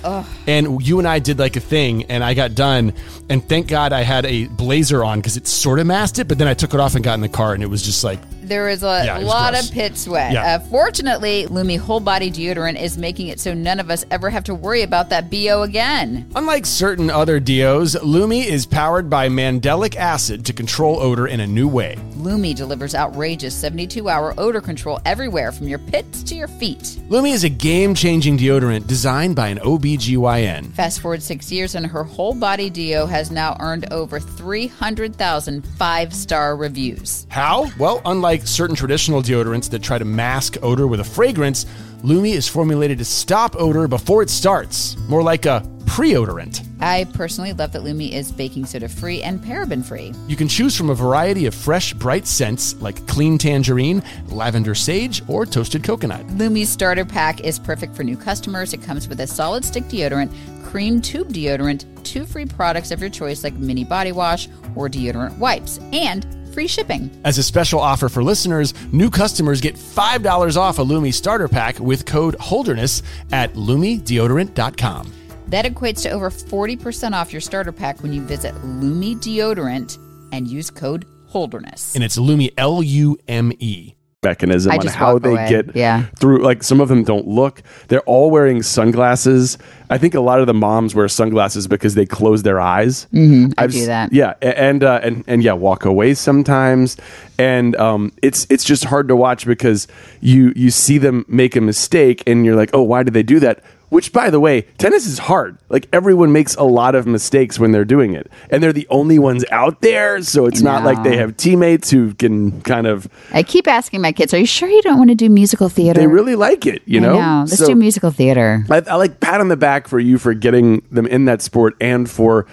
And 0.46 0.80
you 0.80 0.98
and 0.98 1.06
I 1.06 1.18
did 1.18 1.38
like 1.38 1.56
a 1.56 1.60
thing, 1.60 2.04
and 2.04 2.24
I 2.24 2.32
got 2.32 2.54
done. 2.54 2.94
And 3.28 3.46
thank 3.46 3.68
God 3.68 3.92
I 3.92 4.00
had 4.00 4.24
a 4.24 4.46
blazer 4.46 5.04
on 5.04 5.18
because 5.18 5.36
it 5.36 5.46
sort 5.46 5.78
of 5.78 5.86
masked 5.86 6.20
it, 6.20 6.26
but 6.26 6.38
then 6.38 6.48
I 6.48 6.54
took 6.54 6.72
it 6.72 6.80
off 6.80 6.94
and 6.94 7.04
got 7.04 7.16
in 7.16 7.20
the 7.20 7.28
car, 7.28 7.52
and 7.52 7.62
it 7.62 7.66
was 7.66 7.82
just 7.82 8.02
like, 8.02 8.18
There 8.46 8.68
is 8.68 8.82
a 8.82 9.02
Yeah, 9.04 9.18
was 9.18 9.26
lot 9.26 9.52
gross. 9.52 9.68
of 9.68 9.74
pit 9.74 9.96
sweat. 9.98 10.32
Yeah. 10.32 10.56
Uh, 10.56 10.58
fortunately, 10.70 11.46
Lume 11.46 11.76
whole 11.78 12.00
body 12.00 12.30
deodorant 12.30 12.80
is 12.80 12.96
making 12.96 13.28
it 13.28 13.40
so 13.40 13.52
none 13.54 13.80
of 13.80 13.90
us 13.90 14.04
ever 14.10 14.30
have 14.30 14.44
to 14.44 14.54
worry 14.54 14.82
about 14.82 15.10
that 15.10 15.30
BO 15.30 15.62
again. 15.62 16.28
Unlike 16.34 16.66
certain 16.66 17.10
other 17.10 17.40
deos, 17.40 18.00
Lume 18.02 18.32
is 18.32 18.66
powered 18.66 19.10
by 19.10 19.28
mandelic 19.28 19.96
acid 19.96 20.44
to 20.46 20.52
control 20.52 21.00
odor 21.00 21.26
in 21.26 21.40
a 21.40 21.46
new 21.46 21.68
way. 21.68 21.96
Lume 22.16 22.54
delivers 22.54 22.94
outrageous 22.94 23.54
72 23.54 24.08
hour 24.08 24.34
odor 24.38 24.60
control 24.60 25.00
everywhere 25.04 25.52
from 25.52 25.68
your 25.68 25.78
pits 25.78 26.22
to 26.24 26.34
your 26.34 26.48
feet. 26.48 26.98
Lume 27.08 27.26
is 27.26 27.44
a 27.44 27.48
game 27.48 27.94
changing 27.94 28.38
deodorant 28.38 28.86
designed 28.86 29.34
by 29.36 29.48
an 29.48 29.58
OBGYN. 29.58 30.72
Fast 30.72 31.00
forward 31.00 31.22
six 31.22 31.50
years, 31.52 31.74
and 31.74 31.86
her 31.86 32.04
whole 32.04 32.34
body 32.34 32.70
deo 32.70 33.06
has 33.06 33.30
now 33.30 33.56
earned 33.60 33.92
over 33.92 34.18
300,000 34.20 35.62
five 35.78 36.12
star 36.14 36.56
reviews. 36.56 37.26
How? 37.30 37.70
Well, 37.78 38.00
unlike 38.04 38.35
certain 38.44 38.74
traditional 38.74 39.22
deodorants 39.22 39.70
that 39.70 39.82
try 39.82 39.98
to 39.98 40.04
mask 40.04 40.56
odor 40.62 40.86
with 40.86 41.00
a 41.00 41.04
fragrance, 41.04 41.64
Lume 42.02 42.26
is 42.26 42.48
formulated 42.48 42.98
to 42.98 43.04
stop 43.04 43.54
odor 43.56 43.86
before 43.86 44.22
it 44.22 44.30
starts, 44.30 44.96
more 45.08 45.22
like 45.22 45.46
a 45.46 45.62
pre-odorant. 45.86 46.66
I 46.80 47.04
personally 47.14 47.52
love 47.52 47.72
that 47.72 47.82
Lume 47.82 48.02
is 48.02 48.30
baking 48.32 48.66
soda 48.66 48.88
free 48.88 49.22
and 49.22 49.40
paraben 49.40 49.84
free. 49.84 50.12
You 50.26 50.36
can 50.36 50.48
choose 50.48 50.76
from 50.76 50.90
a 50.90 50.94
variety 50.94 51.46
of 51.46 51.54
fresh, 51.54 51.94
bright 51.94 52.26
scents 52.26 52.74
like 52.82 53.06
clean 53.06 53.38
tangerine, 53.38 54.02
lavender 54.28 54.74
sage, 54.74 55.22
or 55.28 55.46
toasted 55.46 55.84
coconut. 55.84 56.26
Lume's 56.32 56.68
starter 56.68 57.04
pack 57.04 57.40
is 57.40 57.58
perfect 57.58 57.96
for 57.96 58.04
new 58.04 58.16
customers. 58.16 58.74
It 58.74 58.82
comes 58.82 59.08
with 59.08 59.20
a 59.20 59.26
solid 59.26 59.64
stick 59.64 59.84
deodorant, 59.84 60.32
cream 60.64 61.00
tube 61.00 61.32
deodorant, 61.32 61.86
two 62.04 62.26
free 62.26 62.46
products 62.46 62.90
of 62.90 63.00
your 63.00 63.10
choice 63.10 63.42
like 63.42 63.54
mini 63.54 63.84
body 63.84 64.12
wash 64.12 64.48
or 64.74 64.88
deodorant 64.88 65.38
wipes, 65.38 65.78
and 65.92 66.26
free 66.56 66.66
shipping. 66.66 67.10
As 67.22 67.36
a 67.36 67.42
special 67.42 67.78
offer 67.78 68.08
for 68.08 68.22
listeners, 68.24 68.72
new 68.90 69.10
customers 69.10 69.60
get 69.60 69.74
$5 69.74 70.56
off 70.56 70.78
a 70.78 70.82
Lume 70.82 71.12
starter 71.12 71.48
pack 71.48 71.78
with 71.78 72.06
code 72.06 72.34
HOLDERNESS 72.38 73.02
at 73.30 73.52
lumedeodorant.com. 73.52 75.12
That 75.48 75.66
equates 75.66 76.02
to 76.04 76.10
over 76.10 76.30
40% 76.30 77.12
off 77.12 77.30
your 77.30 77.42
starter 77.42 77.72
pack 77.72 78.02
when 78.02 78.14
you 78.14 78.22
visit 78.22 78.54
Lume 78.64 79.20
Deodorant 79.20 79.98
and 80.32 80.48
use 80.48 80.70
code 80.70 81.04
Holderness. 81.26 81.94
And 81.94 82.02
it's 82.02 82.16
Lume, 82.16 82.48
L 82.56 82.82
U 82.82 83.18
M 83.28 83.52
E. 83.58 83.94
mechanism 84.30 84.72
I 84.72 84.76
on 84.76 84.86
how 84.88 85.18
they 85.18 85.30
away. 85.30 85.48
get 85.48 85.76
Yeah. 85.76 86.04
through. 86.18 86.42
Like 86.42 86.62
some 86.62 86.80
of 86.80 86.88
them 86.88 87.04
don't 87.04 87.26
look. 87.28 87.62
They're 87.88 88.00
all 88.12 88.30
wearing 88.30 88.62
sunglasses. 88.62 89.58
I 89.88 89.98
think 89.98 90.14
a 90.14 90.20
lot 90.20 90.40
of 90.40 90.46
the 90.48 90.54
moms 90.54 90.94
wear 90.96 91.06
sunglasses 91.08 91.68
because 91.68 91.94
they 91.94 92.06
close 92.06 92.42
their 92.42 92.60
eyes. 92.60 93.06
Mhm, 93.14 93.54
I 93.56 93.66
do 93.68 93.86
that. 93.86 94.12
Yeah, 94.12 94.34
and 94.42 94.82
uh, 94.82 94.98
and 95.02 95.22
and 95.28 95.42
yeah, 95.44 95.52
walk 95.52 95.84
away 95.84 96.14
sometimes, 96.14 96.96
and 97.38 97.76
um, 97.76 98.12
it's 98.22 98.46
it's 98.50 98.64
just 98.64 98.84
hard 98.84 99.06
to 99.08 99.16
watch 99.16 99.46
because 99.46 99.86
you 100.20 100.52
you 100.56 100.70
see 100.70 100.98
them 100.98 101.24
make 101.28 101.54
a 101.56 101.60
mistake, 101.60 102.22
and 102.26 102.44
you're 102.44 102.56
like, 102.56 102.70
oh, 102.72 102.82
why 102.82 103.02
did 103.04 103.14
they 103.14 103.22
do 103.22 103.38
that? 103.40 103.60
Which, 103.88 104.12
by 104.12 104.30
the 104.30 104.40
way, 104.40 104.62
tennis 104.78 105.06
is 105.06 105.18
hard. 105.18 105.58
Like 105.68 105.86
everyone 105.92 106.32
makes 106.32 106.56
a 106.56 106.64
lot 106.64 106.96
of 106.96 107.06
mistakes 107.06 107.56
when 107.58 107.70
they're 107.70 107.84
doing 107.84 108.14
it, 108.14 108.28
and 108.50 108.60
they're 108.60 108.72
the 108.72 108.86
only 108.90 109.18
ones 109.18 109.44
out 109.52 109.80
there. 109.80 110.20
So 110.22 110.46
it's 110.46 110.60
not 110.60 110.82
like 110.82 111.04
they 111.04 111.16
have 111.16 111.36
teammates 111.36 111.88
who 111.90 112.12
can 112.14 112.60
kind 112.62 112.88
of. 112.88 113.06
I 113.32 113.44
keep 113.44 113.68
asking 113.68 114.00
my 114.00 114.10
kids, 114.10 114.34
"Are 114.34 114.38
you 114.38 114.46
sure 114.46 114.68
you 114.68 114.82
don't 114.82 114.98
want 114.98 115.10
to 115.10 115.14
do 115.14 115.30
musical 115.30 115.68
theater?" 115.68 116.00
They 116.00 116.08
really 116.08 116.34
like 116.34 116.66
it, 116.66 116.82
you 116.84 116.98
I 116.98 117.02
know. 117.02 117.16
Let's 117.48 117.58
So- 117.58 117.66
do 117.68 117.76
musical 117.76 118.10
theater. 118.10 118.64
I, 118.68 118.82
I 118.90 118.94
like 118.96 119.20
pat 119.20 119.40
on 119.40 119.48
the 119.48 119.56
back 119.56 119.86
for 119.86 120.00
you 120.00 120.18
for 120.18 120.34
getting 120.34 120.82
them 120.90 121.06
in 121.06 121.26
that 121.26 121.40
sport 121.40 121.76
and 121.80 122.10
for 122.10 122.46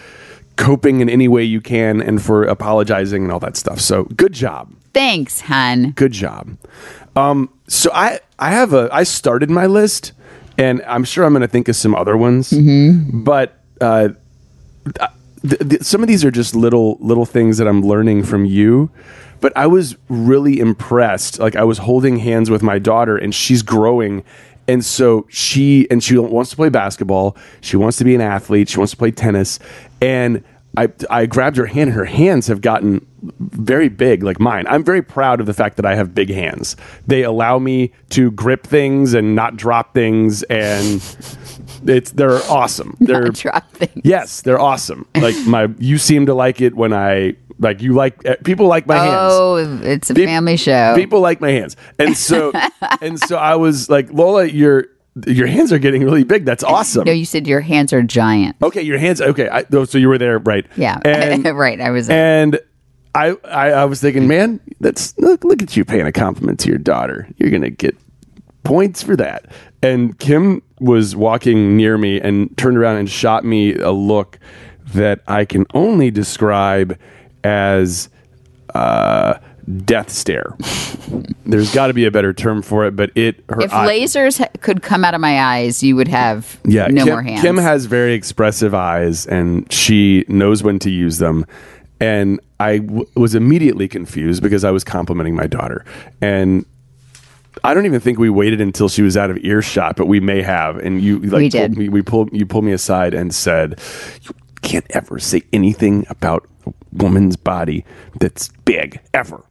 coping 0.56 1.00
in 1.02 1.10
any 1.10 1.28
way 1.28 1.44
you 1.44 1.62
can 1.62 2.00
and 2.00 2.22
for 2.22 2.44
apologizing 2.44 3.24
and 3.24 3.32
all 3.32 3.40
that 3.40 3.58
stuff. 3.58 3.80
So 3.80 4.04
good 4.04 4.34
job. 4.34 4.72
Thanks, 4.94 5.42
hun. 5.42 5.94
Good 5.96 6.12
job. 6.12 6.58
Um, 7.16 7.50
so 7.68 7.90
I 7.92 8.20
I 8.38 8.52
have 8.52 8.74
a 8.74 8.88
I 8.92 9.02
started 9.02 9.50
my 9.50 9.66
list 9.66 10.12
and 10.58 10.82
I'm 10.88 11.04
sure 11.04 11.26
I'm 11.26 11.34
going 11.34 11.42
to 11.42 11.48
think 11.48 11.68
of 11.68 11.76
some 11.76 11.96
other 11.96 12.16
ones, 12.18 12.52
but 13.12 13.60
uh, 13.82 14.10
th- 15.48 15.70
th- 15.70 15.82
some 15.84 16.02
of 16.02 16.08
these 16.08 16.24
are 16.24 16.32
just 16.32 16.56
little 16.56 16.98
little 17.00 17.26
things 17.26 17.58
that 17.58 17.68
I'm 17.68 17.82
learning 17.82 18.24
from 18.24 18.46
you. 18.46 18.90
But 19.42 19.52
I 19.58 19.68
was 19.68 19.98
really 20.08 20.60
impressed. 20.60 21.40
Like 21.40 21.56
I 21.56 21.64
was 21.64 21.80
holding 21.80 22.18
hands 22.20 22.50
with 22.50 22.64
my 22.64 22.80
daughter, 22.80 23.18
and 23.18 23.34
she's 23.36 23.62
growing, 23.62 24.24
and 24.68 24.86
so 24.86 25.26
she 25.30 25.88
and 25.92 26.02
she 26.04 26.18
wants 26.18 26.50
to 26.52 26.56
play 26.56 26.70
basketball. 26.70 27.36
She 27.62 27.76
wants 27.76 27.98
to 27.98 28.04
be 28.06 28.16
an 28.16 28.22
athlete. 28.22 28.70
She 28.70 28.78
wants 28.78 28.92
to 28.92 28.98
play 28.98 29.12
tennis, 29.12 29.60
and 30.02 30.44
I 30.78 30.90
I 31.10 31.26
grabbed 31.26 31.58
her 31.58 31.66
hand. 31.68 31.90
and 31.90 31.98
Her 31.98 32.06
hands 32.06 32.48
have 32.48 32.62
gotten 32.62 33.06
very 33.40 33.90
big, 33.90 34.24
like 34.24 34.40
mine. 34.40 34.66
I'm 34.68 34.84
very 34.84 35.02
proud 35.02 35.40
of 35.40 35.46
the 35.46 35.54
fact 35.54 35.78
that 35.78 35.86
I 35.86 35.96
have 35.96 36.14
big 36.16 36.30
hands. 36.30 36.76
They 37.08 37.24
allow 37.24 37.60
me 37.60 37.92
to 38.10 38.32
grip 38.32 38.66
things 38.68 39.14
and 39.14 39.36
not 39.36 39.56
drop 39.56 39.94
things, 39.94 40.44
and 40.44 40.96
it's 41.86 42.12
they're 42.12 42.42
awesome. 42.50 42.98
They're 43.02 43.30
Drop 43.30 43.70
things. 43.74 44.02
Yes, 44.04 44.42
they're 44.42 44.60
awesome. 44.60 45.06
Like 45.16 45.36
my, 45.46 45.70
you 45.78 45.98
seem 45.98 46.26
to 46.26 46.34
like 46.34 46.60
it 46.62 46.76
when 46.76 46.92
I 46.94 47.36
Like 47.60 47.82
you 47.82 47.94
like 47.94 48.26
eh, 48.26 48.36
people 48.44 48.68
like 48.68 48.88
my 48.88 48.98
hands. 48.98 49.34
Oh, 49.34 49.80
it's 49.84 50.10
a 50.10 50.16
family 50.16 50.58
show. 50.58 50.94
People 50.96 51.20
like 51.22 51.40
my 51.40 51.52
hands, 51.52 51.76
and 52.00 52.18
so 52.18 52.52
and 53.02 53.20
so 53.20 53.38
I 53.38 53.56
was 53.56 53.90
like, 53.90 54.12
Lola, 54.12 54.46
your 54.46 54.88
your 55.28 55.48
hands 55.48 55.72
are 55.72 55.80
getting 55.80 56.04
really 56.04 56.24
big. 56.24 56.46
That's 56.46 56.64
awesome. 56.64 57.06
no, 57.06 57.12
you 57.12 57.26
said 57.26 57.48
your 57.48 57.62
hands 57.62 57.94
are 57.94 58.02
giant. 58.02 58.56
okay, 58.62 58.82
your 58.82 58.98
hands. 58.98 59.22
Okay, 59.22 59.48
I, 59.50 59.66
oh, 59.72 59.86
so 59.86 59.98
you 59.98 60.08
were 60.08 60.18
there, 60.18 60.40
right? 60.40 60.66
Yeah, 60.76 61.00
and 61.06 61.46
right. 61.46 61.80
I 61.80 61.92
was. 61.92 62.10
and 62.10 62.60
I, 63.16 63.38
I 63.46 63.72
I 63.72 63.86
was 63.86 64.02
thinking, 64.02 64.28
man, 64.28 64.60
that's 64.80 65.18
look 65.20 65.44
look 65.44 65.62
at 65.62 65.78
you 65.78 65.86
paying 65.86 66.08
a 66.08 66.12
compliment 66.12 66.60
to 66.62 66.70
your 66.70 66.80
daughter. 66.80 67.28
You're 67.38 67.52
gonna 67.52 67.70
get 67.70 67.96
points 68.64 69.04
for 69.04 69.16
that. 69.18 69.46
And 69.82 70.18
Kim 70.20 70.62
was 70.80 71.16
walking 71.16 71.78
near 71.78 71.98
me 71.98 72.20
and 72.20 72.56
turned 72.58 72.78
around 72.78 72.98
and 72.98 73.10
shot 73.10 73.44
me 73.46 73.76
a 73.76 73.92
look 73.92 74.40
that 74.94 75.22
I 75.28 75.46
can 75.46 75.66
only 75.74 76.12
describe 76.12 76.98
as 77.44 78.10
uh, 78.74 79.38
death 79.86 80.10
stare. 80.10 80.56
There's 81.46 81.74
got 81.74 81.88
to 81.88 81.94
be 81.94 82.06
a 82.06 82.12
better 82.12 82.34
term 82.34 82.62
for 82.62 82.86
it, 82.86 82.96
but 82.96 83.12
it 83.16 83.44
her 83.50 83.62
if 83.62 83.74
eye- 83.74 83.88
lasers 84.00 84.38
ha- 84.40 84.50
could 84.62 84.82
come 84.82 85.04
out 85.06 85.14
of 85.14 85.22
my 85.22 85.42
eyes, 85.42 85.84
you 85.84 85.96
would 85.96 86.08
have 86.08 86.60
yeah, 86.66 86.88
no 86.88 87.04
Kim, 87.06 87.14
more 87.14 87.22
hands. 87.22 87.42
Kim 87.42 87.58
has 87.58 87.86
very 87.86 88.14
expressive 88.14 88.74
eyes, 88.74 89.26
and 89.28 89.72
she 89.72 90.26
knows 90.28 90.64
when 90.64 90.80
to 90.80 90.90
use 90.90 91.18
them. 91.18 91.46
And 92.00 92.40
I 92.60 92.80
w- 92.80 93.06
was 93.16 93.36
immediately 93.36 93.88
confused 93.88 94.42
because 94.44 94.64
I 94.64 94.72
was 94.72 94.84
complimenting 94.84 95.36
my 95.36 95.48
daughter, 95.48 95.86
and 96.22 96.66
I 97.64 97.74
don't 97.74 97.86
even 97.86 98.00
think 98.02 98.18
we 98.20 98.30
waited 98.30 98.60
until 98.62 98.90
she 98.90 99.02
was 99.04 99.16
out 99.16 99.30
of 99.30 99.38
earshot, 99.44 99.96
but 99.96 100.08
we 100.08 100.20
may 100.20 100.42
have. 100.42 100.78
And 100.78 101.02
you 101.02 101.20
like 101.20 101.40
We 101.42 101.50
did. 101.50 101.78
me, 101.78 101.90
we 101.90 102.02
pulled 102.02 102.30
you 102.34 102.46
pulled 102.46 102.66
me 102.66 102.72
aside 102.72 103.14
and 103.14 103.34
said, 103.34 103.80
"You 104.24 104.32
can't 104.62 104.86
ever 104.90 105.20
say 105.20 105.44
anything 105.54 106.06
about 106.10 106.48
a 106.66 106.74
woman's 106.92 107.36
body 107.36 107.86
that's 108.20 108.50
big 108.66 109.00
ever." 109.14 109.44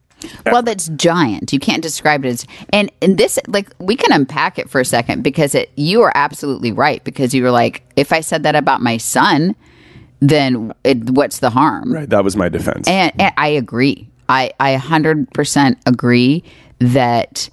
Well, 0.46 0.62
that's 0.62 0.88
giant. 0.88 1.52
You 1.52 1.58
can't 1.58 1.82
describe 1.82 2.24
it 2.24 2.28
as 2.28 2.46
and 2.72 2.90
and 3.00 3.18
this 3.18 3.38
like 3.46 3.68
we 3.78 3.96
can 3.96 4.12
unpack 4.12 4.58
it 4.58 4.68
for 4.70 4.80
a 4.80 4.84
second 4.84 5.22
because 5.22 5.54
it 5.54 5.70
you 5.76 6.02
are 6.02 6.12
absolutely 6.14 6.72
right 6.72 7.02
because 7.04 7.34
you 7.34 7.42
were 7.42 7.50
like 7.50 7.82
if 7.96 8.12
I 8.12 8.20
said 8.20 8.42
that 8.42 8.54
about 8.54 8.80
my 8.80 8.96
son, 8.96 9.54
then 10.20 10.72
it, 10.84 11.10
what's 11.10 11.40
the 11.40 11.50
harm? 11.50 11.92
Right, 11.92 12.08
that 12.10 12.24
was 12.24 12.36
my 12.36 12.48
defense. 12.48 12.88
And, 12.88 13.12
and 13.20 13.34
I 13.36 13.48
agree. 13.48 14.08
I 14.28 14.52
I 14.60 14.74
hundred 14.76 15.30
percent 15.32 15.78
agree 15.86 16.44
that 16.78 17.48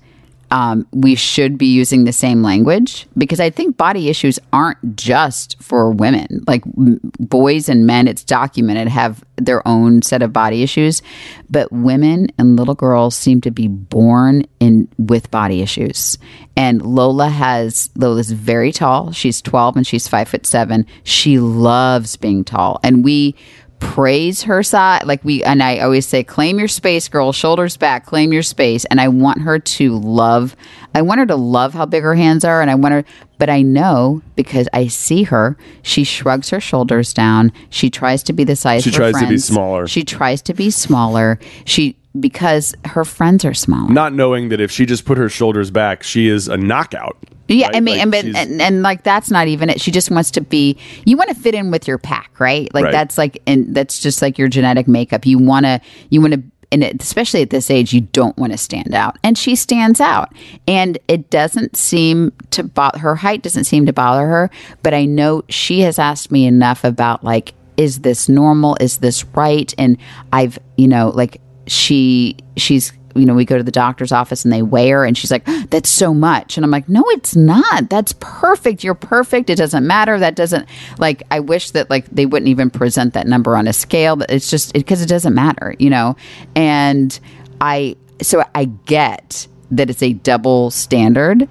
um, 0.52 0.88
we 0.91 1.16
should 1.16 1.58
be 1.58 1.68
using 1.68 2.06
the 2.06 2.14
same 2.14 2.41
language 2.41 3.08
because 3.18 3.39
I 3.39 3.50
think 3.50 3.78
body 3.78 4.10
issues 4.10 4.39
aren't 4.52 4.95
just 4.95 5.62
for 5.62 5.91
women. 5.91 6.43
Like 6.47 6.64
m- 6.78 7.00
boys 7.20 7.70
and 7.70 7.86
men, 7.86 8.08
it's 8.08 8.24
documented 8.24 8.88
have 8.88 9.24
their 9.38 9.66
own 9.68 10.02
set 10.02 10.22
of 10.22 10.34
body 10.34 10.64
issues, 10.64 11.02
but 11.50 11.72
women 11.72 12.28
and 12.38 12.56
little 12.58 12.76
girls 12.76 13.16
seem 13.16 13.41
to 13.41 13.52
be 13.52 13.68
born 13.68 14.45
in 14.60 14.88
with 14.97 15.30
body 15.32 15.62
issues. 15.62 16.18
And 16.56 16.82
Lola 16.82 17.30
has 17.30 17.89
Lola's 17.95 18.32
very 18.32 18.72
tall. 18.72 19.12
She's 19.12 19.41
twelve 19.41 19.78
and 19.78 19.88
she's 19.88 20.08
five 20.08 20.28
foot 20.28 20.45
seven. 20.45 20.86
She 21.04 21.39
loves 21.39 22.16
being 22.18 22.43
tall, 22.43 22.80
and 22.84 23.04
we 23.04 23.36
praise 23.80 24.44
her 24.44 24.62
side. 24.64 25.06
Like 25.06 25.24
we 25.24 25.44
and 25.44 25.64
i 25.64 25.80
always 25.80 26.08
say 26.08 26.24
claim 26.24 26.60
your 26.60 26.68
space 26.68 27.08
girl 27.08 27.32
shoulders 27.32 27.78
back 27.78 28.06
claim 28.06 28.34
your 28.34 28.44
space. 28.44 28.86
And 28.86 29.00
i 29.02 29.08
want 29.08 29.42
her 29.42 29.60
to 29.60 29.98
love 30.00 30.56
i 30.94 31.02
want 31.02 31.20
her 31.20 31.26
to 31.26 31.36
love 31.36 31.74
how 31.74 31.86
big 31.86 32.04
her 32.04 32.16
hands 32.16 32.44
are. 32.44 32.62
And 32.62 32.70
i 32.70 32.76
want 32.76 32.94
her 32.94 33.04
but 33.38 33.50
i 33.50 33.62
know 33.62 34.22
because 34.36 34.68
i 34.74 34.88
see 34.88 35.24
her 35.24 35.58
she 35.82 36.04
shrugs 36.04 36.50
her 36.50 36.60
shoulders 36.60 37.14
down. 37.14 37.52
She 37.70 37.90
tries 37.90 38.24
to 38.24 38.34
be 38.34 38.44
the 38.44 38.56
size 38.56 38.84
She 38.84 38.90
of 38.90 38.96
her 38.96 39.12
tries 39.12 39.24
to 39.24 39.30
be 39.30 39.38
smaller. 39.38 39.88
she 39.88 40.04
tries 40.04 40.42
to 40.44 40.54
be 40.54 40.70
smaller. 40.70 41.40
She 41.66 41.96
because 42.20 42.74
her 42.86 43.05
friends 43.05 43.45
are 43.45 43.53
smaller 43.53 43.91
Not 43.91 44.14
knowing 44.14 44.49
that 44.49 44.60
if 44.60 44.72
she 44.72 44.86
just 44.86 45.05
put 45.05 45.18
her 45.18 45.30
shoulders 45.30 45.70
back, 45.72 46.03
she 46.03 46.28
is 46.28 46.47
a 46.47 46.57
knockout. 46.57 47.18
Yeah, 47.47 47.68
right? 47.68 47.76
I 47.78 47.80
mean, 47.80 47.95
Like, 47.97 48.01
and, 48.03 48.12
but, 48.12 48.26
and 48.26 48.62
and 48.62 48.82
like 48.84 49.03
that's 49.03 49.32
not 49.32 49.47
even 49.47 49.70
it. 49.70 49.82
She 49.82 49.91
just 49.91 50.12
wants 50.12 50.32
to 50.32 50.41
be. 50.41 50.78
You 51.05 51.18
want 51.18 51.30
to 51.30 51.36
fit 51.36 51.55
in 51.55 51.72
with 51.72 51.88
your 51.88 51.97
pack, 51.97 52.39
right? 52.39 52.72
Like 52.74 52.86
Right. 52.86 52.91
that's 52.91 53.18
like, 53.18 53.41
and 53.47 53.76
that's 53.76 53.99
just 53.99 54.22
like 54.22 54.38
your 54.38 54.47
genetic 54.47 54.88
makeup. 54.88 55.26
You 55.26 55.39
want 55.39 55.66
to, 55.66 55.82
you 56.10 56.22
want 56.22 56.34
to, 56.36 56.43
and 56.72 56.84
it, 56.84 57.01
especially 57.01 57.41
at 57.41 57.49
this 57.49 57.72
age, 57.72 57.91
you 57.93 58.01
don't 58.01 58.38
want 58.38 58.51
to 58.51 58.57
stand 58.57 58.93
out. 58.93 59.18
And 59.24 59.36
she 59.36 59.55
stands 59.55 59.99
out, 59.99 60.32
and 60.68 60.99
it 61.07 61.32
doesn't 61.32 61.76
seem 61.76 62.32
to 62.51 62.64
bother 62.64 62.99
her 62.99 63.16
height. 63.16 63.41
Doesn't 63.41 63.64
seem 63.64 63.88
to 63.88 63.93
bother 63.93 64.28
her. 64.28 64.51
But 64.84 64.93
I 64.93 65.05
know 65.05 65.43
she 65.49 65.82
has 65.82 65.97
asked 65.97 66.32
me 66.32 66.45
enough 66.45 66.84
about 66.84 67.24
like, 67.24 67.53
is 67.78 68.01
this 68.01 68.30
normal? 68.30 68.78
Is 68.80 68.99
this 68.99 69.26
right? 69.26 69.74
And 69.80 69.97
I've, 70.32 70.60
you 70.78 70.88
know, 70.88 71.10
like 71.10 71.41
she 71.70 72.36
she's 72.57 72.93
you 73.15 73.26
know 73.26 73.34
we 73.34 73.45
go 73.45 73.57
to 73.57 73.63
the 73.63 73.72
doctor's 73.72 74.11
office 74.11 74.43
and 74.45 74.53
they 74.53 74.61
weigh 74.61 74.89
her 74.89 75.03
and 75.03 75.17
she's 75.17 75.32
like 75.32 75.45
that's 75.70 75.89
so 75.89 76.13
much. 76.13 76.57
And 76.57 76.65
i'm 76.65 76.72
like 76.72 76.89
no 76.89 77.03
it's 77.07 77.36
not. 77.36 77.89
That's 77.89 78.13
perfect. 78.20 78.84
You're 78.84 78.95
perfect. 78.95 79.49
It 79.49 79.55
doesn't 79.55 79.86
matter. 79.86 80.20
That 80.20 80.36
doesn't 80.36 80.67
like 80.97 81.24
i 81.32 81.39
wish 81.39 81.72
that 81.72 81.89
like 81.89 82.05
they 82.07 82.26
wouldn't 82.26 82.49
even 82.49 82.70
present 82.70 83.13
that 83.13 83.28
number 83.28 83.55
on 83.55 83.67
a 83.67 83.74
scale. 83.74 84.15
But 84.15 84.32
it's 84.32 84.49
just 84.49 84.74
because 84.74 85.01
it 85.01 85.09
doesn't 85.09 85.34
matter 85.34 85.76
you 85.80 85.89
know? 85.89 86.15
And 86.55 87.17
i 87.61 87.95
so 88.22 88.43
i 88.55 88.65
get 88.65 89.47
that 89.72 89.89
it's 89.89 90.01
a 90.01 90.13
double 90.13 90.72
standard 90.72 91.47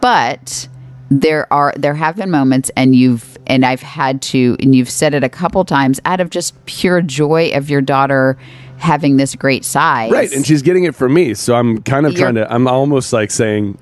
but 0.00 0.68
there 1.10 1.50
are 1.52 1.72
there 1.76 1.94
have 1.94 2.16
been 2.16 2.30
moments 2.30 2.70
and 2.76 2.94
you've 2.94 3.38
and 3.46 3.64
I've 3.64 3.80
had 3.80 4.20
to 4.22 4.56
and 4.60 4.74
you've 4.74 4.90
said 4.90 5.14
it 5.14 5.24
a 5.24 5.28
couple 5.28 5.64
times 5.64 6.00
out 6.04 6.20
of 6.20 6.30
just 6.30 6.64
pure 6.66 7.00
joy 7.00 7.50
of 7.54 7.70
your 7.70 7.80
daughter 7.80 8.36
having 8.78 9.16
this 9.16 9.34
great 9.34 9.64
size. 9.64 10.10
Right, 10.10 10.32
and 10.32 10.46
she's 10.46 10.62
getting 10.62 10.84
it 10.84 10.94
from 10.94 11.14
me. 11.14 11.34
So 11.34 11.54
I'm 11.54 11.82
kind 11.82 12.06
of 12.06 12.12
You're- 12.12 12.22
trying 12.22 12.34
to. 12.36 12.52
I'm 12.52 12.66
almost 12.66 13.12
like 13.12 13.30
saying, 13.30 13.76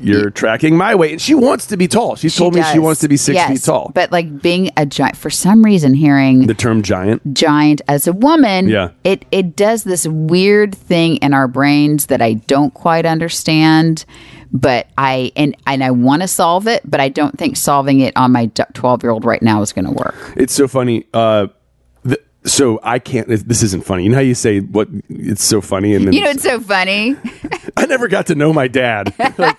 "You're 0.00 0.30
tracking 0.30 0.76
my 0.76 0.94
weight." 0.94 1.12
And 1.12 1.20
she 1.20 1.34
wants 1.34 1.66
to 1.68 1.76
be 1.76 1.88
tall. 1.88 2.16
She's 2.16 2.36
told 2.36 2.54
me 2.54 2.62
she 2.62 2.74
does. 2.74 2.80
wants 2.80 3.00
to 3.00 3.08
be 3.08 3.16
six 3.16 3.34
Yes, 3.34 3.50
feet 3.50 3.62
tall. 3.62 3.90
But 3.94 4.12
like 4.12 4.42
being 4.42 4.70
a 4.76 4.84
giant 4.86 5.16
for 5.16 5.30
some 5.30 5.64
reason 5.64 5.94
hearing 5.94 6.46
the 6.46 6.54
term 6.54 6.82
giant. 6.82 7.34
giant 7.34 7.80
as 7.88 8.06
a 8.06 8.12
woman, 8.12 8.68
Yeah. 8.68 8.90
it 9.02 9.24
it 9.32 9.56
does 9.56 9.84
this 9.84 10.06
weird 10.06 10.74
thing 10.74 11.16
in 11.16 11.32
our 11.34 11.48
brains 11.48 12.06
that 12.06 12.20
I 12.20 12.34
don't 12.34 12.72
quite 12.74 13.06
understand. 13.06 14.04
But 14.56 14.86
I 14.96 15.32
and 15.34 15.56
and 15.66 15.82
I 15.82 15.90
want 15.90 16.22
to 16.22 16.28
solve 16.28 16.68
it, 16.68 16.82
but 16.88 17.00
I 17.00 17.08
don't 17.08 17.36
think 17.36 17.56
solving 17.56 17.98
it 18.00 18.12
on 18.16 18.30
my 18.30 18.46
twelve 18.74 19.02
year 19.02 19.10
old 19.10 19.24
right 19.24 19.42
now 19.42 19.62
is 19.62 19.72
going 19.72 19.84
to 19.86 19.90
work. 19.90 20.14
It's 20.36 20.52
so 20.54 20.68
funny. 20.68 21.06
Uh, 21.12 21.48
so 22.46 22.78
I 22.82 22.98
can't. 22.98 23.26
This 23.28 23.62
isn't 23.62 23.84
funny. 23.84 24.04
You 24.04 24.10
know 24.10 24.16
how 24.16 24.20
you 24.22 24.34
say 24.34 24.60
what? 24.60 24.88
It's 25.08 25.42
so 25.42 25.60
funny, 25.60 25.94
and 25.94 26.06
then 26.06 26.12
You 26.12 26.20
know, 26.22 26.30
it's 26.30 26.42
so 26.42 26.60
funny. 26.60 27.16
I 27.76 27.86
never 27.86 28.06
got 28.08 28.26
to 28.26 28.34
know 28.34 28.52
my 28.52 28.68
dad. 28.68 29.12
Like, 29.38 29.56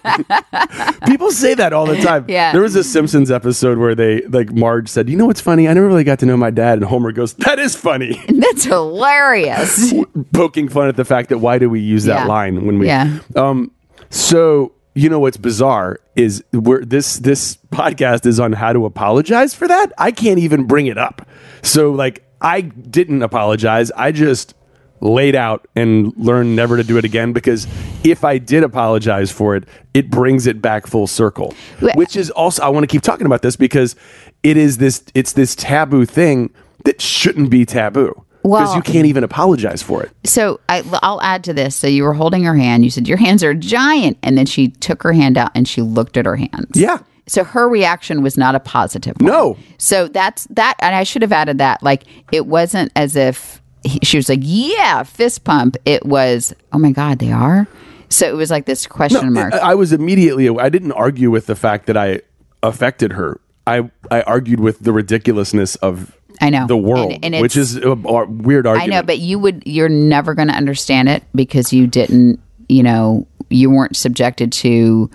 people 1.06 1.32
say 1.32 1.54
that 1.56 1.74
all 1.74 1.86
the 1.86 1.98
time. 1.98 2.26
Yeah. 2.28 2.52
There 2.52 2.62
was 2.62 2.76
a 2.76 2.84
Simpsons 2.84 3.32
episode 3.32 3.78
where 3.78 3.96
they 3.96 4.22
like 4.22 4.52
Marge 4.54 4.88
said, 4.88 5.10
"You 5.10 5.18
know 5.18 5.26
what's 5.26 5.42
funny? 5.42 5.68
I 5.68 5.74
never 5.74 5.88
really 5.88 6.04
got 6.04 6.20
to 6.20 6.26
know 6.26 6.38
my 6.38 6.52
dad." 6.52 6.78
And 6.78 6.84
Homer 6.88 7.12
goes, 7.12 7.34
"That 7.36 7.60
is 7.60 7.76
funny," 7.76 8.22
That's 8.30 8.64
hilarious. 8.66 9.94
poking 10.34 10.70
fun 10.70 10.88
at 10.88 10.96
the 10.96 11.06
fact 11.06 11.30
that 11.30 11.40
why 11.40 11.58
do 11.58 11.70
we 11.70 11.80
use 11.80 12.06
that 12.06 12.22
Yeah. 12.22 12.26
line 12.26 12.66
when 12.66 12.80
we? 12.80 12.88
Yeah. 12.88 13.20
Um. 13.36 13.72
So 14.10 14.74
you 14.94 15.10
know 15.10 15.20
what's 15.20 15.38
bizarre 15.38 16.00
is 16.16 16.44
where 16.54 16.86
this 16.86 17.18
this 17.18 17.58
podcast 17.72 18.26
is 18.26 18.40
on 18.40 18.54
how 18.54 18.72
to 18.74 18.86
apologize 18.86 19.54
for 19.54 19.68
that. 19.68 19.92
I 19.98 20.12
can't 20.12 20.40
even 20.40 20.66
bring 20.66 20.88
it 20.88 20.98
up. 20.98 21.28
So 21.64 21.92
like 21.92 22.24
I 22.46 22.62
didn't 22.62 23.22
apologize. 23.24 23.92
I 23.92 24.12
just 24.12 24.54
laid 25.02 25.36
out 25.36 25.68
and 25.76 26.14
learned 26.16 26.56
never 26.56 26.78
to 26.78 26.84
do 26.84 26.98
it 26.98 27.04
again 27.04 27.34
because 27.34 27.68
if 28.06 28.24
I 28.24 28.38
did 28.38 28.64
apologize 28.64 29.32
for 29.32 29.56
it, 29.56 29.66
it 29.94 30.10
brings 30.10 30.48
it 30.48 30.62
back 30.62 30.88
full 30.88 31.08
circle. 31.08 31.54
Wh- 31.80 31.96
Which 31.98 32.16
is 32.16 32.32
also 32.32 32.64
I 32.64 32.70
want 32.70 32.84
to 32.84 32.88
keep 32.88 33.02
talking 33.02 33.26
about 33.26 33.42
this 33.42 33.56
because 33.56 33.96
it 34.44 34.56
is 34.58 34.78
this 34.78 35.04
it's 35.14 35.34
this 35.34 35.56
taboo 35.56 36.06
thing 36.06 36.54
that 36.86 37.02
shouldn't 37.02 37.50
be 37.50 37.66
taboo. 37.66 38.14
Because 38.44 38.52
Well- 38.68 38.76
you 38.76 38.82
can't 38.84 39.08
even 39.08 39.24
apologize 39.24 39.82
for 39.82 40.04
it. 40.04 40.12
So 40.24 40.60
I, 40.70 40.84
I'll 41.02 41.22
add 41.24 41.44
to 41.46 41.54
this. 41.54 41.76
So 41.76 41.88
you 41.88 42.04
were 42.04 42.14
holding 42.14 42.44
her 42.44 42.56
hand. 42.56 42.84
You 42.86 42.92
said 42.92 43.08
your 43.08 43.18
hands 43.18 43.44
are 43.44 43.56
giant, 43.56 44.18
and 44.22 44.38
then 44.38 44.46
she 44.46 44.68
took 44.70 45.02
her 45.04 45.14
hand 45.14 45.36
out 45.38 45.50
and 45.56 45.68
she 45.68 45.82
looked 45.82 46.16
at 46.16 46.26
her 46.28 46.36
hands. 46.36 46.70
Yeah. 46.76 47.00
So 47.28 47.44
her 47.44 47.68
reaction 47.68 48.22
was 48.22 48.38
not 48.38 48.54
a 48.56 48.60
positive. 48.60 49.16
One. 49.20 49.32
No. 49.32 49.58
So 49.78 50.08
that's 50.08 50.46
that, 50.52 50.76
and 50.80 50.96
I 50.96 51.04
should 51.04 51.22
have 51.24 51.32
added 51.32 51.58
that. 51.58 51.82
Like 51.82 52.04
it 52.32 52.46
wasn't 52.46 52.92
as 52.96 53.16
if 53.16 53.62
he, 53.84 54.00
she 54.04 54.18
was 54.18 54.30
like, 54.30 54.40
"Yeah, 54.44 55.04
fist 55.04 55.44
pump." 55.44 55.76
It 55.86 56.06
was, 56.06 56.54
"Oh 56.72 56.78
my 56.80 56.92
god, 56.92 57.20
they 57.20 57.32
are." 57.32 57.68
So 58.10 58.28
it 58.30 58.36
was 58.36 58.52
like 58.52 58.66
this 58.66 58.86
question 58.86 59.34
mark. 59.34 59.54
I, 59.56 59.72
I 59.72 59.76
was 59.76 59.92
immediately. 59.92 60.48
I 60.50 60.70
didn't 60.70 60.92
argue 60.92 61.32
with 61.32 61.48
the 61.48 61.56
fact 61.56 61.88
that 61.88 61.98
I 61.98 62.22
affected 62.62 63.14
her. 63.14 63.40
I 63.66 63.90
I 64.12 64.22
argued 64.22 64.60
with 64.60 64.80
the 64.80 64.94
ridiculousness 64.94 65.76
of 65.78 66.16
I 66.42 66.50
know. 66.52 66.68
the 66.68 66.78
world, 66.78 67.12
And- 67.24 67.34
and 67.36 67.42
which 67.42 67.58
is 67.58 67.76
a, 67.78 67.92
a 67.92 68.26
weird 68.28 68.68
argument. 68.68 68.94
I 68.94 68.96
know, 68.98 69.04
but 69.04 69.18
you 69.20 69.40
would 69.40 69.64
you're 69.66 69.90
never 69.90 70.36
going 70.36 70.50
to 70.50 70.54
understand 70.54 71.10
it 71.10 71.24
because 71.34 71.74
you 71.74 71.88
didn't, 71.88 72.40
you 72.70 72.84
know, 72.84 73.26
you 73.50 73.70
weren't 73.72 73.96
subjected 73.96 74.52
to 74.54 75.10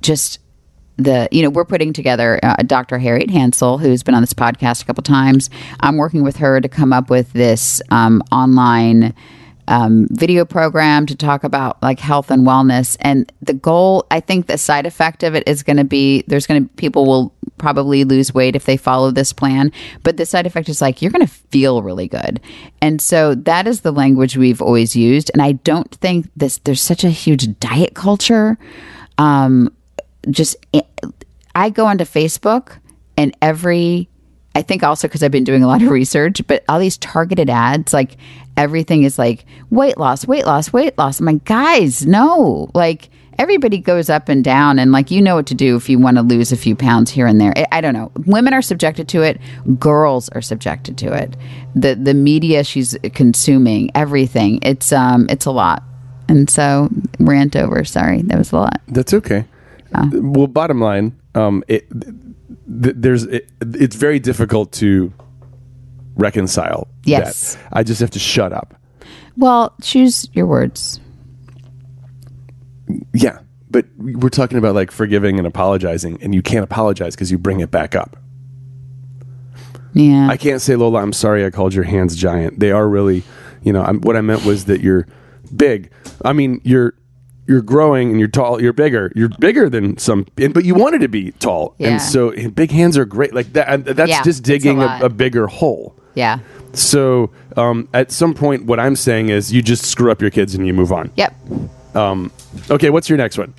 just 0.00 0.38
the 0.98 1.28
you 1.30 1.42
know 1.42 1.50
we're 1.50 1.64
putting 1.64 1.92
together 1.92 2.38
uh, 2.42 2.56
Dr. 2.66 2.98
Harriet 2.98 3.30
Hansel, 3.30 3.78
who's 3.78 4.02
been 4.02 4.14
on 4.14 4.22
this 4.22 4.34
podcast 4.34 4.82
a 4.82 4.84
couple 4.84 5.02
times. 5.02 5.48
I'm 5.80 5.96
working 5.96 6.22
with 6.22 6.36
her 6.36 6.60
to 6.60 6.68
come 6.68 6.92
up 6.92 7.08
with 7.08 7.32
this 7.32 7.80
um, 7.90 8.22
online 8.30 9.14
um, 9.68 10.08
video 10.10 10.44
program 10.44 11.06
to 11.06 11.14
talk 11.14 11.44
about 11.44 11.80
like 11.82 12.00
health 12.00 12.30
and 12.30 12.46
wellness. 12.46 12.96
And 13.00 13.30
the 13.42 13.52
goal, 13.52 14.06
I 14.10 14.20
think, 14.20 14.46
the 14.46 14.58
side 14.58 14.86
effect 14.86 15.22
of 15.22 15.34
it 15.34 15.46
is 15.46 15.62
going 15.62 15.76
to 15.76 15.84
be 15.84 16.24
there's 16.26 16.46
going 16.46 16.64
to 16.64 16.74
people 16.74 17.06
will 17.06 17.34
probably 17.58 18.04
lose 18.04 18.32
weight 18.32 18.56
if 18.56 18.64
they 18.64 18.76
follow 18.76 19.10
this 19.10 19.32
plan. 19.32 19.70
But 20.02 20.16
the 20.16 20.26
side 20.26 20.46
effect 20.46 20.68
is 20.68 20.80
like 20.80 21.02
you're 21.02 21.12
going 21.12 21.26
to 21.26 21.32
feel 21.32 21.82
really 21.82 22.08
good. 22.08 22.40
And 22.80 23.00
so 23.00 23.34
that 23.34 23.66
is 23.66 23.82
the 23.82 23.92
language 23.92 24.36
we've 24.36 24.62
always 24.62 24.96
used. 24.96 25.30
And 25.32 25.42
I 25.42 25.52
don't 25.52 25.90
think 25.96 26.30
this 26.36 26.58
there's 26.58 26.82
such 26.82 27.04
a 27.04 27.10
huge 27.10 27.58
diet 27.60 27.94
culture. 27.94 28.58
Um, 29.18 29.72
just 30.30 30.56
I 31.54 31.70
go 31.70 31.86
onto 31.86 32.04
Facebook 32.04 32.78
and 33.16 33.36
every 33.42 34.08
I 34.54 34.62
think 34.62 34.82
also 34.82 35.06
because 35.06 35.22
I've 35.22 35.30
been 35.30 35.44
doing 35.44 35.62
a 35.62 35.68
lot 35.68 35.82
of 35.82 35.90
research, 35.90 36.44
but 36.46 36.64
all 36.68 36.80
these 36.80 36.98
targeted 36.98 37.48
ads, 37.48 37.92
like 37.92 38.16
everything 38.56 39.04
is 39.04 39.18
like 39.18 39.44
weight 39.70 39.98
loss, 39.98 40.26
weight 40.26 40.46
loss, 40.46 40.72
weight 40.72 40.98
loss. 40.98 41.20
I'm 41.20 41.26
like, 41.26 41.44
guys, 41.44 42.06
no. 42.06 42.68
Like 42.74 43.08
everybody 43.38 43.78
goes 43.78 44.10
up 44.10 44.28
and 44.28 44.42
down, 44.42 44.78
and 44.78 44.90
like 44.90 45.10
you 45.10 45.22
know 45.22 45.36
what 45.36 45.46
to 45.46 45.54
do 45.54 45.76
if 45.76 45.88
you 45.88 45.98
want 45.98 46.16
to 46.16 46.22
lose 46.22 46.50
a 46.50 46.56
few 46.56 46.74
pounds 46.74 47.10
here 47.10 47.26
and 47.26 47.40
there. 47.40 47.52
I, 47.56 47.66
I 47.70 47.80
don't 47.80 47.94
know. 47.94 48.10
Women 48.26 48.52
are 48.52 48.62
subjected 48.62 49.08
to 49.10 49.22
it. 49.22 49.40
Girls 49.78 50.28
are 50.30 50.42
subjected 50.42 50.98
to 50.98 51.12
it. 51.12 51.36
The 51.76 51.94
the 51.94 52.14
media 52.14 52.64
she's 52.64 52.96
consuming, 53.14 53.90
everything. 53.94 54.58
It's 54.62 54.92
um 54.92 55.26
it's 55.30 55.46
a 55.46 55.52
lot. 55.52 55.82
And 56.28 56.50
so 56.50 56.88
rant 57.20 57.54
over. 57.54 57.84
Sorry, 57.84 58.22
that 58.22 58.36
was 58.36 58.52
a 58.52 58.56
lot. 58.56 58.80
That's 58.88 59.14
okay. 59.14 59.44
Well, 60.12 60.46
bottom 60.46 60.80
line, 60.80 61.18
um, 61.34 61.64
it, 61.68 61.88
th- 61.90 62.94
there's 62.96 63.24
it, 63.24 63.50
it's 63.60 63.96
very 63.96 64.18
difficult 64.18 64.72
to 64.72 65.12
reconcile. 66.16 66.88
Yes. 67.04 67.54
that. 67.54 67.68
I 67.72 67.82
just 67.82 68.00
have 68.00 68.10
to 68.10 68.18
shut 68.18 68.52
up. 68.52 68.74
Well, 69.36 69.74
choose 69.82 70.28
your 70.32 70.46
words. 70.46 71.00
Yeah, 73.14 73.38
but 73.70 73.86
we're 73.96 74.28
talking 74.28 74.58
about 74.58 74.74
like 74.74 74.90
forgiving 74.90 75.38
and 75.38 75.46
apologizing, 75.46 76.22
and 76.22 76.34
you 76.34 76.42
can't 76.42 76.64
apologize 76.64 77.14
because 77.14 77.30
you 77.30 77.38
bring 77.38 77.60
it 77.60 77.70
back 77.70 77.94
up. 77.94 78.16
Yeah. 79.94 80.28
I 80.28 80.36
can't 80.36 80.60
say 80.60 80.76
Lola, 80.76 81.02
I'm 81.02 81.12
sorry 81.12 81.44
I 81.44 81.50
called 81.50 81.74
your 81.74 81.84
hands 81.84 82.14
giant. 82.14 82.60
They 82.60 82.70
are 82.70 82.88
really, 82.88 83.22
you 83.62 83.72
know, 83.72 83.82
I'm, 83.82 84.00
what 84.00 84.16
I 84.16 84.20
meant 84.20 84.44
was 84.44 84.66
that 84.66 84.80
you're 84.80 85.06
big. 85.54 85.90
I 86.24 86.32
mean, 86.32 86.60
you're 86.64 86.94
you're 87.48 87.62
growing 87.62 88.10
and 88.10 88.18
you're 88.20 88.28
tall. 88.28 88.60
You're 88.62 88.72
bigger. 88.72 89.10
You're 89.16 89.30
bigger 89.40 89.68
than 89.70 89.96
some, 89.98 90.26
but 90.36 90.64
you 90.64 90.74
wanted 90.74 91.00
to 91.00 91.08
be 91.08 91.32
tall, 91.32 91.74
Yeah. 91.78 91.88
and 91.88 92.00
so 92.02 92.30
and 92.30 92.54
big 92.54 92.70
hands 92.70 92.96
are 92.98 93.04
great. 93.04 93.34
Like 93.34 93.52
that. 93.54 93.84
That's 93.84 94.10
Yeah, 94.10 94.22
just 94.22 94.40
it's 94.40 94.40
a 94.40 94.42
digging 94.42 94.82
a, 94.82 95.00
a 95.02 95.08
bigger 95.08 95.46
hole. 95.48 95.96
yeah. 96.14 96.38
So 96.74 97.30
um, 97.56 97.88
at 97.94 98.12
some 98.12 98.34
point, 98.34 98.66
what 98.66 98.78
I'm 98.78 98.94
saying 98.94 99.30
is 99.30 99.50
you 99.52 99.62
just 99.62 99.86
screw 99.86 100.12
up 100.12 100.20
your 100.20 100.30
kids 100.30 100.54
and 100.54 100.66
you 100.66 100.74
move 100.74 100.92
on. 100.92 101.10
Yep. 101.16 101.34
Um, 101.94 102.30
okay, 102.70 102.90
what's 102.90 103.08
your 103.08 103.16
next 103.18 103.38
one? 103.38 103.54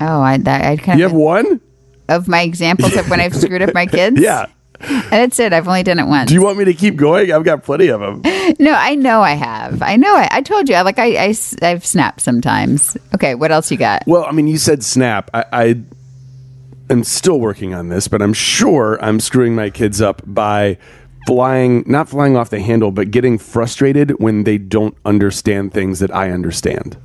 Oh, 0.00 0.20
I 0.20 0.34
I 0.34 0.76
kind 0.76 0.86
You 0.86 0.92
of 0.92 0.98
You 0.98 1.02
have 1.04 1.12
one? 1.12 1.60
of 2.08 2.26
my 2.26 2.40
examples 2.42 2.96
of 2.96 3.08
when 3.10 3.20
I've 3.20 3.34
screwed 3.36 3.62
up 3.62 3.74
my 3.74 3.86
kids. 3.86 4.20
Yeah. 4.20 4.46
That's 5.10 5.38
it. 5.40 5.52
I've 5.52 5.66
only 5.66 5.82
done 5.82 5.98
it 5.98 6.06
once. 6.06 6.28
Do 6.28 6.34
you 6.34 6.42
want 6.42 6.58
me 6.58 6.64
to 6.66 6.74
keep 6.74 6.96
going? 6.96 7.32
I've 7.32 7.44
got 7.44 7.64
plenty 7.64 7.88
of 7.88 8.00
them. 8.00 8.22
no, 8.60 8.72
I 8.72 8.94
know 8.94 9.22
I 9.22 9.32
have. 9.32 9.82
I 9.82 9.96
know 9.96 10.14
I, 10.14 10.28
I 10.30 10.42
told 10.42 10.68
you. 10.68 10.76
I 10.76 10.82
like 10.82 10.98
I, 10.98 11.34
I 11.62 11.66
have 11.66 11.84
snapped 11.84 12.20
sometimes. 12.20 12.96
Okay, 13.14 13.34
what 13.34 13.50
else 13.50 13.70
you 13.70 13.76
got? 13.76 14.04
Well, 14.06 14.24
I 14.24 14.32
mean, 14.32 14.46
you 14.46 14.58
said 14.58 14.84
snap. 14.84 15.30
I, 15.34 15.44
I 15.52 15.82
am 16.90 17.02
still 17.02 17.40
working 17.40 17.74
on 17.74 17.88
this, 17.88 18.06
but 18.06 18.22
I'm 18.22 18.32
sure 18.32 19.02
I'm 19.02 19.18
screwing 19.18 19.54
my 19.54 19.70
kids 19.70 20.00
up 20.00 20.22
by 20.24 20.78
flying, 21.26 21.82
not 21.86 22.08
flying 22.08 22.36
off 22.36 22.50
the 22.50 22.60
handle, 22.60 22.92
but 22.92 23.10
getting 23.10 23.36
frustrated 23.36 24.20
when 24.20 24.44
they 24.44 24.58
don't 24.58 24.96
understand 25.04 25.72
things 25.72 25.98
that 25.98 26.14
I 26.14 26.30
understand. 26.30 26.96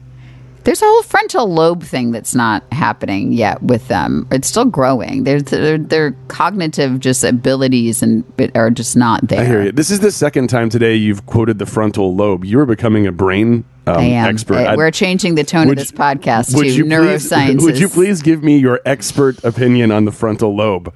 There's 0.64 0.82
a 0.82 0.86
whole 0.86 1.03
frontal 1.03 1.51
lobe 1.53 1.84
thing 1.84 2.11
that's 2.11 2.34
not 2.34 2.64
happening 2.72 3.34
yet 3.34 3.61
with 3.61 3.88
them. 3.89 4.28
It's 4.32 4.47
still 4.47 4.64
growing. 4.66 5.26
Their 5.26 5.41
their, 5.41 5.78
their 5.78 6.11
cognitive 6.30 6.99
just 7.01 7.24
abilities 7.26 8.01
and 8.01 8.24
are 8.55 8.70
just 8.70 8.95
not 8.95 9.28
there. 9.28 9.41
I 9.41 9.45
hear 9.45 9.64
you. 9.64 9.72
This 9.74 9.91
is 9.91 9.99
the 9.99 10.11
second 10.11 10.47
time 10.47 10.70
today 10.70 10.95
you've 10.95 11.26
quoted 11.26 11.59
the 11.59 11.66
frontal 11.66 12.16
lobe. 12.16 12.45
You 12.45 12.59
are 12.59 12.66
becoming 12.66 13.05
a 13.07 13.11
brain 13.11 13.66
um, 13.88 13.97
I 13.97 14.03
am. 14.03 14.30
expert. 14.30 14.55
I- 14.55 14.76
We're 14.78 14.91
changing 14.91 15.36
the 15.36 15.43
tone 15.43 15.70
of 15.70 15.76
this 15.76 15.91
podcast 15.91 16.55
would 16.55 16.64
to 16.64 16.72
you 16.72 16.86
please- 16.86 17.30
Would 17.64 17.78
you 17.80 17.89
please 17.89 18.22
give 18.22 18.41
me 18.41 18.57
your 18.57 18.80
expert 18.86 19.43
opinion 19.43 19.91
on 19.91 20.05
the 20.05 20.11
frontal 20.14 20.55
lobe? 20.55 20.93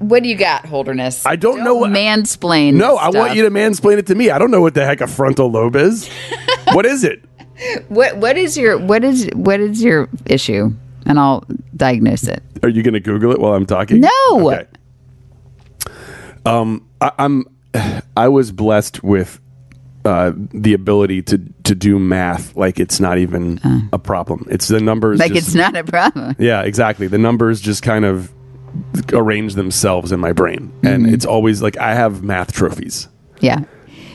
What 0.00 0.22
do 0.24 0.28
you 0.28 0.34
got, 0.34 0.66
Holderness? 0.66 1.24
I 1.24 1.36
don't 1.36 1.62
know 1.62 1.76
what- 1.76 1.90
mansplain. 1.92 2.74
No, 2.74 2.94
this 2.96 3.00
I 3.00 3.10
want 3.10 3.36
you 3.36 3.44
to 3.44 3.50
mansplain 3.50 3.98
it 3.98 4.08
to 4.08 4.14
me. 4.16 4.30
I 4.30 4.38
don't 4.38 4.50
know 4.50 4.60
what 4.60 4.74
the 4.74 4.84
heck 4.84 5.00
a 5.00 5.06
frontal 5.06 5.50
lobe 5.50 5.76
is. 5.76 6.08
what 6.72 6.84
is 6.84 7.04
it? 7.04 7.22
What 7.88 8.16
what 8.18 8.36
is 8.36 8.56
your 8.56 8.78
what 8.78 9.04
is 9.04 9.28
what 9.34 9.60
is 9.60 9.82
your 9.82 10.08
issue? 10.26 10.72
And 11.06 11.18
I'll 11.18 11.44
diagnose 11.76 12.24
it. 12.28 12.42
Are 12.62 12.68
you 12.68 12.82
going 12.82 12.94
to 12.94 13.00
Google 13.00 13.30
it 13.32 13.38
while 13.40 13.52
I'm 13.54 13.66
talking? 13.66 14.00
No. 14.00 14.10
Okay. 14.52 14.66
Um, 16.46 16.86
I, 17.00 17.12
I'm. 17.18 17.44
I 18.16 18.28
was 18.28 18.52
blessed 18.52 19.02
with 19.02 19.40
uh, 20.04 20.32
the 20.36 20.74
ability 20.74 21.22
to 21.22 21.38
to 21.64 21.74
do 21.74 21.98
math 21.98 22.56
like 22.56 22.78
it's 22.78 23.00
not 23.00 23.18
even 23.18 23.88
a 23.92 23.98
problem. 23.98 24.46
It's 24.50 24.68
the 24.68 24.80
numbers. 24.80 25.18
Like 25.18 25.32
just- 25.32 25.48
it's 25.48 25.54
not 25.54 25.76
a 25.76 25.84
problem. 25.84 26.36
Yeah, 26.38 26.62
exactly. 26.62 27.06
The 27.08 27.18
numbers 27.18 27.60
just 27.60 27.82
kind 27.82 28.04
of 28.04 28.32
arrange 29.12 29.54
themselves 29.54 30.12
in 30.12 30.20
my 30.20 30.32
brain, 30.32 30.72
and 30.82 31.04
Mm-hmm. 31.04 31.14
it's 31.14 31.24
always 31.26 31.62
like 31.62 31.76
I 31.78 31.94
have 31.94 32.22
math 32.22 32.52
trophies, 32.52 33.08
Yeah. 33.40 33.64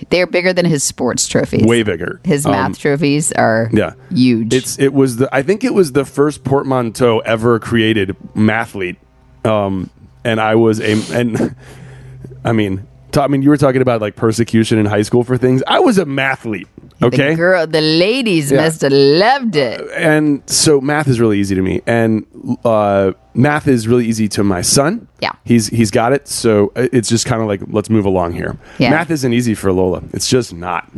They're 0.10 0.28
bigger 0.28 0.53
than 0.53 0.66
his 0.66 0.84
sports 0.84 1.28
trophies. 1.28 1.66
way 1.66 1.84
bigger. 1.84 2.20
His 2.24 2.45
math 2.45 2.66
Um, 2.68 2.74
trophies 2.74 3.32
are 3.34 3.70
Yeah, 3.72 3.93
huge. 4.14 4.53
It's 4.53 4.80
it 4.80 4.93
was 4.93 5.18
the 5.18 5.30
I 5.36 5.41
think 5.43 5.64
it 5.64 5.74
was 5.74 5.91
the 5.91 6.05
first 6.05 6.43
portmanteau 6.43 7.20
ever 7.20 7.60
created 7.60 8.16
mathlete, 8.36 8.97
um, 9.45 9.89
and 10.24 10.39
I 10.41 10.55
was 10.55 10.80
a 10.80 10.93
and 11.14 11.55
I 12.45 12.51
mean, 12.53 12.88
I 13.16 13.28
mean, 13.28 13.41
you 13.41 13.49
were 13.49 13.57
talking 13.57 13.82
about 13.82 14.01
like 14.01 14.16
persecution 14.16 14.78
in 14.80 14.86
high 14.86 15.01
school 15.03 15.24
for 15.24 15.38
things. 15.38 15.62
I 15.68 15.80
was 15.80 15.97
a 15.97 16.05
mathlete. 16.05 16.68
Okay, 17.02 17.30
The 17.30 17.36
girl, 17.36 17.66
the 17.68 17.82
ladies 17.82 18.52
Yeah. 18.52 18.62
must 18.66 18.82
have 18.82 18.91
loved 18.91 19.56
it. 19.56 19.80
and 19.95 20.41
so 20.47 20.82
math 20.82 21.08
is 21.08 21.20
really 21.20 21.39
easy 21.39 21.56
to 21.56 21.62
me, 21.62 21.82
and 21.88 22.26
uh, 22.66 23.14
math 23.34 23.68
is 23.70 23.88
really 23.88 24.06
easy 24.06 24.28
to 24.30 24.43
my 24.43 24.62
son. 24.62 25.08
Yeah. 25.22 25.32
he's 25.45 25.68
he's 25.68 25.91
got 25.91 26.12
it. 26.14 26.28
So 26.28 26.72
uh, 26.76 26.88
it's 26.91 27.08
just 27.10 27.26
kind 27.26 27.41
of 27.41 27.47
like 27.47 27.62
let's 27.68 27.89
move 27.89 28.06
along 28.06 28.34
here. 28.34 28.58
Yeah. 28.80 28.89
Math 28.91 29.12
isn't 29.12 29.34
easy 29.34 29.54
for 29.56 29.72
Lola. 29.72 30.02
It's 30.14 30.30
just 30.30 30.54
not. 30.54 30.89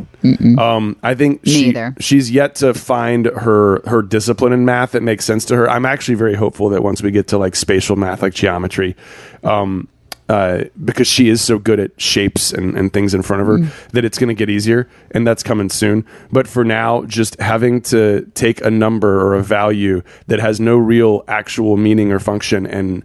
Um, 0.58 0.96
I 1.02 1.14
think 1.14 1.40
she, 1.44 1.66
either. 1.70 1.94
she's 2.00 2.30
yet 2.30 2.54
to 2.56 2.74
find 2.74 3.26
her 3.26 3.80
her 3.88 4.02
discipline 4.02 4.52
in 4.52 4.64
math 4.64 4.92
that 4.92 5.02
makes 5.02 5.24
sense 5.24 5.44
to 5.46 5.56
her. 5.56 5.68
I'm 5.70 5.84
actually 5.86 6.14
very 6.16 6.34
hopeful 6.34 6.68
that 6.70 6.82
once 6.82 7.02
we 7.02 7.10
get 7.10 7.28
to 7.28 7.38
like 7.38 7.54
spatial 7.56 7.96
math, 7.96 8.22
like 8.22 8.34
geometry. 8.34 8.96
Um, 9.44 9.88
uh, 10.32 10.64
because 10.82 11.06
she 11.06 11.28
is 11.28 11.42
so 11.42 11.58
good 11.58 11.78
at 11.78 12.00
shapes 12.00 12.54
and, 12.54 12.74
and 12.74 12.90
things 12.90 13.12
in 13.12 13.20
front 13.20 13.42
of 13.42 13.48
her 13.48 13.58
that 13.92 14.02
it's 14.02 14.18
going 14.18 14.28
to 14.28 14.34
get 14.34 14.48
easier 14.48 14.88
and 15.10 15.26
that's 15.26 15.42
coming 15.42 15.68
soon. 15.68 16.06
But 16.30 16.48
for 16.48 16.64
now 16.64 17.04
just 17.04 17.38
having 17.38 17.82
to 17.82 18.22
take 18.32 18.62
a 18.62 18.70
number 18.70 19.20
or 19.20 19.34
a 19.34 19.42
value 19.42 20.02
that 20.28 20.40
has 20.40 20.58
no 20.58 20.78
real 20.78 21.22
actual 21.28 21.76
meaning 21.76 22.10
or 22.12 22.18
function 22.18 22.66
and 22.66 23.04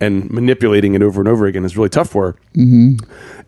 and 0.00 0.30
manipulating 0.30 0.94
it 0.94 1.02
over 1.02 1.20
and 1.20 1.28
over 1.28 1.44
again 1.44 1.66
is 1.66 1.76
really 1.76 1.90
tough 1.90 2.08
for 2.08 2.32
her 2.32 2.36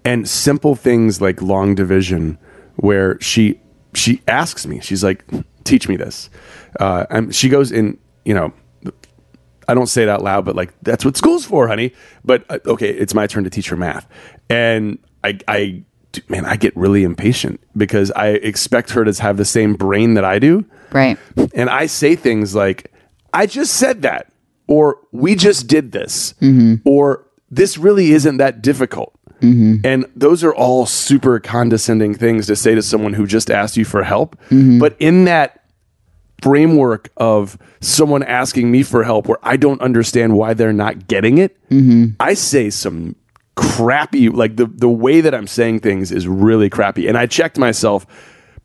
and 0.05 0.29
simple 0.29 0.75
things 0.75 1.23
like 1.23 1.41
long 1.41 1.75
division 1.75 2.37
where 2.77 3.19
she 3.23 3.59
she 3.95 4.21
asks 4.29 4.67
me 4.67 4.81
she's 4.81 5.03
like 5.03 5.25
teach 5.65 5.89
me 5.89 5.97
this. 5.97 6.29
Uh, 6.79 7.07
and 7.09 7.35
she 7.35 7.49
goes 7.49 7.73
in 7.73 7.97
you 8.27 8.35
know 8.35 8.53
I 9.69 9.75
don't 9.75 9.87
say 9.87 10.03
it 10.03 10.09
out 10.09 10.23
loud, 10.23 10.45
but 10.45 10.57
like 10.57 10.73
that's 10.83 11.05
what 11.05 11.17
school's 11.17 11.45
for, 11.45 11.69
honey. 11.69 11.93
But 12.25 12.45
uh, 12.49 12.59
okay, 12.67 12.91
it's 12.91 13.15
my 13.15 13.27
turn 13.27 13.45
to 13.45 13.51
teach 13.51 13.69
her 13.69 13.77
math, 13.77 14.09
and 14.49 14.99
I, 15.23 15.39
I, 15.49 15.83
man, 16.29 16.45
I 16.45 16.57
get 16.57 16.77
really 16.77 17.03
impatient 17.05 17.61
because 17.77 18.11
I 18.13 18.29
expect 18.29 18.91
her 18.91 19.05
to 19.05 19.23
have 19.23 19.37
the 19.37 19.45
same 19.45 19.75
brain 19.75 20.15
that 20.15 20.25
I 20.25 20.39
do, 20.39 20.65
Right. 20.93 21.19
and 21.55 21.71
I 21.71 21.87
say 21.87 22.17
things 22.17 22.55
like, 22.55 22.93
"I 23.33 23.47
just 23.47 23.75
said 23.75 24.03
that," 24.03 24.33
or 24.67 24.99
"We 25.13 25.35
just 25.35 25.67
did 25.67 25.93
this," 25.93 26.35
mm-hmm. 26.41 26.77
or 26.85 27.27
"This 27.51 27.79
really 27.79 28.13
isn't 28.13 28.37
that 28.39 28.63
difficult." 28.63 29.13
Mm-hmm. 29.41 29.85
And 29.85 30.07
those 30.17 30.43
are 30.45 30.55
all 30.55 30.87
super 30.87 31.39
condescending 31.39 32.15
things 32.15 32.47
to 32.47 32.57
say 32.57 32.75
to 32.75 32.81
someone 32.83 33.13
who 33.13 33.27
just 33.27 33.51
asked 33.51 33.77
you 33.77 33.85
for 33.85 34.03
help. 34.03 34.37
Mm-hmm. 34.49 34.79
But 34.79 34.97
in 34.99 35.25
that 35.25 35.64
framework 36.45 37.11
of 37.17 37.57
someone 37.81 38.23
asking 38.23 38.71
me 38.71 38.83
for 38.83 39.03
help 39.03 39.27
where 39.27 39.39
I 39.43 39.57
don't 39.57 39.81
understand 39.81 40.37
why 40.37 40.53
they're 40.53 40.75
not 40.75 41.09
getting 41.09 41.39
it, 41.39 41.57
I 42.21 42.35
say 42.35 42.69
some 42.69 43.17
crappy 43.57 44.29
like 44.29 44.57
the 44.57 44.67
the 44.67 44.89
way 44.89 45.23
that 45.23 45.35
I'm 45.35 45.47
saying 45.47 45.81
things 45.81 46.13
is 46.13 46.29
really 46.29 46.69
crappy. 46.69 47.09
And 47.09 47.17
I 47.17 47.25
checked 47.25 47.57
myself 47.57 48.07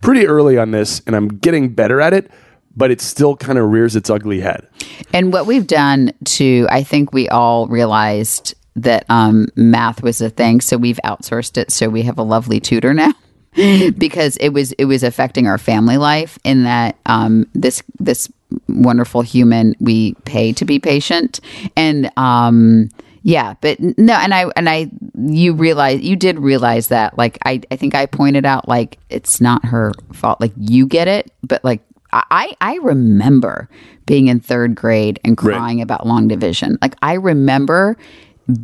pretty 0.02 0.28
early 0.28 0.58
on 0.58 0.72
this 0.72 1.02
and 1.08 1.16
I'm 1.16 1.30
getting 1.30 1.70
better 1.70 2.02
at 2.02 2.14
it, 2.14 2.30
but 2.76 2.92
it 2.92 3.00
still 3.00 3.38
kind 3.38 3.58
of 3.58 3.72
rears 3.72 3.96
its 3.96 4.10
ugly 4.10 4.42
head. 4.42 4.68
And 5.14 5.32
what 5.32 5.46
we've 5.46 5.68
done 5.68 6.12
to, 6.26 6.68
I 6.70 6.84
think 6.84 7.14
we 7.14 7.30
all 7.30 7.66
realized 7.68 8.56
that 8.76 9.06
um, 9.08 9.48
math 9.56 10.04
was 10.04 10.20
a 10.20 10.30
thing, 10.30 10.60
so 10.60 10.76
we've 10.76 11.00
outsourced 11.06 11.58
it. 11.58 11.72
So 11.72 11.88
we 11.88 12.02
have 12.02 12.20
a 12.20 12.24
lovely 12.24 12.60
tutor 12.60 12.94
now 12.94 13.14
because 13.98 14.38
it 14.38 14.50
was 14.50 14.72
it 14.74 14.86
was 14.86 15.04
affecting 15.04 15.48
our 15.48 15.58
family 15.58 15.98
life. 15.98 16.38
In 16.44 16.64
that 16.64 16.98
um, 17.06 17.48
this 17.54 17.84
this 18.00 18.30
wonderful 18.68 19.22
human 19.22 19.76
we 19.80 20.14
pay 20.26 20.54
to 20.54 20.66
be 20.66 20.80
patient, 20.80 21.40
and 21.76 22.12
um, 22.18 22.90
yeah, 23.24 23.56
but 23.62 23.80
no, 23.80 24.14
and 24.14 24.34
I 24.34 24.46
and 24.56 24.70
I 24.70 24.90
you 25.18 25.54
realize 25.54 26.02
you 26.02 26.16
did 26.16 26.40
realize 26.40 26.88
that 26.90 27.18
like 27.18 27.38
I 27.46 27.62
I 27.72 27.76
think 27.76 27.96
I 27.96 28.06
pointed 28.06 28.46
out 28.46 28.68
like 28.68 28.98
it's 29.10 29.42
not 29.42 29.66
her 29.66 29.94
fault. 30.14 30.40
Like 30.40 30.54
you 30.58 30.86
get 30.86 31.08
it, 31.08 31.32
but 31.44 31.64
like 31.64 31.82
I 32.14 32.54
I 32.62 32.76
remember 32.78 33.70
being 34.06 34.28
in 34.28 34.40
third 34.40 34.74
grade 34.76 35.20
and 35.24 35.42
Right. 35.44 35.56
crying 35.58 35.82
about 35.82 36.08
long 36.08 36.28
division. 36.28 36.78
Like 36.82 36.96
I 37.02 37.14
remember 37.14 37.98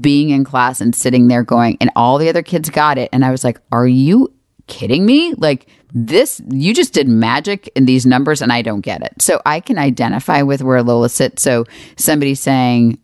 being 0.02 0.30
in 0.32 0.44
class 0.44 0.82
and 0.82 0.96
sitting 0.96 1.28
there 1.28 1.44
going, 1.44 1.78
and 1.80 1.92
all 1.96 2.18
the 2.18 2.30
other 2.30 2.42
kids 2.42 2.70
got 2.70 2.98
it, 2.98 3.10
and 3.14 3.24
I 3.26 3.32
was 3.32 3.44
like, 3.44 3.60
"Are 3.72 3.88
you 3.88 4.32
kidding 4.68 5.06
me? 5.06 5.34
Like 5.36 5.68
this? 5.94 6.42
You 6.50 6.74
just 6.74 6.94
did 6.94 7.08
magic 7.08 7.70
in 7.76 7.86
these 7.86 8.06
numbers, 8.06 8.42
and 8.42 8.52
I 8.52 8.62
don't 8.62 8.82
get 8.82 9.02
it." 9.02 9.22
So 9.22 9.42
I 9.46 9.60
can 9.60 9.78
identify 9.78 10.42
with 10.42 10.62
where 10.62 10.82
Lola 10.84 11.10
sits. 11.10 11.42
So 11.42 11.66
somebody 11.98 12.36
saying, 12.36 12.98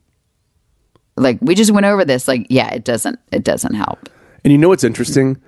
"Like 1.15 1.37
we 1.41 1.55
just 1.55 1.71
went 1.71 1.85
over 1.85 2.05
this," 2.05 2.27
like 2.27 2.47
yeah, 2.49 2.73
it 2.73 2.83
doesn't 2.83 3.19
it 3.31 3.43
doesn't 3.43 3.75
help. 3.75 4.09
And 4.43 4.51
you 4.51 4.57
know 4.57 4.69
what's 4.69 4.83
interesting? 4.83 5.41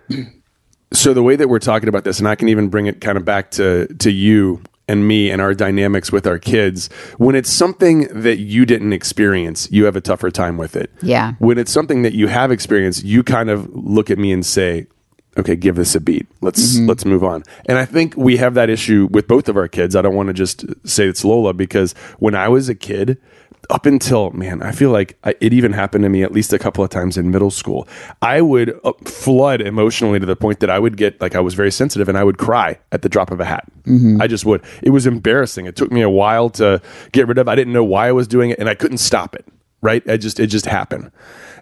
So 0.93 1.14
the 1.14 1.24
way 1.24 1.36
that 1.36 1.49
we're 1.49 1.59
talking 1.59 1.89
about 1.89 2.03
this, 2.03 2.20
and 2.20 2.28
I 2.28 2.36
can 2.36 2.49
even 2.49 2.70
bring 2.70 2.86
it 2.86 3.01
kind 3.01 3.18
of 3.18 3.26
back 3.26 3.51
to 3.51 3.88
to 3.88 4.11
you 4.11 4.61
and 4.88 5.07
me 5.07 5.32
and 5.32 5.41
our 5.41 5.53
dynamics 5.53 6.11
with 6.11 6.28
our 6.28 6.38
kids. 6.38 6.89
When 7.18 7.36
it's 7.36 7.49
something 7.49 8.07
that 8.22 8.39
you 8.39 8.66
didn't 8.66 8.93
experience, 8.93 9.72
you 9.72 9.86
have 9.86 9.95
a 9.95 10.01
tougher 10.01 10.30
time 10.30 10.57
with 10.57 10.76
it. 10.76 10.91
Yeah. 11.01 11.34
When 11.39 11.57
it's 11.57 11.72
something 11.72 12.01
that 12.01 12.14
you 12.14 12.28
have 12.28 12.51
experienced, 12.51 13.03
you 13.03 13.24
kind 13.24 13.49
of 13.49 13.74
look 13.74 14.11
at 14.11 14.18
me 14.18 14.32
and 14.32 14.45
say, 14.45 14.88
"Okay, 15.38 15.56
give 15.56 15.76
this 15.76 15.96
a 15.96 16.00
beat. 16.00 16.28
Let's 16.42 16.76
Mm-hmm. 16.78 16.88
let's 16.88 17.06
move 17.06 17.24
on." 17.24 17.44
And 17.66 17.78
I 17.78 17.86
think 17.86 18.16
we 18.18 18.38
have 18.38 18.54
that 18.54 18.70
issue 18.70 19.08
with 19.12 19.28
both 19.28 19.50
of 19.50 19.58
our 19.58 19.68
kids. 19.68 19.96
I 19.96 20.02
don't 20.02 20.16
want 20.16 20.28
to 20.28 20.34
just 20.34 20.66
say 20.88 21.08
it's 21.08 21.24
Lola 21.26 21.54
because 21.54 21.94
when 22.20 22.36
I 22.36 22.48
was 22.50 22.70
a 22.70 22.76
kid, 22.76 23.18
up 23.70 23.86
until 23.86 24.30
man, 24.32 24.62
I 24.62 24.72
feel 24.74 24.92
like 24.92 25.18
I, 25.24 25.36
it 25.40 25.54
even 25.54 25.72
happened 25.72 26.04
to 26.04 26.10
me 26.10 26.22
at 26.22 26.32
least 26.34 26.52
a 26.52 26.60
couple 26.60 26.84
of 26.84 26.90
times 26.90 27.18
in 27.18 27.32
middle 27.32 27.50
school. 27.50 27.88
I 28.22 28.42
would 28.42 28.78
uh, 28.84 28.92
flood 29.06 29.62
emotionally 29.62 30.20
to 30.20 30.26
the 30.26 30.36
point 30.36 30.60
that 30.60 30.70
I 30.70 30.80
would 30.80 30.98
get 30.98 31.20
like 31.22 31.34
I 31.34 31.40
was 31.40 31.54
very 31.54 31.72
sensitive 31.72 32.10
and 32.10 32.18
I 32.18 32.24
would 32.26 32.38
cry 32.38 32.78
at 32.92 33.02
the 33.04 33.10
drop 33.10 33.32
of 33.32 33.40
a 33.40 33.46
hat. 33.46 33.66
I 34.22 34.28
just 34.28 34.46
would. 34.46 34.62
It 34.82 34.90
was 34.90 35.06
embarrassing. 35.08 35.66
It 35.66 35.76
took 35.76 35.92
me 35.92 36.02
a 36.02 36.10
while 36.10 36.50
to 36.52 36.82
get 37.14 37.28
rid 37.28 37.38
of. 37.38 37.48
I 37.48 37.56
didn't 37.56 37.74
know 37.74 37.84
why 37.84 38.08
I 38.10 38.12
was 38.12 38.28
doing 38.28 38.50
it, 38.50 38.60
and 38.60 38.68
I 38.70 38.76
couldn't 38.76 39.00
stop 39.00 39.34
it. 39.36 39.46
Right? 39.82 40.08
I 40.10 40.16
just 40.18 40.40
it 40.40 40.48
just 40.48 40.66
happened, 40.66 41.12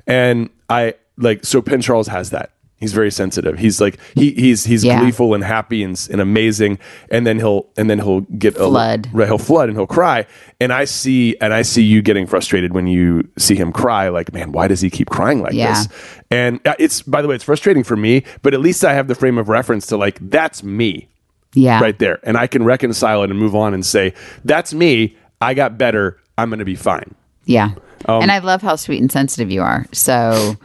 and 0.05 0.49
I 0.69 0.93
like 1.17 1.43
so. 1.45 1.61
Penn 1.61 1.81
Charles 1.81 2.07
has 2.07 2.29
that. 2.31 2.51
He's 2.81 2.91
very 2.93 3.11
sensitive. 3.11 3.57
He's 3.59 3.79
like 3.79 3.97
he 4.15 4.31
he's 4.31 4.65
he's 4.65 4.83
Yeah. 4.83 4.99
gleeful 4.99 5.33
and 5.35 5.43
happy 5.43 5.83
and, 5.83 5.95
and 6.11 6.19
amazing, 6.19 6.79
and 7.09 7.25
then 7.25 7.37
he'll 7.37 7.69
and 7.77 7.89
then 7.89 7.99
he'll 7.99 8.21
get 8.21 8.55
a- 8.55 8.67
Flood. 8.67 9.07
right, 9.13 9.27
he'll 9.27 9.37
flood 9.37 9.69
and 9.69 9.77
he'll 9.77 9.87
cry. 9.87 10.25
And 10.59 10.73
I 10.73 10.85
see 10.85 11.37
and 11.39 11.53
I 11.53 11.61
see 11.61 11.83
you 11.83 12.01
getting 12.01 12.25
frustrated 12.27 12.73
when 12.73 12.87
you 12.87 13.29
see 13.37 13.55
him 13.55 13.71
cry. 13.71 14.09
Like, 14.09 14.33
man, 14.33 14.51
why 14.51 14.67
does 14.67 14.81
he 14.81 14.89
keep 14.89 15.09
crying 15.09 15.41
like 15.41 15.53
Yeah. 15.53 15.73
this? 15.83 15.87
And 16.31 16.59
uh, 16.67 16.73
it's 16.79 17.03
by 17.03 17.21
the 17.21 17.27
way, 17.27 17.35
it's 17.35 17.43
frustrating 17.43 17.83
for 17.83 17.95
me, 17.95 18.23
but 18.41 18.53
at 18.55 18.59
least 18.59 18.83
I 18.83 18.93
have 18.93 19.07
the 19.07 19.15
frame 19.15 19.37
of 19.37 19.47
reference 19.47 19.85
to 19.87 19.97
like 19.97 20.17
that's 20.31 20.63
me 20.63 21.07
Yeah, 21.53 21.79
right 21.81 21.97
there, 21.99 22.19
and 22.23 22.35
I 22.35 22.47
can 22.47 22.63
reconcile 22.63 23.21
it 23.23 23.29
and 23.29 23.37
move 23.39 23.55
on 23.55 23.73
and 23.75 23.85
say 23.85 24.13
that's 24.43 24.73
me. 24.73 25.15
I 25.39 25.53
got 25.53 25.77
better. 25.77 26.17
I'm 26.37 26.49
going 26.49 26.59
to 26.59 26.65
be 26.65 26.75
fine. 26.75 27.13
Yeah, 27.45 27.71
Um, 28.07 28.21
and 28.23 28.31
I 28.31 28.39
love 28.39 28.61
how 28.63 28.75
sweet 28.75 29.01
and 29.01 29.11
sensitive 29.11 29.51
you 29.51 29.61
are. 29.61 29.85
So 29.91 30.55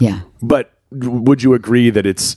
yeah. 0.00 0.20
But 0.42 0.72
would 0.94 1.42
you 1.42 1.54
agree 1.54 1.90
that 1.90 2.06
it's 2.06 2.36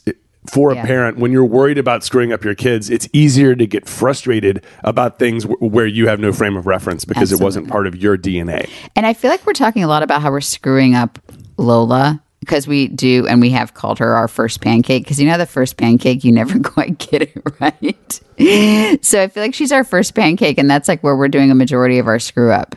for 0.50 0.70
a 0.70 0.76
Yeah. 0.76 0.84
parent 0.86 1.18
when 1.18 1.32
you're 1.32 1.44
worried 1.44 1.76
about 1.78 2.04
screwing 2.04 2.32
up 2.32 2.44
your 2.44 2.54
kids, 2.54 2.88
it's 2.88 3.08
easier 3.12 3.54
to 3.56 3.66
get 3.66 3.88
frustrated 3.88 4.64
about 4.84 5.18
things 5.18 5.42
w- 5.44 5.58
where 5.72 5.86
you 5.86 6.06
have 6.06 6.20
no 6.20 6.32
frame 6.32 6.56
of 6.56 6.66
reference 6.66 7.04
because 7.04 7.32
it 7.32 7.40
wasn't 7.40 7.68
part 7.68 7.86
of 7.88 7.96
your 7.96 8.16
DNA. 8.16 8.68
And 8.94 9.04
I 9.06 9.12
feel 9.12 9.30
like 9.30 9.44
we're 9.44 9.52
talking 9.54 9.82
a 9.82 9.88
lot 9.88 10.02
about 10.04 10.22
how 10.22 10.30
we're 10.30 10.40
screwing 10.40 10.94
up 10.94 11.18
Lola 11.56 12.22
because 12.38 12.68
we 12.68 12.86
do, 12.86 13.26
and 13.26 13.40
we 13.40 13.50
have 13.50 13.74
called 13.74 13.98
her 13.98 14.14
our 14.14 14.28
first 14.28 14.60
pancake 14.60 15.02
because 15.02 15.18
you 15.20 15.26
know 15.28 15.36
the 15.36 15.46
first 15.46 15.76
pancake 15.76 16.22
you 16.22 16.30
never 16.30 16.58
quite 16.62 16.96
get 16.98 17.22
it 17.22 17.32
right. 17.60 18.20
so 19.04 19.20
I 19.22 19.26
feel 19.26 19.42
like 19.42 19.54
she's 19.54 19.72
our 19.72 19.82
first 19.82 20.14
pancake, 20.14 20.58
and 20.58 20.70
that's 20.70 20.86
like 20.86 21.02
where 21.02 21.16
we're 21.16 21.26
doing 21.28 21.50
a 21.50 21.56
majority 21.56 21.98
of 21.98 22.06
our 22.06 22.20
screw 22.20 22.52
up. 22.52 22.76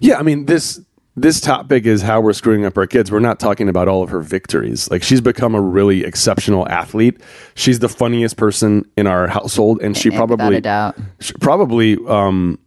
Yeah, 0.00 0.18
I 0.18 0.22
mean 0.22 0.44
this 0.46 0.80
this 1.20 1.40
topic 1.40 1.86
is 1.86 2.02
how 2.02 2.20
we're 2.20 2.32
screwing 2.32 2.64
up 2.64 2.76
our 2.76 2.86
kids. 2.86 3.10
We're 3.10 3.20
not 3.20 3.38
talking 3.38 3.68
about 3.68 3.88
all 3.88 4.02
of 4.02 4.10
her 4.10 4.20
victories. 4.20 4.90
Like 4.90 5.02
she's 5.02 5.20
become 5.20 5.54
a 5.54 5.60
really 5.60 6.04
exceptional 6.04 6.68
athlete. 6.68 7.20
She's 7.54 7.78
the 7.78 7.88
funniest 7.88 8.36
person 8.36 8.88
in 8.96 9.06
our 9.06 9.28
household, 9.28 9.80
and 9.82 9.96
she 9.96 10.10
probably 10.10 10.60
she 11.20 11.32
probably 11.34 11.96
um 12.06 12.58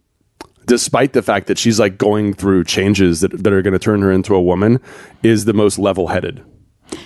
despite 0.66 1.12
the 1.12 1.22
fact 1.22 1.46
that 1.48 1.58
she's 1.58 1.78
like 1.78 1.98
going 1.98 2.32
through 2.32 2.64
changes 2.64 3.20
that, 3.20 3.30
that 3.42 3.52
are 3.52 3.60
going 3.60 3.72
to 3.72 3.78
turn 3.78 4.00
her 4.00 4.10
into 4.10 4.34
a 4.34 4.40
woman 4.40 4.80
is 5.22 5.44
the 5.44 5.52
most 5.52 5.78
level-headed 5.78 6.42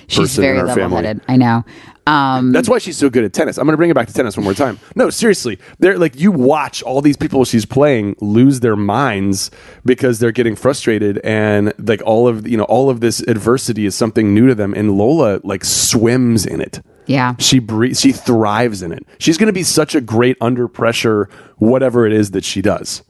She's 0.07 0.37
very 0.37 0.59
our 0.59 0.67
family. 0.67 0.83
level-headed. 0.83 1.21
I 1.29 1.37
know. 1.37 1.65
Um, 2.07 2.53
That's 2.53 2.71
why 2.71 2.79
she's 2.79 2.97
so 2.97 3.11
good 3.11 3.25
at 3.25 3.35
tennis. 3.35 3.59
I'm 3.59 3.67
going 3.67 3.75
to 3.75 3.77
bring 3.77 3.91
it 3.91 3.95
back 3.95 4.07
to 4.07 4.15
tennis 4.15 4.35
one 4.35 4.45
more 4.45 4.55
time. 4.55 4.79
No, 4.95 5.11
seriously. 5.11 5.59
They're 5.79 5.99
like 5.99 6.19
you 6.19 6.33
watch 6.33 6.83
all 6.83 7.03
these 7.03 7.19
people 7.19 7.45
she's 7.45 7.67
playing 7.67 8.17
lose 8.21 8.61
their 8.61 8.77
minds 8.77 9.51
because 9.85 10.19
they're 10.19 10.33
getting 10.33 10.57
frustrated 10.57 11.19
and 11.19 11.75
like 11.79 12.01
all 12.07 12.27
of, 12.27 12.49
you 12.49 12.57
know, 12.57 12.65
all 12.65 12.89
of 12.89 13.01
this 13.01 13.21
adversity 13.21 13.85
is 13.85 13.95
something 13.95 14.33
new 14.33 14.47
to 14.47 14.55
them 14.55 14.73
and 14.73 14.97
Lola 14.97 15.41
like 15.45 15.67
swims 15.67 16.47
in 16.47 16.63
it. 16.63 16.81
yeah. 17.05 17.35
She 17.39 17.59
breathes, 17.59 18.01
she 18.01 18.13
thrives 18.13 18.81
in 18.81 18.91
it. 18.91 19.07
She's 19.19 19.37
going 19.37 19.49
to 19.49 19.53
be 19.53 19.63
such 19.63 19.95
a 19.95 20.01
great 20.01 20.39
under 20.41 20.67
pressure 20.67 21.29
whatever 21.59 22.07
it 22.07 22.15
is 22.15 22.31
that 22.31 22.45
she 22.45 22.63
does. 22.63 23.03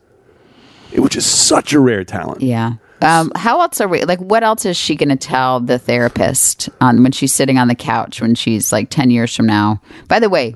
Which 0.97 1.15
is 1.15 1.25
such 1.25 1.73
a 1.73 1.79
rare 1.79 2.03
talent. 2.03 2.41
Yeah. 2.41 2.73
Um, 3.01 3.31
how 3.37 3.61
else 3.61 3.81
are 3.81 3.89
we 3.89 4.05
like? 4.05 4.19
What 4.21 4.43
else 4.43 4.65
is 4.65 4.77
she 4.77 4.97
going 4.97 5.09
to 5.11 5.17
tell 5.17 5.61
the 5.61 5.79
therapist 5.79 6.69
on 6.81 7.03
when 7.03 7.13
she's 7.13 7.33
sitting 7.33 7.59
on 7.59 7.69
the 7.69 7.75
couch 7.75 8.21
when 8.21 8.35
she's 8.35 8.73
like 8.73 8.91
ten 8.91 9.11
years 9.11 9.35
from 9.37 9.47
now? 9.47 9.81
By 10.09 10.21
the 10.21 10.29
way, 10.29 10.55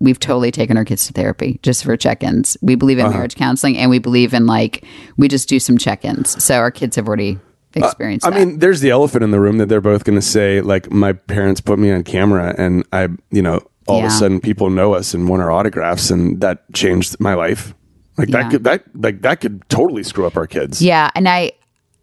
we've 0.00 0.18
totally 0.20 0.50
taken 0.50 0.76
our 0.76 0.84
kids 0.84 1.06
to 1.06 1.12
therapy 1.12 1.58
just 1.62 1.84
for 1.84 1.96
check-ins. 1.96 2.56
We 2.62 2.74
believe 2.74 2.98
Uh-huh. 2.98 3.08
in 3.08 3.14
marriage 3.14 3.36
counseling, 3.36 3.78
and 3.78 3.90
we 3.90 3.98
believe 3.98 4.34
in 4.34 4.46
like 4.46 4.84
we 5.16 5.28
just 5.28 5.48
do 5.48 5.58
some 5.58 5.78
check-ins. 5.78 6.42
So 6.42 6.56
our 6.56 6.70
kids 6.70 6.96
have 6.96 7.06
already 7.08 7.38
experienced. 7.74 8.26
Uh, 8.26 8.28
I 8.28 8.32
that. 8.32 8.46
mean, 8.46 8.58
there's 8.58 8.80
the 8.80 8.90
elephant 8.90 9.24
in 9.24 9.30
the 9.30 9.40
room 9.40 9.58
that 9.58 9.66
they're 9.70 9.80
both 9.80 10.04
going 10.04 10.18
to 10.18 10.22
say, 10.26 10.60
like, 10.60 10.90
my 10.90 11.12
parents 11.14 11.60
put 11.62 11.78
me 11.78 11.90
on 11.90 12.04
camera, 12.04 12.54
and 12.58 12.84
I, 12.92 13.08
you 13.30 13.40
know, 13.42 13.60
all 13.86 13.98
of 14.00 14.04
a 14.04 14.10
sudden 14.10 14.40
people 14.40 14.68
know 14.70 14.94
us 14.94 15.12
and 15.14 15.28
want 15.28 15.42
our 15.42 15.50
autographs, 15.50 16.10
and 16.10 16.40
that 16.42 16.70
changed 16.74 17.18
my 17.18 17.34
life. 17.34 17.74
Like 18.18 18.28
Yeah. 18.28 18.42
that 18.42 18.50
could 18.50 18.64
that 18.64 18.84
like 18.94 19.22
that 19.22 19.40
could 19.40 19.66
totally 19.70 20.02
screw 20.02 20.26
up 20.26 20.36
our 20.36 20.46
kids. 20.46 20.82
Yeah, 20.82 21.10
and 21.14 21.26
I, 21.26 21.52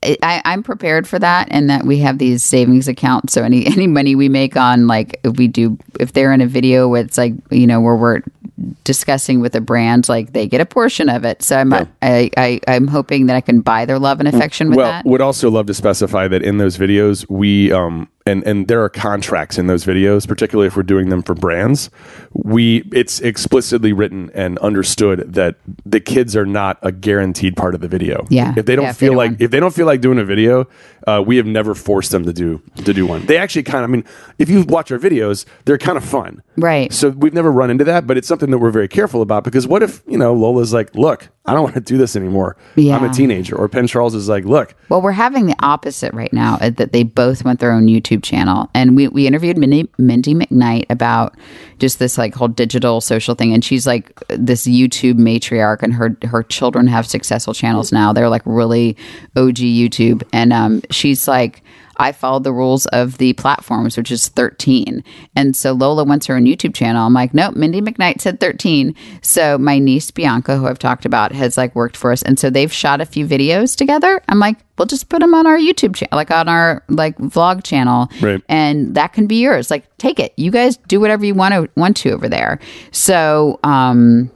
I 0.04 0.41
I'm 0.45 0.64
prepared 0.64 1.08
for 1.08 1.20
that, 1.20 1.47
and 1.52 1.70
that 1.70 1.86
we 1.86 2.00
have 2.00 2.18
these 2.18 2.43
savings 2.43 2.88
accounts. 2.88 3.34
So 3.34 3.43
any 3.43 3.66
any 3.66 3.88
money 3.88 4.16
we 4.16 4.30
make 4.30 4.56
on 4.58 4.88
like 4.88 5.20
if 5.24 5.38
we 5.38 5.47
do 5.47 5.78
if 6.00 6.14
they're 6.14 6.34
in 6.34 6.41
a 6.41 6.47
video 6.47 6.93
it's 6.93 7.18
like 7.18 7.34
you 7.52 7.68
know 7.68 7.82
where 7.82 7.95
we're 7.95 8.22
discussing 8.84 9.39
with 9.39 9.55
a 9.55 9.62
brand, 9.62 10.10
like 10.10 10.34
they 10.34 10.47
get 10.47 10.62
a 10.62 10.66
portion 10.66 11.10
of 11.10 11.24
it. 11.26 11.41
So 11.43 11.57
I'm 11.57 11.74
I, 11.74 11.88
I 12.01 12.60
I'm 12.68 12.88
hoping 12.88 13.28
that 13.28 13.36
I 13.36 13.41
can 13.41 13.62
buy 13.62 13.86
their 13.86 13.99
love 13.99 14.20
and 14.20 14.28
affection 14.28 14.70
with 14.70 14.78
that. 14.78 14.84
well, 14.84 14.91
that. 14.91 15.05
would 15.05 15.22
also 15.22 15.49
love 15.49 15.66
to 15.68 15.74
specify 15.74 16.28
that 16.28 16.41
in 16.43 16.57
those 16.57 16.78
videos, 16.78 17.26
we 17.30 17.72
um 17.72 18.07
and 18.26 18.43
and 18.45 18.68
there 18.68 18.84
are 18.84 18.89
contracts 18.89 19.57
in 19.57 19.68
those 19.68 19.86
videos, 19.86 20.28
particularly 20.28 20.68
if 20.68 20.76
we're 20.76 20.84
doing 20.84 21.10
them 21.10 21.24
for 21.24 21.34
brands. 21.34 21.89
We 22.34 22.84
it's 22.91 23.20
explicitly 23.22 23.93
written 23.93 24.30
and 24.34 24.57
understood 24.60 25.34
that 25.34 25.55
the 25.86 25.99
kids 25.99 26.36
are 26.36 26.45
not 26.45 26.78
a 26.82 26.91
guaranteed 26.91 27.55
part 27.55 27.76
of 27.76 27.82
the 27.82 27.88
video. 27.88 28.26
Yeah. 28.30 28.53
if 28.57 28.66
they 28.66 28.76
don't 28.76 28.84
Yeah, 28.84 28.89
if 28.91 28.97
they 28.97 29.05
feel 29.07 29.14
don't 29.14 29.18
like 29.18 29.32
want- 29.32 29.41
if 29.41 29.51
they 29.51 29.60
don't 29.60 29.74
feel 29.74 29.86
like 29.86 30.01
doing 30.01 30.20
a 30.20 30.26
video, 30.26 30.68
uh, 31.07 31.24
we 31.26 31.38
have 31.38 31.45
never 31.45 31.74
forced 31.74 32.12
them 32.12 32.26
to 32.26 32.34
do 32.34 32.62
to 32.84 32.93
do 32.93 33.05
one. 33.07 33.26
They 33.26 33.38
actually 33.38 33.64
kind 33.64 33.84
of, 33.84 33.89
I 33.89 33.91
mean, 33.93 34.03
if 34.38 34.49
you 34.49 34.64
watch 34.64 34.91
our 34.91 34.99
videos, 34.99 35.45
they're 35.66 35.78
kind 35.78 35.97
of 35.97 36.03
fun. 36.05 36.43
Right. 36.57 36.91
So 36.93 37.10
we've 37.10 37.34
never 37.34 37.51
run 37.51 37.72
into 37.72 37.84
that, 37.86 38.05
but 38.05 38.18
it's 38.18 38.28
something 38.28 38.49
that 38.52 38.58
we're 38.58 38.72
very 38.72 38.88
careful 38.88 39.22
about 39.22 39.43
because 39.43 39.68
what 39.68 39.84
if, 39.84 40.02
you 40.08 40.18
know, 40.18 40.34
Lola's 40.34 40.74
like, 40.74 40.93
look, 40.95 41.30
I 41.45 41.54
don't 41.54 41.64
want 41.64 41.76
to 41.76 41.82
do 41.82 41.97
this 41.97 42.16
anymore. 42.16 42.58
I'm 42.95 43.04
a 43.04 43.14
teenager. 43.14 43.56
Or 43.56 43.68
Penn 43.68 43.88
Charles 43.88 44.14
is 44.14 44.30
like, 44.30 44.45
look, 44.45 44.76
Well, 44.89 45.02
we're 45.02 45.12
having 45.14 45.47
the 45.47 45.56
opposite 45.60 46.14
right 46.14 46.32
now, 46.32 46.58
uh, 46.62 46.70
that 46.72 46.91
they 46.93 47.04
both 47.04 47.43
want 47.43 47.60
their 47.60 47.72
own 47.72 47.88
YouTube 47.88 48.24
channel. 48.24 48.70
And 48.76 48.95
we, 48.95 49.08
we 49.08 49.26
interviewed 49.26 49.58
Mindy, 49.58 49.89
Mindy 49.97 50.36
McKnight 50.36 50.86
about 50.89 51.36
just 51.80 51.97
this 52.00 52.18
like 52.18 52.36
whole 52.36 52.47
digital 52.47 53.02
social 53.02 53.36
thing. 53.36 53.54
And 53.54 53.66
she's 53.66 53.88
like 53.88 54.14
this 54.28 54.68
YouTube 54.68 55.16
matriarch, 55.16 55.82
and 55.82 55.93
her, 55.93 56.16
her 56.24 56.43
children 56.43 56.88
have 56.88 57.08
successful 57.08 57.54
channels 57.54 57.91
now. 57.91 58.14
They're 58.14 58.30
like 58.30 58.43
really 58.45 58.95
OG 59.36 59.56
YouTube. 59.56 60.24
And 60.32 60.54
um, 60.54 60.82
she's 60.91 61.28
like, 61.28 61.64
I 62.00 62.14
followed 62.14 62.45
the 62.45 62.54
rules 62.54 62.86
of 62.88 63.18
the 63.18 63.34
platforms, 63.34 63.97
which 63.97 64.10
is 64.10 64.30
13. 64.30 65.04
And 65.36 65.56
so 65.56 65.74
Lola 65.74 66.06
wants 66.06 66.26
her 66.28 66.36
own 66.36 66.45
YouTube 66.45 66.74
channel. 66.74 67.06
I'm 67.06 67.14
like, 67.14 67.34
nope, 67.34 67.56
Mindy 67.56 67.82
McKnight 67.82 68.22
said 68.22 68.39
13. 68.39 68.95
So 69.22 69.58
my 69.58 69.78
niece 69.80 70.10
Bianca, 70.10 70.58
who 70.58 70.66
I've 70.68 70.80
talked 70.80 71.06
about, 71.06 71.34
has 71.34 71.58
like 71.58 71.76
worked 71.76 71.97
for 71.97 72.12
us. 72.12 72.24
And 72.24 72.39
so 72.39 72.50
they've 72.50 72.72
shot 72.72 73.02
a 73.02 73.06
few 73.06 73.28
videos 73.28 73.76
together. 73.76 74.22
I'm 74.30 74.39
like, 74.39 74.58
we'll 74.78 74.86
just 74.86 75.10
put 75.10 75.20
them 75.20 75.34
on 75.34 75.45
our 75.45 75.58
YouTube 75.58 75.95
channel, 75.95 76.16
like 76.16 76.32
on 76.32 76.47
our 76.47 76.84
like 76.88 77.18
vlog 77.18 77.64
channel. 77.64 78.08
Right. 78.22 78.41
And 78.47 78.95
that 78.95 79.14
can 79.14 79.28
be 79.28 79.41
yours. 79.41 79.70
Like, 79.70 79.86
take 79.97 80.20
it. 80.20 80.34
You 80.38 80.52
guys 80.52 80.78
do 80.78 81.00
whatever 81.02 81.26
you 81.26 81.36
want 81.36 81.54
to 81.54 81.70
want 81.76 81.97
to 81.97 82.12
over 82.12 82.30
there. 82.30 82.60
So, 82.91 83.60
um, 83.64 84.32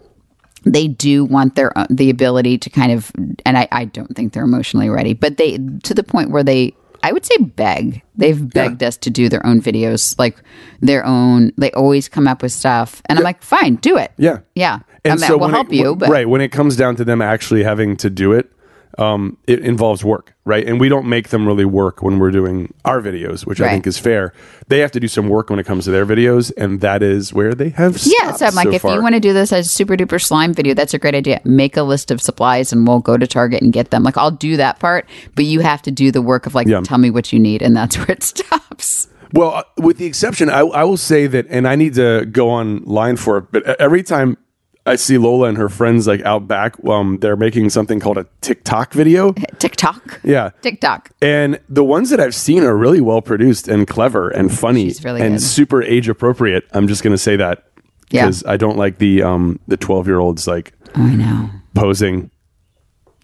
they 0.66 0.88
do 0.88 1.26
want 1.26 1.56
their 1.56 1.74
the 1.90 2.10
ability 2.10 2.58
to 2.58 2.70
kind 2.70 2.92
of 2.92 3.12
and 3.46 3.58
I, 3.58 3.68
I 3.72 3.84
don't 3.84 4.16
think 4.16 4.32
they're 4.32 4.46
emotionally 4.46 4.90
ready 4.90 5.14
but 5.14 5.36
they 5.36 5.58
to 5.58 5.94
the 5.94 6.04
point 6.04 6.30
where 6.30 6.42
they 6.42 6.74
i 7.04 7.12
would 7.12 7.26
say 7.26 7.38
beg. 7.38 8.02
They've 8.16 8.48
begged 8.50 8.82
us 8.84 8.96
to 8.98 9.10
do 9.10 9.28
their 9.30 9.46
own 9.46 9.62
videos 9.62 10.18
like 10.20 10.38
their 10.82 11.06
own 11.06 11.52
they 11.58 11.72
always 11.72 12.08
come 12.08 12.28
up 12.28 12.42
with 12.42 12.52
stuff. 12.52 13.02
And 13.08 13.18
i'm 13.20 13.24
like 13.24 13.42
fine 13.44 13.76
do 13.76 13.98
it. 13.98 14.12
Yeah. 14.18 14.40
yeah. 14.56 14.80
I 15.06 15.16
mean, 15.16 15.20
we'll 15.30 15.40
when 15.40 15.50
it- 15.50 15.54
help 15.54 15.74
you 15.74 15.96
but 15.96 16.10
right 16.10 16.30
when 16.30 16.40
it 16.42 16.50
comes 16.50 16.76
down 16.78 16.96
to 16.96 17.04
them 17.04 17.22
actually 17.22 17.64
having 17.64 17.98
to 17.98 18.10
do 18.10 18.32
it, 18.32 18.52
um, 18.98 19.38
it 19.48 19.60
involves 19.60 20.04
work, 20.04 20.36
right? 20.46 20.66
And 20.68 20.80
we 20.80 20.88
don't 20.90 21.08
make 21.08 21.30
them 21.30 21.48
really 21.48 21.66
work 21.66 22.02
when 22.04 22.20
we're 22.20 22.32
doing 22.32 22.74
our 22.86 23.02
videos, 23.02 23.46
which 23.46 23.60
I 23.62 23.70
think 23.70 23.88
is 23.88 23.98
fair. 23.98 24.34
They 24.68 24.80
have 24.80 24.92
to 24.92 25.00
do 25.00 25.08
some 25.08 25.30
work 25.30 25.50
when 25.50 25.60
it 25.60 25.66
comes 25.66 25.86
to 25.86 25.92
their 25.92 26.06
videos, 26.06 26.52
and 26.58 26.82
that 26.82 27.02
is 27.02 27.34
where 27.34 27.54
they 27.56 27.70
have. 27.70 28.00
yeah, 28.06 28.32
so 28.34 28.46
I'm 28.46 28.56
like, 28.56 28.68
so 28.68 28.74
if 28.74 28.82
far. 28.84 28.96
you 28.96 29.02
want 29.02 29.16
to 29.16 29.20
do 29.20 29.34
this 29.34 29.52
as 29.52 29.72
super 29.72 29.96
duper 29.96 30.22
slime 30.22 30.54
video, 30.54 30.74
that's 30.74 30.94
a 30.94 31.00
great 31.00 31.16
idea. 31.16 31.42
Make 31.44 31.76
a 31.78 31.84
list 31.84 32.12
of 32.12 32.22
supplies 32.22 32.72
and 32.72 32.88
we'll 32.88 33.00
go 33.00 33.18
to 33.18 33.26
Target 33.28 33.62
and 33.62 33.74
get 33.74 33.90
them. 33.92 34.04
Like, 34.04 34.18
I'll 34.18 34.32
do 34.32 34.58
that 34.58 34.80
part, 34.80 35.08
but 35.36 35.46
you 35.46 35.62
have 35.62 35.82
to 35.84 35.92
do 35.92 36.12
the 36.12 36.22
work 36.22 36.46
of 36.46 36.54
like, 36.56 36.68
Yeah. 36.68 36.82
tell 36.82 36.98
me 37.00 37.10
what 37.10 37.34
you 37.34 37.40
need, 37.40 37.62
and 37.62 37.76
that's 37.76 37.98
where 37.98 38.12
it 38.12 38.24
stops. 38.24 39.08
Well, 39.34 39.64
with 39.78 39.98
the 39.98 40.06
exception, 40.06 40.50
I, 40.52 40.60
I 40.60 40.84
will 40.84 40.98
say 40.98 41.26
that, 41.26 41.48
and 41.50 41.68
I 41.68 41.76
need 41.76 41.96
to 41.96 42.26
go 42.26 42.52
online 42.52 43.16
for 43.18 43.40
it, 43.40 43.46
but 43.52 43.64
every 43.82 44.04
time 44.04 44.38
I 44.86 44.96
see 44.98 45.18
Lola 45.18 45.48
and 45.48 45.58
her 45.58 45.70
friends 45.70 46.08
like 46.08 46.22
out 46.24 46.48
back, 46.48 46.76
um, 46.86 47.18
they're 47.20 47.38
making 47.38 47.70
something 47.70 48.00
called 48.02 48.18
a 48.18 48.26
TikTok 48.42 48.92
video. 48.94 49.32
TikTok, 49.60 50.20
Yeah. 50.24 50.50
TikTok. 50.62 51.10
And 51.22 51.60
the 51.70 51.84
ones 51.86 52.10
that 52.10 52.20
I've 52.20 52.36
seen 52.36 52.64
are 52.64 52.76
really 52.76 53.00
well 53.00 53.22
produced 53.22 53.68
and 53.70 53.88
clever 53.88 54.30
and 54.30 54.54
funny 54.54 54.94
really 55.04 55.22
and 55.22 55.36
good. 55.36 55.42
super 55.42 55.82
age 55.82 56.10
appropriate. 56.10 56.66
I'm 56.74 56.88
just 56.90 57.02
going 57.02 57.14
to 57.14 57.18
say 57.18 57.38
that 57.38 57.66
Yeah. 58.10 58.26
because 58.26 58.44
I 58.46 58.58
don't 58.58 58.78
like 58.78 58.98
the 58.98 59.24
um 59.24 59.60
the 59.70 59.78
12 59.78 60.08
year 60.08 60.20
olds 60.20 60.48
like 60.48 60.74
I 60.96 61.16
know. 61.16 61.50
posing 61.76 62.30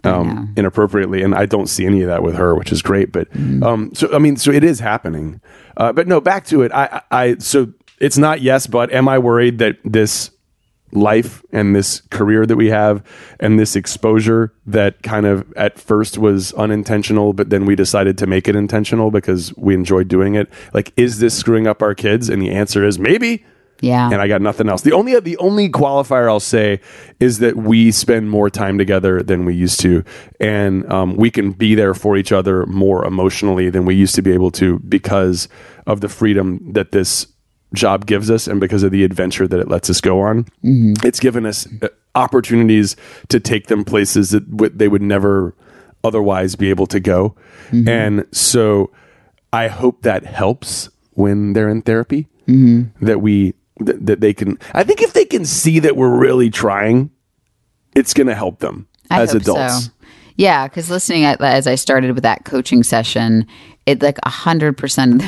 um 0.06 0.54
inappropriately 0.56 1.22
and 1.24 1.36
I 1.36 1.46
don't 1.46 1.68
see 1.68 1.86
any 1.86 2.02
of 2.04 2.08
that 2.08 2.24
with 2.24 2.36
her 2.36 2.56
which 2.56 2.72
is 2.72 2.82
great 2.82 3.12
but 3.12 3.30
Mm-hmm. 3.32 3.64
um 3.64 3.92
so 3.94 4.08
I 4.16 4.20
mean 4.20 4.38
so 4.38 4.50
it 4.50 4.64
is 4.64 4.80
happening 4.80 5.42
uh, 5.76 5.92
but 5.92 6.08
no 6.08 6.22
back 6.22 6.46
to 6.46 6.62
it 6.62 6.72
I 6.72 7.02
I- 7.12 7.36
so 7.40 7.74
it's 8.00 8.18
not 8.18 8.40
yes 8.42 8.66
but 8.66 8.94
am 8.94 9.10
I 9.10 9.20
worried 9.20 9.58
that 9.58 9.76
this 9.84 10.32
life 10.92 11.44
and 11.52 11.76
this 11.76 12.02
career 12.10 12.46
that 12.46 12.56
we 12.56 12.70
have 12.70 13.04
and 13.40 13.60
this 13.60 13.76
exposure 13.76 14.54
that 14.66 15.02
kind 15.04 15.26
of 15.26 15.52
at 15.56 15.80
first 15.80 16.18
was 16.18 16.54
unintentional 16.54 17.34
but 17.34 17.50
then 17.50 17.66
we 17.66 17.76
decided 17.76 18.18
to 18.18 18.28
make 18.28 18.48
it 18.48 18.56
intentional 18.56 19.12
because 19.12 19.56
we 19.58 19.74
enjoyed 19.74 20.08
doing 20.08 20.36
it 20.36 20.50
like 20.74 20.92
is 20.98 21.20
this 21.20 21.38
screwing 21.38 21.68
up 21.68 21.82
our 21.82 21.94
kids 21.96 22.30
and 22.30 22.42
the 22.42 22.52
answer 22.52 22.84
is 22.84 22.98
maybe 23.00 23.44
Yeah. 23.82 24.10
and 24.12 24.22
I 24.22 24.28
got 24.28 24.42
nothing 24.42 24.68
else. 24.68 24.82
The 24.82 24.92
only 24.92 25.18
the 25.22 25.38
only 25.38 25.70
qualifier 25.70 26.28
I'll 26.28 26.42
say 26.42 26.82
is 27.22 27.40
that 27.40 27.56
we 27.56 27.92
spend 27.92 28.30
more 28.30 28.50
time 28.50 28.78
together 28.78 29.24
than 29.24 29.46
we 29.46 29.54
used 29.56 29.80
to, 29.82 30.04
and 30.42 30.86
um, 30.92 31.16
we 31.16 31.32
can 31.32 31.52
be 31.54 31.76
there 31.76 31.94
for 31.94 32.18
each 32.18 32.34
other 32.34 32.66
more 32.66 33.06
emotionally 33.06 33.70
than 33.70 33.86
we 33.86 33.96
used 33.96 34.16
to 34.16 34.22
be 34.22 34.34
able 34.34 34.52
to 34.52 34.80
because 34.80 35.48
of 35.88 36.02
the 36.02 36.10
freedom 36.10 36.60
that 36.74 36.92
this 36.92 37.28
job 37.74 38.06
gives 38.06 38.32
us 38.32 38.48
and 38.48 38.60
because 38.60 38.84
of 38.84 38.92
the 38.92 39.04
adventure 39.04 39.48
that 39.48 39.60
it 39.60 39.68
lets 39.68 39.90
us 39.90 40.02
go 40.02 40.22
on. 40.22 40.44
Mm-hmm. 40.64 40.94
It's 41.06 41.20
given 41.20 41.46
us 41.46 41.68
uh, 41.82 41.90
opportunities 42.16 42.96
to 43.30 43.40
take 43.40 43.68
them 43.68 43.86
places 43.86 44.32
that 44.32 44.50
w- 44.50 44.72
they 44.76 44.88
would 44.88 45.02
never 45.02 45.56
otherwise 46.04 46.56
be 46.56 46.70
able 46.70 46.88
to 46.88 47.00
go, 47.00 47.36
mm-hmm. 47.70 47.88
and 47.88 48.26
so 48.32 48.92
I 49.52 49.68
hope 49.68 50.04
that 50.04 50.26
helps 50.26 50.90
when 51.12 51.54
they're 51.54 51.70
in 51.70 51.82
therapy 51.82 52.28
mm-hmm. 52.48 53.06
that 53.06 53.22
we 53.22 53.54
that, 53.82 54.06
that 54.06 54.20
they 54.22 54.34
can 54.34 54.58
i 54.74 54.84
think 54.84 55.02
if 55.02 55.14
they 55.14 55.26
can 55.26 55.46
see 55.46 55.80
that 55.80 55.96
we're 55.96 56.18
really 56.18 56.50
trying 56.50 57.10
it's 57.96 58.14
going 58.14 58.28
to 58.28 58.36
help 58.36 58.60
them 58.60 58.88
I 59.10 59.22
as 59.22 59.32
hope 59.32 59.42
adults 59.42 59.86
So. 59.86 59.92
Yeah, 60.40 60.70
because 60.70 60.90
listening 60.90 61.26
at, 61.26 61.42
as 61.42 61.68
I 61.68 61.76
started 61.76 62.14
with 62.14 62.24
that 62.24 62.46
coaching 62.46 62.82
session, 62.82 63.46
it 63.86 64.02
like 64.02 64.18
a 64.24 64.30
hundred 64.30 64.78
percent. 64.78 65.22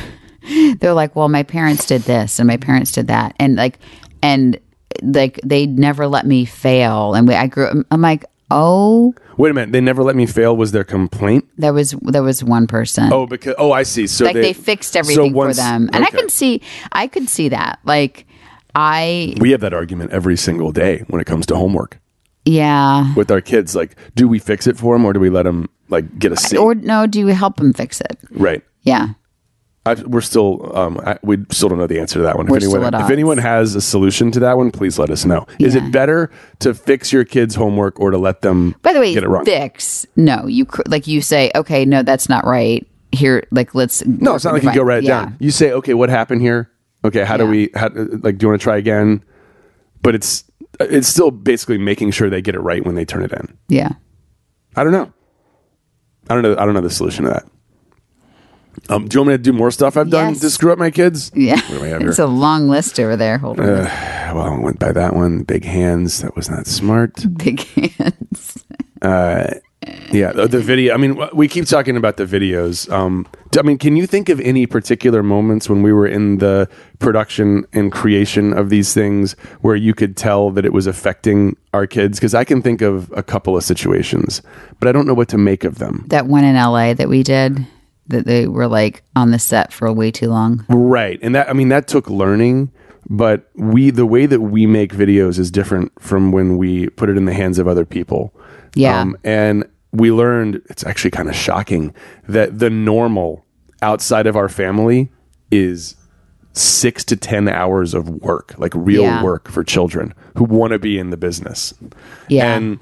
They're 0.79 0.93
like, 0.93 1.15
"Well, 1.15 1.29
my 1.29 1.43
parents 1.43 1.85
did 1.85 2.01
this, 2.01 2.39
and 2.39 2.47
my 2.47 2.57
parents 2.57 2.91
did 2.91 3.07
that, 3.07 3.35
and 3.39 3.55
like, 3.55 3.79
and 4.21 4.59
like 5.01 5.39
they 5.43 5.65
never 5.65 6.07
let 6.07 6.25
me 6.25 6.45
fail." 6.45 7.13
And 7.13 7.27
we, 7.27 7.35
I 7.35 7.47
grew. 7.47 7.83
I'm 7.91 8.01
like, 8.01 8.25
"Oh, 8.49 9.13
wait 9.37 9.51
a 9.51 9.53
minute 9.53 9.71
they 9.71 9.81
never 9.81 10.03
let 10.03 10.15
me 10.15 10.25
fail 10.25 10.55
was 10.55 10.71
their 10.71 10.83
complaint 10.83 11.47
there 11.57 11.73
was 11.73 11.91
there 12.01 12.23
was 12.23 12.43
one 12.43 12.67
person. 12.67 13.11
oh 13.11 13.25
because 13.25 13.55
oh 13.57 13.71
i 13.71 13.81
see 13.81 14.05
so 14.05 14.25
like 14.25 14.35
they, 14.35 14.53
fixed 14.53 14.95
everything 14.95 15.33
once- 15.33 15.57
for 15.57 15.63
them, 15.63 15.89
and 15.93 16.03
I 16.03 16.09
can 16.09 16.29
see, 16.29 16.61
I 16.91 17.07
could 17.07 17.29
see 17.29 17.49
that. 17.49 17.79
Like, 17.83 18.27
I 18.75 19.35
we 19.39 19.51
have 19.51 19.61
that 19.61 19.73
argument 19.73 20.11
every 20.11 20.37
single 20.37 20.71
day 20.71 21.03
when 21.07 21.21
it 21.21 21.25
comes 21.25 21.45
to 21.47 21.55
homework 21.55 21.99
yeah. 22.45 23.13
with 23.15 23.31
our 23.31 23.41
kids 23.41 23.75
like 23.75 23.95
do 24.15 24.27
we 24.27 24.39
fix 24.39 24.67
it 24.67 24.77
for 24.77 24.95
them 24.95 25.05
or 25.05 25.13
do 25.13 25.19
we 25.19 25.29
let 25.29 25.43
them 25.43 25.69
like 25.89 26.19
get 26.19 26.31
a 26.31 26.37
C? 26.37 26.57
Or 26.57 26.75
no, 26.75 27.07
do 27.07 27.19
you 27.19 27.27
help 27.27 27.57
them 27.57 27.73
fix 27.73 28.01
it? 28.01 28.17
right 28.31 28.63
Yeah. 28.83 29.09
I, 29.83 29.95
we're 29.95 30.21
still 30.21 30.77
um, 30.77 30.99
I, 31.03 31.17
we 31.23 31.37
still 31.49 31.69
don't 31.69 31.79
know 31.79 31.87
the 31.87 31.99
answer 31.99 32.19
to 32.19 32.23
that 32.23 32.37
one. 32.37 32.45
We're 32.45 32.57
if 32.57 32.63
anyone 32.63 32.93
if 32.93 33.09
anyone 33.09 33.37
has 33.39 33.73
a 33.73 33.81
solution 33.81 34.31
to 34.31 34.39
that 34.41 34.57
one, 34.57 34.71
please 34.71 34.99
let 34.99 35.09
us 35.09 35.25
know. 35.25 35.47
Is 35.59 35.73
it 35.73 35.91
better 35.91 36.29
to 36.59 36.75
fix 36.75 37.11
your 37.11 37.25
kids' 37.25 37.55
homework 37.55 37.99
or 37.99 38.11
to 38.11 38.17
let 38.17 38.41
them 38.41 38.75
By 38.83 38.93
the 38.93 38.99
way, 38.99 39.13
get 39.13 39.23
it 39.23 39.27
wrong? 39.27 39.43
fix. 39.43 40.05
No, 40.15 40.45
you 40.45 40.65
cr- 40.65 40.83
like 40.87 41.07
you 41.07 41.19
say, 41.21 41.51
okay, 41.55 41.83
no, 41.83 42.03
that's 42.03 42.29
not 42.29 42.45
right. 42.45 42.87
Here, 43.11 43.45
like 43.51 43.73
let's. 43.73 44.05
No, 44.05 44.35
it's 44.35 44.45
not 44.45 44.53
like 44.53 44.63
you 44.63 44.73
go 44.73 44.83
write 44.83 44.99
it 44.99 45.07
yeah. 45.07 45.25
down. 45.25 45.37
You 45.39 45.51
say, 45.51 45.71
okay, 45.71 45.95
what 45.95 46.09
happened 46.09 46.41
here? 46.41 46.71
Okay, 47.03 47.25
how 47.25 47.35
do 47.35 47.47
we? 47.47 47.71
How, 47.73 47.89
like, 47.89 48.37
do 48.37 48.45
you 48.45 48.49
want 48.49 48.61
to 48.61 48.63
try 48.63 48.77
again? 48.77 49.23
But 50.03 50.13
it's 50.15 50.43
it's 50.79 51.07
still 51.07 51.31
basically 51.31 51.77
making 51.79 52.11
sure 52.11 52.29
they 52.29 52.41
get 52.41 52.55
it 52.55 52.59
right 52.59 52.85
when 52.85 52.95
they 52.95 53.05
turn 53.05 53.23
it 53.23 53.33
in. 53.33 53.57
Yeah. 53.67 53.89
I 54.75 54.83
don't 54.83 54.93
know. 54.93 55.11
I 56.29 56.35
don't 56.35 56.43
know. 56.43 56.55
I 56.57 56.65
don't 56.65 56.73
know 56.73 56.81
the 56.81 56.89
solution 56.89 57.25
to 57.25 57.31
that. 57.31 57.45
Um, 58.89 59.07
do 59.07 59.15
you 59.15 59.21
want 59.21 59.27
me 59.29 59.33
to 59.35 59.37
do 59.37 59.53
more 59.53 59.71
stuff 59.71 59.97
I've 59.97 60.09
done 60.09 60.29
Yes. 60.33 60.41
to 60.41 60.49
screw 60.49 60.71
up 60.71 60.79
my 60.79 60.91
kids? 60.91 61.31
Yeah. 61.35 61.55
What 61.55 61.67
do 61.69 61.81
we 61.81 61.89
have 61.89 62.01
It's 62.01 62.19
a 62.19 62.25
long 62.27 62.67
list 62.69 62.99
over 62.99 63.15
there. 63.15 63.37
Hold 63.37 63.59
on. 63.59 63.65
well, 63.67 64.39
I 64.41 64.59
went 64.59 64.79
by 64.79 64.91
that 64.91 65.15
one. 65.15 65.43
Big 65.43 65.63
hands. 65.65 66.21
That 66.21 66.35
was 66.35 66.49
not 66.49 66.67
smart. 66.67 67.23
Big 67.37 67.61
hands. 67.61 68.63
Yeah, 70.11 70.31
the, 70.33 70.47
the 70.47 70.59
video. 70.59 70.93
I 70.93 70.97
mean, 70.97 71.11
w- 71.11 71.31
we 71.33 71.47
keep 71.47 71.65
talking 71.65 71.97
about 71.97 72.17
the 72.17 72.25
videos. 72.25 72.91
Um, 72.91 73.25
d- 73.49 73.59
I 73.59 73.63
mean, 73.63 73.77
can 73.79 73.95
you 73.95 74.05
think 74.05 74.29
of 74.29 74.39
any 74.41 74.67
particular 74.67 75.23
moments 75.23 75.69
when 75.69 75.81
we 75.81 75.91
were 75.91 76.05
in 76.05 76.37
the 76.37 76.69
production 76.99 77.65
and 77.73 77.91
creation 77.91 78.53
of 78.53 78.69
these 78.69 78.93
things 78.93 79.33
where 79.61 79.75
you 79.75 79.93
could 79.95 80.15
tell 80.15 80.51
that 80.51 80.65
it 80.65 80.73
was 80.73 80.85
affecting 80.85 81.55
our 81.73 81.87
kids? 81.87 82.19
Because 82.19 82.35
I 82.35 82.43
can 82.43 82.61
think 82.61 82.81
of 82.81 83.11
a 83.15 83.23
couple 83.23 83.57
of 83.57 83.63
situations, 83.63 84.41
but 84.79 84.87
I 84.87 84.91
don't 84.91 85.07
know 85.07 85.15
what 85.15 85.29
to 85.29 85.37
make 85.39 85.63
of 85.63 85.79
them. 85.79 86.05
That 86.09 86.27
one 86.27 86.43
in 86.43 86.55
LA 86.55 86.93
that 86.93 87.09
we 87.09 87.23
did, 87.23 87.65
that 88.11 88.25
they 88.25 88.47
were 88.47 88.67
like 88.67 89.03
on 89.15 89.31
the 89.31 89.39
set 89.39 89.73
for 89.73 89.91
way 89.91 90.11
too 90.11 90.29
long. 90.29 90.65
Right. 90.69 91.19
And 91.21 91.35
that 91.35 91.49
I 91.49 91.53
mean 91.53 91.69
that 91.69 91.87
took 91.87 92.09
learning, 92.09 92.71
but 93.09 93.49
we 93.55 93.89
the 93.89 94.05
way 94.05 94.25
that 94.27 94.41
we 94.41 94.65
make 94.65 94.93
videos 94.93 95.37
is 95.39 95.51
different 95.51 95.91
from 95.99 96.31
when 96.31 96.57
we 96.57 96.87
put 96.89 97.09
it 97.09 97.17
in 97.17 97.25
the 97.25 97.33
hands 97.33 97.59
of 97.59 97.67
other 97.67 97.85
people. 97.85 98.33
Yeah. 98.75 99.01
Um, 99.01 99.17
and 99.23 99.65
we 99.91 100.11
learned 100.11 100.61
it's 100.69 100.85
actually 100.85 101.11
kind 101.11 101.27
of 101.27 101.35
shocking 101.35 101.93
that 102.27 102.59
the 102.59 102.69
normal 102.69 103.45
outside 103.81 104.27
of 104.27 104.35
our 104.37 104.47
family 104.47 105.11
is 105.51 105.95
six 106.53 107.03
to 107.05 107.15
10 107.15 107.47
hours 107.49 107.93
of 107.93 108.07
work, 108.09 108.53
like 108.57 108.73
real 108.75 109.03
Yeah. 109.03 109.23
work 109.23 109.49
for 109.49 109.63
children 109.63 110.13
who 110.37 110.43
want 110.43 110.71
to 110.71 110.79
be 110.79 110.97
in 110.99 111.09
the 111.09 111.17
business. 111.17 111.73
Yeah. 112.29 112.53
And, 112.55 112.79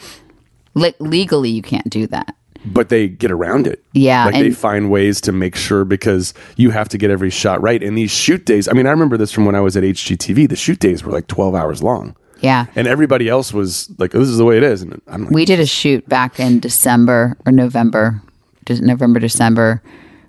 Le- 0.75 0.93
legally, 0.99 1.49
you 1.49 1.61
can't 1.61 1.89
do 1.89 2.05
that. 2.07 2.35
But 2.65 2.89
they 2.89 3.07
get 3.07 3.31
around 3.31 3.67
it. 3.67 3.83
Yeah, 3.93 4.25
Like 4.25 4.35
they 4.35 4.51
find 4.51 4.91
ways 4.91 5.21
to 5.21 5.31
make 5.31 5.55
sure 5.55 5.85
because 5.85 6.33
you 6.57 6.71
have 6.71 6.89
to 6.89 6.97
get 6.97 7.09
every 7.09 7.29
shot 7.29 7.61
right. 7.61 7.81
And 7.81 7.97
these 7.97 8.11
shoot 8.11 8.45
days, 8.45 8.67
I 8.67 8.73
mean, 8.73 8.87
I 8.87 8.91
remember 8.91 9.17
this 9.17 9.31
from 9.31 9.45
when 9.45 9.55
I 9.55 9.61
was 9.61 9.77
at 9.77 9.83
HGTV. 9.83 10.49
The 10.49 10.55
shoot 10.55 10.79
days 10.79 11.03
were 11.03 11.11
like 11.11 11.27
12 11.27 11.55
hours 11.55 11.81
long. 11.81 12.15
Yeah. 12.41 12.67
And 12.75 12.87
everybody 12.87 13.27
else 13.27 13.53
was 13.53 13.89
like, 13.97 14.11
this 14.11 14.27
is 14.27 14.37
the 14.37 14.45
way 14.45 14.57
it 14.57 14.63
is. 14.63 14.81
And 14.81 15.01
I'm 15.07 15.23
like, 15.25 15.31
We 15.31 15.45
did 15.45 15.59
a 15.59 15.65
shoot 15.65 16.07
back 16.07 16.39
in 16.39 16.59
December 16.59 17.37
or 17.45 17.51
November, 17.51 18.21
November, 18.69 19.19
December 19.19 19.81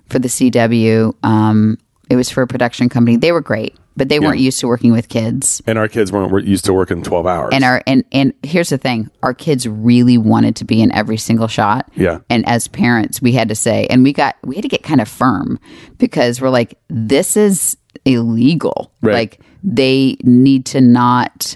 for 0.09 0.19
the 0.19 0.27
CW. 0.27 1.15
Um, 1.23 1.77
it 2.09 2.15
was 2.15 2.29
for 2.29 2.41
a 2.43 2.47
production 2.47 2.89
company. 2.89 3.15
They 3.15 3.31
were 3.31 3.41
great. 3.41 3.77
But 3.95 4.09
they 4.09 4.19
weren't 4.19 4.39
used 4.39 4.59
to 4.61 4.67
working 4.67 4.91
with 4.91 5.09
kids. 5.09 5.61
And 5.67 5.77
our 5.77 5.87
kids 5.87 6.11
weren't 6.11 6.45
used 6.45 6.65
to 6.65 6.73
working 6.73 7.03
12 7.03 7.27
hours. 7.27 7.49
And 7.53 7.63
our 7.63 7.83
and 7.85 8.03
and 8.11 8.33
here's 8.43 8.69
the 8.69 8.77
thing: 8.77 9.09
our 9.23 9.33
kids 9.33 9.67
really 9.67 10.17
wanted 10.17 10.55
to 10.57 10.65
be 10.65 10.81
in 10.81 10.91
every 10.91 11.17
single 11.17 11.47
shot. 11.47 11.89
Yeah. 11.95 12.19
And 12.29 12.47
as 12.47 12.67
parents, 12.67 13.21
we 13.21 13.33
had 13.33 13.49
to 13.49 13.55
say, 13.55 13.87
and 13.89 14.03
we 14.03 14.13
got 14.13 14.35
we 14.43 14.55
had 14.55 14.63
to 14.63 14.69
get 14.69 14.83
kind 14.83 15.01
of 15.01 15.07
firm 15.07 15.59
because 15.97 16.41
we're 16.41 16.49
like, 16.49 16.79
this 16.87 17.35
is 17.35 17.77
illegal. 18.05 18.91
Right. 19.01 19.13
Like 19.13 19.41
they 19.63 20.17
need 20.23 20.65
to 20.67 20.81
not 20.81 21.55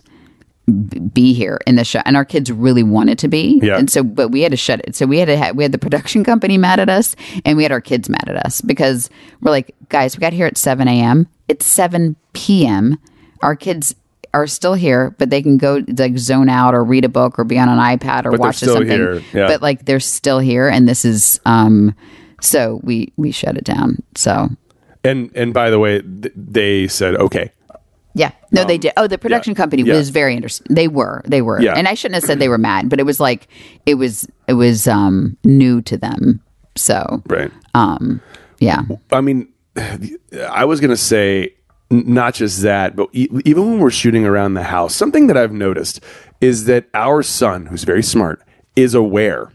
be 1.14 1.34
here 1.34 1.60
in 1.68 1.76
the 1.76 1.84
show 1.86 2.02
and 2.06 2.18
our 2.18 2.26
kids 2.26 2.52
really 2.52 2.82
wanted 2.82 3.20
to 3.20 3.28
be 3.28 3.60
Yeah. 3.62 3.78
and 3.78 3.90
so 3.90 4.04
but 4.04 4.30
we 4.30 4.42
had 4.42 4.52
to 4.52 4.58
shut 4.58 4.80
it 4.84 4.96
so 4.96 5.06
we 5.06 5.20
had 5.20 5.28
to 5.28 5.38
ha- 5.38 5.52
we 5.54 5.64
had 5.64 5.72
the 5.72 5.78
production 5.78 6.24
company 6.24 6.58
mad 6.58 6.80
at 6.80 6.90
us 6.90 7.16
and 7.46 7.56
we 7.56 7.62
had 7.64 7.72
our 7.72 7.82
kids 7.82 8.10
mad 8.10 8.28
at 8.28 8.36
us 8.36 8.62
because 8.62 9.10
we're 9.42 9.52
like 9.52 9.76
guys 9.90 10.18
we 10.18 10.22
got 10.22 10.34
here 10.34 10.48
at 10.48 10.58
7 10.58 10.88
a.m 10.88 11.28
it's 11.48 11.68
7 11.68 12.16
p.m 12.34 12.98
our 13.44 13.56
kids 13.56 13.94
are 14.34 14.48
still 14.48 14.74
here 14.74 15.14
but 15.20 15.30
they 15.30 15.42
can 15.44 15.58
go 15.58 15.84
like 16.00 16.18
zone 16.18 16.50
out 16.50 16.74
or 16.74 16.84
read 16.84 17.06
a 17.06 17.10
book 17.10 17.38
or 17.38 17.44
be 17.44 17.60
on 17.60 17.70
an 17.70 17.78
ipad 17.78 18.26
or 18.26 18.32
But 18.32 18.40
watch 18.40 18.58
something 18.58 19.24
yeah. 19.34 19.48
but 19.48 19.62
like 19.62 19.86
they're 19.86 20.00
still 20.00 20.40
here 20.40 20.68
and 20.68 20.90
this 20.90 21.06
is 21.06 21.40
um 21.46 21.94
so 22.42 22.80
we 22.84 23.14
we 23.18 23.32
shut 23.32 23.56
it 23.56 23.64
down 23.64 24.02
so 24.16 24.50
and 25.04 25.30
and 25.36 25.54
by 25.54 25.70
the 25.70 25.78
way, 25.78 26.02
th- 26.02 26.34
they 26.36 26.88
said 26.88 27.14
okay. 27.18 27.52
Yeah. 28.16 28.32
No, 28.52 28.64
they 28.64 28.78
did. 28.78 28.94
Oh, 28.98 29.08
the 29.08 29.18
production 29.18 29.54
company 29.56 29.82
Um, 29.84 29.90
Yeah. 29.90 29.96
was 29.96 30.10
very 30.10 30.34
interesting. 30.34 30.66
They 30.74 30.88
were. 30.88 31.22
They 31.26 31.42
were. 31.42 31.62
Yeah. 31.62 31.74
And 31.76 31.88
I 31.88 31.94
shouldn't 31.94 32.16
have 32.16 32.24
said 32.24 32.40
they 32.40 32.48
were 32.50 32.58
mad, 32.58 32.90
but 32.90 33.00
it 33.00 33.06
was 33.06 33.20
like 33.20 33.48
it 33.86 33.96
was 33.96 34.26
it 34.48 34.54
was 34.54 34.88
um 34.88 35.36
new 35.44 35.82
to 35.84 35.98
them. 35.98 36.40
So 36.76 37.22
Right. 37.28 37.52
um 37.74 38.22
yeah. 38.60 38.82
I 39.12 39.20
mean, 39.22 39.50
I 40.50 40.64
was 40.66 40.80
going 40.80 40.92
to 40.92 40.98
say 40.98 41.54
not 41.92 42.34
just 42.34 42.62
that, 42.62 42.96
but 42.96 43.10
e- 43.12 43.28
even 43.44 43.70
when 43.70 43.80
we're 43.80 43.92
shooting 43.92 44.26
around 44.26 44.54
the 44.54 44.64
house, 44.64 44.96
something 44.96 45.28
that 45.28 45.36
I've 45.38 45.52
noticed 45.52 46.00
is 46.42 46.66
that 46.66 46.86
our 46.94 47.22
son, 47.22 47.66
who's 47.68 47.84
very 47.84 48.02
smart, 48.02 48.42
is 48.78 48.94
aware 48.96 49.52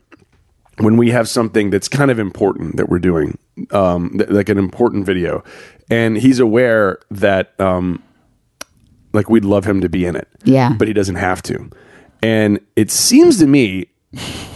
when 0.78 0.96
we 0.98 1.10
have 1.10 1.28
something 1.28 1.70
that's 1.70 1.88
kind 1.88 2.10
of 2.10 2.18
important 2.18 2.76
that 2.76 2.88
we're 2.90 2.98
doing, 3.00 3.38
um, 3.70 4.10
th- 4.18 4.30
like 4.30 4.48
an 4.50 4.58
important 4.58 5.04
video, 5.06 5.42
and 5.90 6.16
he's 6.18 6.38
aware 6.40 6.98
that, 7.10 7.58
um, 7.60 8.02
like, 9.12 9.28
we'd 9.30 9.44
love 9.44 9.64
him 9.64 9.80
to 9.80 9.88
be 9.88 10.04
in 10.04 10.16
it, 10.16 10.28
Yeah. 10.44 10.74
but 10.78 10.88
he 10.88 10.94
doesn't 10.94 11.16
have 11.16 11.42
to. 11.44 11.68
And 12.22 12.60
it 12.76 12.90
seems 12.90 13.38
to 13.38 13.46
me 13.46 13.86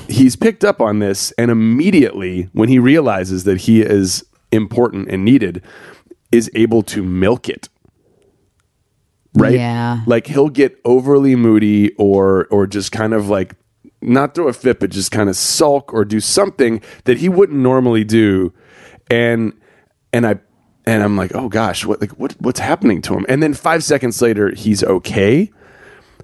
he's 0.09 0.37
picked 0.37 0.65
up 0.65 0.81
on 0.81 0.99
this, 0.99 1.33
and 1.39 1.51
immediately 1.51 2.49
when 2.53 2.69
he 2.69 2.79
realizes 2.79 3.45
that 3.45 3.63
he 3.63 3.81
is 3.83 4.25
important 4.53 5.09
and 5.11 5.25
needed, 5.25 5.63
is 6.33 6.51
able 6.55 6.83
to 6.83 7.03
milk 7.03 7.49
it. 7.49 7.69
Right? 9.37 9.55
Yeah. 9.55 10.01
Like 10.07 10.27
he'll 10.29 10.49
get 10.49 10.79
overly 10.85 11.35
moody 11.35 11.93
or 11.95 12.47
or 12.51 12.67
just 12.67 12.93
kind 12.93 13.13
of 13.13 13.29
like 13.29 13.55
not 14.01 14.35
throw 14.35 14.47
a 14.49 14.53
fit, 14.53 14.79
but 14.79 14.91
just 14.91 15.11
kind 15.11 15.29
of 15.29 15.35
sulk 15.37 15.93
or 15.93 16.05
do 16.05 16.21
something 16.21 16.81
that 17.05 17.19
he 17.19 17.29
wouldn't 17.29 17.59
normally 17.59 18.05
do. 18.05 18.53
And 19.11 19.53
and 20.13 20.25
I 20.27 20.39
and 20.87 21.03
I'm 21.03 21.17
like, 21.17 21.35
oh 21.35 21.49
gosh, 21.49 21.85
what 21.85 22.01
like 22.01 22.13
what 22.13 22.33
what's 22.41 22.61
happening 22.61 23.03
to 23.03 23.15
him? 23.15 23.25
And 23.29 23.43
then 23.43 23.55
five 23.55 23.83
seconds 23.85 24.21
later, 24.23 24.51
he's 24.55 24.83
okay. 24.85 25.51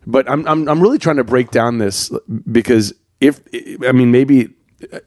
But 0.06 0.28
I'm 0.30 0.46
I'm 0.46 0.68
I'm 0.68 0.80
really 0.80 0.98
trying 0.98 1.16
to 1.16 1.24
break 1.24 1.50
down 1.50 1.78
this 1.78 2.10
because 2.50 2.92
if 3.20 3.40
I 3.86 3.92
mean 3.92 4.10
maybe 4.10 4.50
uh, 4.92 4.98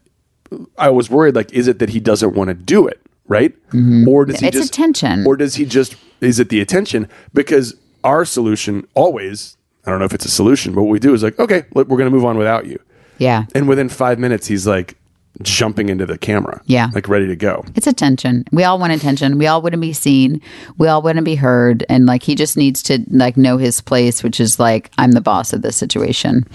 I 0.77 0.89
was 0.89 1.09
worried 1.09 1.35
like 1.35 1.51
is 1.53 1.67
it 1.67 1.79
that 1.79 1.89
he 1.89 1.99
doesn't 1.99 2.35
want 2.35 2.49
to 2.49 2.53
do 2.53 2.87
it 2.87 3.01
right 3.27 3.55
mm-hmm. 3.69 4.07
or 4.07 4.25
does 4.25 4.39
he 4.39 4.47
It's 4.47 4.57
just 4.57 4.69
attention. 4.69 5.25
or 5.25 5.35
does 5.35 5.55
he 5.55 5.65
just 5.65 5.95
is 6.21 6.39
it 6.39 6.49
the 6.49 6.59
attention 6.61 7.07
because 7.33 7.73
our 8.03 8.23
solution 8.25 8.85
always 8.93 9.57
I 9.85 9.89
don't 9.89 9.99
know 9.99 10.05
if 10.05 10.13
it's 10.13 10.25
a 10.25 10.29
solution 10.29 10.73
but 10.75 10.83
what 10.83 10.91
we 10.91 10.99
do 10.99 11.13
is 11.13 11.23
like 11.23 11.39
okay 11.39 11.63
look, 11.73 11.87
we're 11.87 11.97
going 11.97 12.09
to 12.11 12.15
move 12.15 12.25
on 12.25 12.37
without 12.37 12.67
you 12.67 12.79
Yeah. 13.17 13.45
and 13.55 13.67
within 13.67 13.89
5 13.89 14.19
minutes 14.19 14.45
he's 14.47 14.67
like 14.67 14.95
jumping 15.41 15.89
into 15.89 16.05
the 16.05 16.17
camera 16.17 16.61
Yeah. 16.65 16.89
like 16.93 17.07
ready 17.07 17.25
to 17.27 17.35
go 17.35 17.65
It's 17.75 17.87
attention. 17.87 18.45
We 18.51 18.63
all 18.63 18.77
want 18.77 18.93
attention. 18.93 19.39
We 19.39 19.47
all 19.47 19.61
wouldn't 19.63 19.81
be 19.81 19.91
seen. 19.93 20.41
We 20.77 20.87
all 20.87 21.01
wouldn't 21.01 21.25
be 21.25 21.35
heard. 21.35 21.83
And 21.89 22.05
like 22.05 22.21
he 22.23 22.35
just 22.35 22.55
needs 22.55 22.83
to 22.83 23.03
like 23.09 23.35
know 23.35 23.57
his 23.57 23.81
place, 23.81 24.21
which 24.23 24.39
is 24.39 24.59
like 24.59 24.91
I'm 24.99 25.11
the 25.13 25.21
boss 25.21 25.51
of 25.51 25.61
this 25.63 25.75
situation. 25.75 26.45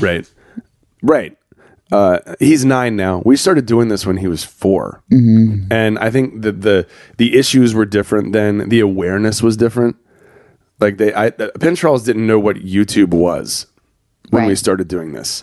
right 0.00 0.28
right 1.02 1.36
uh, 1.90 2.18
he's 2.38 2.66
nine 2.66 2.96
now. 2.96 3.22
We 3.24 3.34
started 3.34 3.64
doing 3.64 3.88
this 3.88 4.04
when 4.04 4.18
he 4.18 4.28
was 4.28 4.44
4 4.44 5.02
Mm-hmm. 5.10 5.72
and 5.72 5.98
I 5.98 6.10
think 6.10 6.42
that 6.42 6.60
the 6.60 6.86
the 7.16 7.36
issues 7.36 7.72
were 7.74 7.86
different. 7.86 8.32
Then 8.34 8.68
the 8.68 8.80
awareness 8.80 9.42
was 9.42 9.56
different. 9.56 9.96
Like 10.80 10.98
they, 10.98 11.12
I, 11.14 11.30
Penn 11.30 11.74
Charles 11.74 12.04
didn't 12.04 12.26
know 12.26 12.38
what 12.38 12.56
YouTube 12.56 13.08
was 13.08 13.66
when 14.30 14.44
we 14.46 14.54
started 14.54 14.86
doing 14.86 15.12
this. 15.12 15.42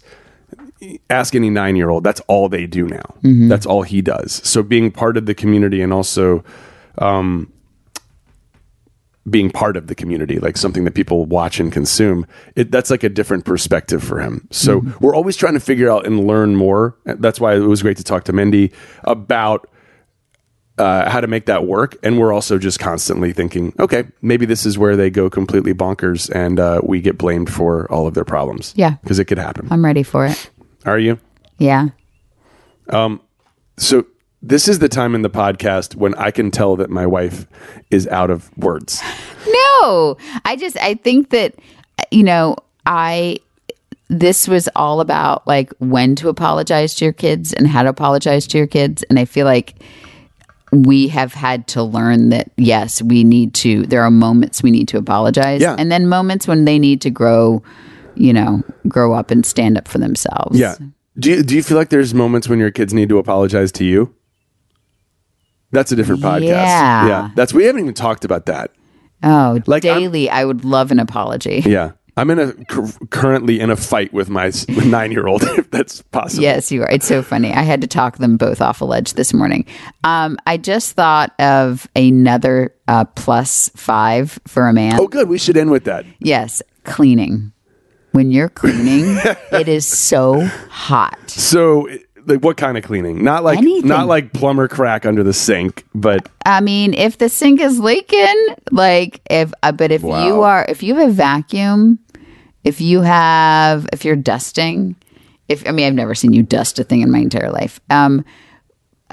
Ask 1.10 1.36
any 1.36 1.50
nine 1.50 1.76
year 1.76 1.90
old. 1.90 2.04
That's 2.04 2.22
all 2.22 2.50
they 2.50 2.68
do 2.68 2.88
now. 2.88 3.16
Mm-hmm. 3.22 3.48
That's 3.48 3.66
all 3.66 3.84
he 3.84 4.02
does. 4.02 4.42
So 4.44 4.64
being 4.64 4.92
part 4.92 5.18
of 5.18 5.26
the 5.26 5.34
community 5.34 5.82
and 5.82 5.94
also 5.94 6.44
um, 6.98 7.52
being 9.30 9.50
part 9.50 9.76
of 9.76 9.88
the 9.88 9.96
community, 9.96 10.40
like 10.40 10.58
something 10.58 10.84
that 10.84 10.94
people 10.94 11.26
watch 11.26 11.60
and 11.60 11.72
consume, 11.72 12.28
it, 12.56 12.72
that's 12.72 12.92
like 12.92 13.04
a 13.04 13.10
different 13.10 13.46
perspective 13.46 14.04
for 14.04 14.20
him. 14.20 14.48
So 14.52 14.84
we're 15.00 15.16
always 15.16 15.36
trying 15.36 15.56
to 15.56 15.60
figure 15.60 15.90
out 15.90 16.06
and 16.06 16.28
learn 16.28 16.56
more. 16.56 16.96
That's 17.06 17.40
why 17.40 17.56
it 17.56 17.60
was 17.60 17.82
great 17.82 17.98
to 17.98 18.04
talk 18.04 18.26
to 18.26 18.34
Mindy 18.34 18.72
about 19.04 19.68
uh, 20.78 21.10
how 21.10 21.22
to 21.22 21.28
make 21.28 21.46
that 21.46 21.66
work. 21.66 21.98
And 22.04 22.20
we're 22.20 22.34
also 22.34 22.58
just 22.58 22.80
constantly 22.80 23.34
thinking, 23.34 23.74
okay, 23.80 24.04
maybe 24.22 24.46
this 24.46 24.66
is 24.66 24.78
where 24.78 24.96
they 24.96 25.10
go 25.10 25.30
completely 25.30 25.74
bonkers 25.74 26.30
and 26.34 26.60
uh, 26.60 26.82
we 26.84 27.02
get 27.02 27.18
blamed 27.18 27.52
for 27.52 27.92
all 27.92 28.08
of 28.08 28.14
their 28.14 28.26
problems. 28.26 28.74
Yeah. 28.76 28.98
Because 29.02 29.18
it 29.18 29.26
could 29.26 29.38
happen. 29.38 29.68
I'm 29.72 29.84
ready 29.84 30.04
for 30.04 30.26
it. 30.26 30.50
Are 30.86 31.00
you? 31.00 31.20
Yeah. 31.58 31.88
Um, 32.90 33.22
So 33.78 34.06
this 34.42 34.68
is 34.68 34.80
the 34.80 34.88
time 34.90 35.16
in 35.16 35.22
the 35.22 35.30
podcast 35.30 35.96
when 35.96 36.14
I 36.16 36.32
can 36.32 36.52
tell 36.52 36.76
that 36.78 36.90
my 36.90 37.06
wife 37.06 37.48
is 37.92 38.08
out 38.08 38.30
of 38.30 38.56
words. 38.58 39.02
No, 39.48 40.18
I 40.46 40.56
just 40.56 40.78
I 40.78 40.94
think 40.96 41.30
that 41.32 41.56
you 42.12 42.24
know 42.24 42.56
I 42.86 43.38
this 44.08 44.48
was 44.48 44.70
all 44.76 45.02
about 45.02 45.46
like 45.48 45.74
when 45.80 46.16
to 46.18 46.30
apologize 46.30 46.94
to 46.96 47.06
your 47.06 47.14
kids 47.14 47.54
and 47.54 47.68
how 47.68 47.84
to 47.84 47.90
apologize 47.90 48.46
to 48.48 48.58
your 48.58 48.68
kids, 48.68 49.04
and 49.10 49.18
I 49.20 49.26
feel 49.26 49.46
like 49.46 49.74
we 50.72 51.08
have 51.08 51.34
had 51.34 51.68
to 51.70 51.82
learn 51.84 52.30
that 52.30 52.52
yes, 52.58 53.02
we 53.02 53.24
need 53.24 53.54
to. 53.56 53.84
There 53.88 54.04
are 54.04 54.12
moments 54.12 54.62
we 54.62 54.72
need 54.72 54.88
to 54.90 54.98
apologize, 54.98 55.62
Yeah. 55.62 55.76
and 55.78 55.92
then 55.92 56.08
moments 56.08 56.48
when 56.48 56.66
they 56.66 56.78
need 56.80 57.02
to 57.02 57.10
grow, 57.10 57.64
you 58.16 58.34
know, 58.34 58.64
grow 58.88 59.14
up 59.14 59.32
and 59.32 59.46
stand 59.46 59.78
up 59.78 59.88
for 59.88 59.98
themselves. 59.98 60.58
Yeah. 60.58 60.76
Do 61.18 61.30
you, 61.30 61.44
do 61.44 61.56
you 61.56 61.64
feel 61.64 61.78
like 61.78 61.90
there's 61.90 62.14
moments 62.14 62.50
when 62.50 62.60
your 62.60 62.72
kids 62.72 62.94
need 62.94 63.10
to 63.10 63.18
apologize 63.18 63.72
to 63.74 63.86
you? 63.86 64.14
That's 65.72 65.92
a 65.92 65.96
different 65.96 66.22
podcast. 66.22 66.42
Yeah. 66.44 67.08
Yeah. 67.08 67.30
That's 67.36 67.54
we 67.54 67.66
haven't 67.66 67.82
even 67.82 67.94
talked 67.94 68.26
about 68.26 68.46
that. 68.48 68.72
Oh, 69.24 69.60
Like, 69.66 69.86
I'm- 69.86 70.00
daily, 70.00 70.30
I 70.30 70.46
would 70.46 70.64
love 70.66 70.92
an 70.92 71.00
apology. 71.00 71.64
Yeah. 71.66 71.92
I'm 72.18 72.30
in 72.30 72.40
a 72.40 72.54
cur- 72.66 72.94
currently 73.10 73.60
in 73.60 73.70
a 73.70 73.76
fight 73.76 74.14
with 74.14 74.30
my 74.30 74.50
nine 74.86 75.12
year 75.12 75.28
old, 75.28 75.44
if 75.58 75.70
that's 75.70 76.02
possible. 76.02 76.44
Yes, 76.44 76.72
you 76.72 76.82
are. 76.82 76.90
It's 76.90 77.06
so 77.06 77.22
funny. 77.22 77.52
I 77.52 77.64
had 77.64 77.82
to 77.82 77.88
talk 77.88 78.20
them 78.20 78.38
both 78.38 78.62
off 78.62 78.80
a 78.80 78.86
ledge 78.86 79.16
this 79.16 79.34
morning. 79.34 79.66
Um, 80.06 80.38
I 80.48 80.56
just 80.56 80.94
thought 80.94 81.34
of 81.42 81.90
another 81.94 82.74
uh, 82.88 83.04
plus 83.16 83.70
five 83.76 84.40
for 84.48 84.68
a 84.70 84.74
man. 84.74 84.98
Oh, 84.98 85.08
good. 85.08 85.28
We 85.28 85.38
should 85.38 85.58
end 85.58 85.72
with 85.72 85.84
that. 85.86 86.06
Yes, 86.20 86.62
cleaning. 86.86 87.52
When 88.16 88.32
you're 88.32 88.48
cleaning, 88.48 89.18
it 89.52 89.68
is 89.68 89.86
so 89.86 90.40
hot. 90.70 91.30
So, 91.30 91.90
like, 92.26 92.42
what 92.46 92.56
kind 92.56 92.78
of 92.78 92.84
cleaning? 92.86 93.22
Not 93.26 93.44
like 93.44 93.58
Anything. 93.58 93.90
not 93.90 94.08
like 94.08 94.32
plumber 94.32 94.70
crack 94.70 95.06
under 95.06 95.22
the 95.22 95.34
sink, 95.34 95.86
but 95.94 96.30
I 96.46 96.62
mean, 96.62 96.94
if 96.94 97.18
the 97.18 97.28
sink 97.28 97.60
is 97.60 97.78
leaking, 97.78 98.56
like 98.72 99.20
if, 99.30 99.52
uh, 99.64 99.74
but 99.74 99.92
if 99.92 100.02
Wow. 100.02 100.26
you 100.26 100.42
are, 100.44 100.66
if 100.70 100.82
you 100.82 100.96
have 100.96 101.10
a 101.10 101.12
vacuum, 101.12 102.00
if 102.64 102.80
you 102.80 103.02
have, 103.02 103.86
if 103.92 104.06
you're 104.06 104.16
dusting, 104.16 104.96
if 105.50 105.68
I 105.68 105.72
mean, 105.72 105.86
I've 105.86 105.94
never 105.94 106.16
seen 106.16 106.32
you 106.32 106.42
dust 106.42 106.80
a 106.80 106.86
thing 106.86 107.02
in 107.02 107.12
my 107.12 107.20
entire 107.20 107.52
life. 107.52 107.82
Um, 107.90 108.24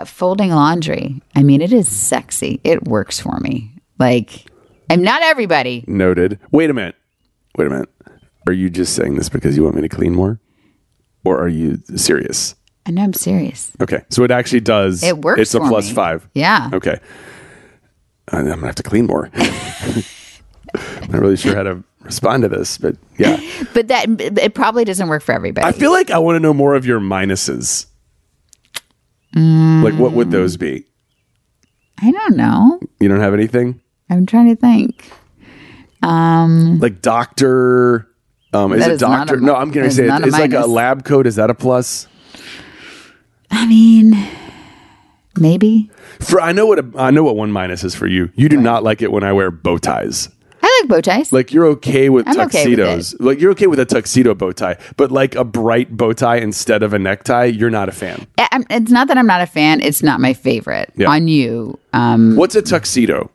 folding 0.06 0.50
laundry. 0.50 1.20
I 1.34 1.42
mean, 1.42 1.60
it 1.60 1.72
is 1.72 1.88
sexy. 1.90 2.60
It 2.62 2.84
works 2.84 3.18
for 3.18 3.40
me. 3.40 3.72
Like, 3.98 4.46
and 4.88 5.02
not 5.02 5.22
everybody. 5.22 5.82
noted. 5.88 6.38
Wait 6.52 6.70
a 6.70 6.72
minute. 6.72 6.94
Wait 7.58 7.66
a 7.66 7.70
minute. 7.70 7.88
Are 8.46 8.52
you 8.52 8.68
just 8.70 8.94
saying 8.94 9.16
this 9.16 9.28
because 9.28 9.56
you 9.56 9.62
want 9.64 9.76
me 9.76 9.82
to 9.82 9.88
clean 9.88 10.14
more, 10.14 10.40
or 11.24 11.38
are 11.40 11.48
you 11.48 11.78
serious? 11.96 12.54
I 12.86 12.90
know 12.90 13.02
I'm 13.02 13.12
serious. 13.12 13.70
Okay, 13.80 14.02
so 14.10 14.24
it 14.24 14.30
actually 14.32 14.60
does. 14.60 15.02
It 15.04 15.18
works 15.18 15.40
It's 15.40 15.54
a 15.54 15.60
plus 15.60 15.88
me. 15.88 15.94
five. 15.94 16.28
Yeah. 16.34 16.70
Okay. 16.72 16.98
I'm 18.28 18.48
gonna 18.48 18.66
have 18.66 18.74
to 18.76 18.82
clean 18.82 19.06
more. 19.06 19.30
I'm 19.34 20.02
not 21.10 21.20
really 21.20 21.36
sure 21.36 21.54
how 21.54 21.62
to 21.64 21.84
respond 22.00 22.42
to 22.42 22.48
this, 22.48 22.78
but 22.78 22.96
yeah, 23.18 23.38
But 23.74 23.88
that 23.88 24.06
it 24.20 24.54
probably 24.54 24.84
doesn't 24.84 25.08
work 25.08 25.22
for 25.22 25.32
everybody. 25.32 25.66
I 25.66 25.72
feel 25.72 25.92
like 25.92 26.10
I 26.10 26.18
want 26.18 26.36
to 26.36 26.40
know 26.40 26.54
more 26.54 26.74
of 26.74 26.84
your 26.86 26.98
minuses. 27.00 27.86
Like, 29.34 29.94
what 29.94 30.12
would 30.12 30.30
those 30.30 30.56
be? 30.56 30.84
I 32.00 32.10
don't 32.10 32.36
know. 32.36 32.78
You 33.00 33.08
don't 33.08 33.20
have 33.20 33.32
anything? 33.34 33.80
I'm 34.10 34.26
trying 34.26 34.48
to 34.54 34.56
think. 34.60 35.10
Um, 36.02 36.78
Like 36.80 37.00
doctor. 37.00 38.06
Um, 38.52 38.72
is 38.72 38.80
That 38.80 38.90
it 38.90 38.94
is 38.94 39.00
not 39.00 39.28
doctor? 39.28 39.34
a- 39.36 39.40
no, 39.40 39.54
I'm 39.54 39.70
going 39.70 39.88
to 39.88 39.94
say 39.94 40.06
it, 40.06 40.22
it's 40.24 40.32
like 40.32 40.52
a 40.52 40.66
lab 40.66 41.04
coat. 41.04 41.26
Is 41.26 41.36
that 41.36 41.48
a 41.50 41.54
plus? 41.54 42.06
I 43.50 43.66
mean, 43.66 44.14
maybe. 45.38 45.90
For 46.20 46.40
I 46.40 46.52
know 46.52 46.66
what 46.66 46.78
a, 46.78 46.86
I 46.96 47.10
know 47.10 47.22
what 47.24 47.36
one 47.36 47.50
minus 47.52 47.84
is 47.84 47.94
for 47.94 48.06
you. 48.06 48.30
You 48.34 48.48
do 48.48 48.56
not 48.60 48.82
like 48.82 49.02
it 49.02 49.10
when 49.12 49.24
I 49.24 49.32
wear 49.32 49.50
bow 49.50 49.78
ties. 49.78 50.28
I 50.62 50.80
like 50.82 50.88
bow 50.88 51.00
ties. 51.00 51.32
Like 51.32 51.52
you're 51.52 51.66
okay 51.66 52.08
with 52.08 52.26
I'm 52.28 52.38
okay 52.40 52.68
with 52.68 52.78
tuxedos. 52.78 53.14
like 53.20 53.40
you're 53.40 53.50
okay 53.52 53.66
with 53.66 53.80
a 53.80 53.84
tuxedo 53.84 54.34
bow 54.34 54.52
tie, 54.52 54.78
but 54.96 55.10
like 55.10 55.34
a 55.34 55.44
bright 55.44 55.96
bow 55.96 56.12
tie 56.12 56.36
instead 56.36 56.82
of 56.82 56.92
a 56.94 56.98
necktie, 56.98 57.44
you're 57.46 57.70
not 57.70 57.88
a 57.88 57.92
fan. 57.92 58.26
I- 58.38 58.64
it's 58.70 58.90
not 58.90 59.08
that 59.08 59.18
I'm 59.18 59.26
not 59.26 59.40
a 59.40 59.46
fan. 59.46 59.80
It's 59.80 60.02
not 60.02 60.20
my 60.20 60.32
favorite. 60.34 60.92
Yeah. 60.96 61.10
On 61.10 61.26
you, 61.26 61.78
um, 61.92 62.36
What's 62.36 62.54
a 62.54 62.62
tuxedo? 62.62 63.30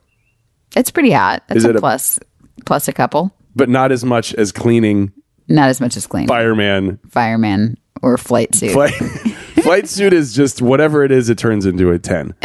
it's 0.75 0.89
pretty 0.91 1.11
hot. 1.11 1.43
That's 1.47 1.59
Is 1.59 1.65
a 1.65 1.71
it 1.71 1.75
a- 1.75 1.79
plus, 1.79 2.19
plus 2.65 2.87
a 2.87 2.93
couple. 2.93 3.33
But 3.57 3.69
not 3.69 3.91
as 3.91 4.05
much 4.05 4.33
as 4.35 4.51
cleaning, 4.51 5.11
Not 5.47 5.69
as 5.69 5.81
much 5.81 5.97
as 5.97 6.05
clean 6.07 6.27
fireman. 6.27 6.99
fireman 7.09 7.77
or 8.01 8.17
flight 8.17 8.53
suit. 8.55 8.71
Flight, 8.71 8.93
flight 9.63 9.87
suit 9.89 10.13
is 10.13 10.33
just 10.33 10.61
whatever 10.61 11.03
it 11.03 11.11
is, 11.11 11.29
it 11.29 11.37
turns 11.37 11.65
into 11.65 11.91
a 11.91 11.97
10. 11.97 12.35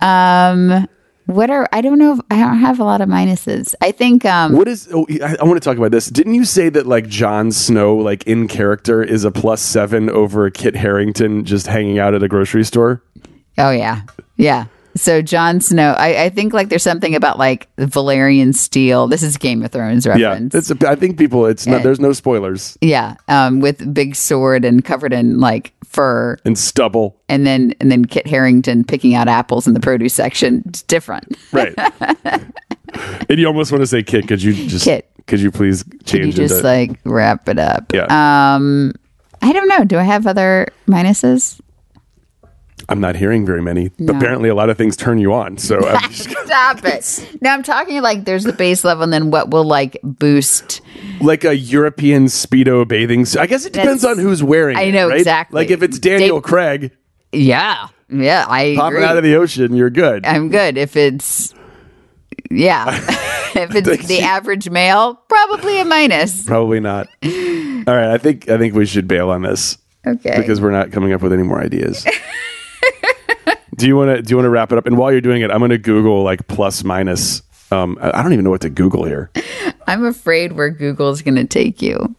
Um, 0.00 0.86
what 1.26 1.50
are 1.50 1.68
I 1.72 1.80
don't 1.80 1.98
know. 1.98 2.14
If, 2.14 2.20
I 2.30 2.38
don't 2.40 2.58
have 2.58 2.78
a 2.80 2.84
lot 2.84 3.00
of 3.00 3.08
minuses. 3.08 3.74
I 3.80 3.92
think 3.92 4.24
um, 4.24 4.52
What 4.52 4.68
is? 4.68 4.88
Oh, 4.92 5.06
I, 5.22 5.36
I 5.40 5.44
want 5.44 5.54
to 5.54 5.64
talk 5.64 5.76
about 5.76 5.90
this. 5.92 6.06
Didn't 6.06 6.34
you 6.34 6.44
say 6.44 6.68
that 6.68 6.86
like 6.86 7.06
Jon 7.08 7.52
Snow, 7.52 7.94
like 7.96 8.24
in 8.26 8.48
character, 8.48 9.02
is 9.02 9.24
a 9.24 9.30
plus 9.30 9.62
seven 9.62 10.10
over 10.10 10.50
Kit 10.50 10.74
Harington 10.76 11.44
just 11.44 11.66
hanging 11.68 11.98
out 11.98 12.14
at 12.14 12.22
a 12.22 12.28
grocery 12.28 12.64
store? 12.64 13.02
Oh 13.58 13.70
yeah, 13.70 14.02
yeah. 14.36 14.66
So 14.94 15.22
Jon 15.22 15.60
Snow, 15.60 15.94
I, 15.96 16.24
I 16.24 16.28
think 16.28 16.52
like 16.52 16.68
there's 16.68 16.82
something 16.82 17.14
about 17.14 17.38
like 17.38 17.74
Valyrian 17.76 18.54
steel. 18.54 19.06
This 19.06 19.22
is 19.22 19.36
Game 19.36 19.62
of 19.64 19.72
Thrones 19.72 20.06
reference. 20.06 20.54
Yeah, 20.54 20.58
it's. 20.58 20.70
A, 20.70 20.88
I 20.88 20.94
think 20.94 21.18
people. 21.18 21.46
It's 21.46 21.66
not. 21.66 21.82
There's 21.82 22.00
no 22.00 22.12
spoilers 22.12 22.76
yeah, 22.80 23.16
um, 23.28 23.60
with 23.60 23.94
big 23.94 24.14
sword 24.14 24.64
and 24.64 24.84
covered 24.84 25.12
in 25.12 25.40
like 25.40 25.72
fur, 25.84 26.36
and 26.44 26.58
stubble. 26.58 27.16
and 27.28 27.46
then 27.46 27.74
and 27.80 27.90
then 27.90 28.04
Kit 28.04 28.26
Harington 28.26 28.84
picking 28.84 29.14
out 29.14 29.28
apples 29.28 29.66
in 29.66 29.74
the 29.74 29.80
produce 29.80 30.14
section. 30.14 30.62
It's 30.66 30.82
different. 30.82 31.36
Right. 31.52 31.74
and 33.28 33.38
you 33.38 33.46
almost 33.46 33.72
want 33.72 33.82
to 33.82 33.86
say 33.86 34.02
Kit. 34.02 34.28
Could 34.28 34.42
you 34.42 34.52
just? 34.68 34.84
Kit. 34.84 35.08
Could 35.26 35.40
you 35.40 35.50
please 35.50 35.84
Could 35.84 36.04
change 36.04 36.26
you 36.26 36.32
just 36.32 36.56
into? 36.56 36.66
like 36.66 36.98
wrap 37.04 37.48
it 37.48 37.58
up? 37.58 37.92
Yeah. 37.94 38.06
Um, 38.10 38.92
I 39.40 39.52
don't 39.52 39.68
know. 39.68 39.84
Do 39.84 39.98
I 39.98 40.02
have 40.02 40.26
other 40.26 40.68
minuses? 40.86 41.60
I'm 42.88 43.00
not 43.00 43.16
hearing 43.16 43.46
very 43.46 43.62
many. 43.62 43.90
But 43.98 44.16
apparently, 44.16 44.48
a 44.48 44.54
lot 44.54 44.70
of 44.70 44.76
things 44.76 44.96
turn 44.96 45.18
you 45.18 45.32
on. 45.32 45.58
So 45.58 45.78
I'm 45.88 46.12
Stop 46.12 46.84
it. 46.84 47.38
No, 47.40 47.50
I'm 47.50 47.62
talking 47.62 48.02
like 48.02 48.24
there's 48.24 48.44
the 48.44 48.52
base 48.52 48.84
level, 48.84 49.02
and 49.04 49.12
then 49.12 49.30
what 49.30 49.50
will 49.50 49.64
like 49.64 49.98
boost. 50.02 50.80
like 51.20 51.44
a 51.44 51.56
European 51.56 52.26
speedo 52.26 52.86
bathing. 52.86 53.24
suit. 53.24 53.40
I 53.40 53.46
guess 53.46 53.64
it 53.64 53.72
depends 53.72 54.02
That's- 54.02 54.18
on 54.18 54.22
who's 54.24 54.42
wearing. 54.42 54.76
I 54.76 54.82
it, 54.82 54.92
know, 54.92 55.08
right? 55.08 55.18
exactly. 55.18 55.56
Like 55.56 55.70
if 55.70 55.82
it's 55.82 55.98
Daniel 55.98 56.38
Dave- 56.40 56.44
Craig 56.44 56.90
Yeah, 57.32 57.88
yeah. 58.10 58.44
I 58.48 58.74
popping 58.76 58.96
agree. 58.98 59.06
out 59.08 59.16
of 59.16 59.22
the 59.24 59.36
ocean, 59.36 59.74
you're 59.74 59.90
good. 59.90 60.26
I'm 60.26 60.48
good. 60.50 60.76
If 60.76 60.96
it's 60.96 61.54
yeah, 62.50 62.86
if 63.54 63.74
it's 63.74 64.06
the 64.06 64.20
average 64.20 64.68
male, 64.68 65.14
probably 65.28 65.80
a 65.80 65.84
minus. 65.84 66.44
Probably 66.44 66.80
not. 66.80 67.08
All 67.24 67.30
right, 67.96 68.12
I 68.12 68.18
think 68.18 68.48
I 68.50 68.58
think 68.58 68.74
we 68.74 68.86
should 68.86 69.08
bail 69.08 69.30
on 69.30 69.42
this 69.42 69.78
Okay. 70.06 70.36
because 70.36 70.60
we're 70.60 70.70
not 70.72 70.90
coming 70.92 71.12
up 71.12 71.22
with 71.22 71.32
any 71.32 71.42
more 71.44 71.60
ideas. 71.60 72.04
Do 73.76 73.86
you 73.86 73.96
want 73.96 74.16
to 74.16 74.22
do 74.22 74.30
you 74.32 74.36
want 74.36 74.46
to 74.46 74.50
wrap 74.50 74.72
it 74.72 74.78
up? 74.78 74.86
And 74.86 74.96
while 74.98 75.12
you're 75.12 75.20
doing 75.20 75.42
it, 75.42 75.50
I'm 75.50 75.58
going 75.58 75.70
to 75.70 75.78
Google 75.78 76.22
like 76.22 76.46
plus 76.46 76.84
minus. 76.84 77.42
Um, 77.70 77.96
I 78.00 78.22
don't 78.22 78.34
even 78.34 78.44
know 78.44 78.50
what 78.50 78.60
to 78.62 78.70
Google 78.70 79.04
here. 79.04 79.30
I'm 79.86 80.04
afraid 80.04 80.52
where 80.52 80.68
Google's 80.68 81.22
going 81.22 81.36
to 81.36 81.46
take 81.46 81.80
you. 81.80 82.14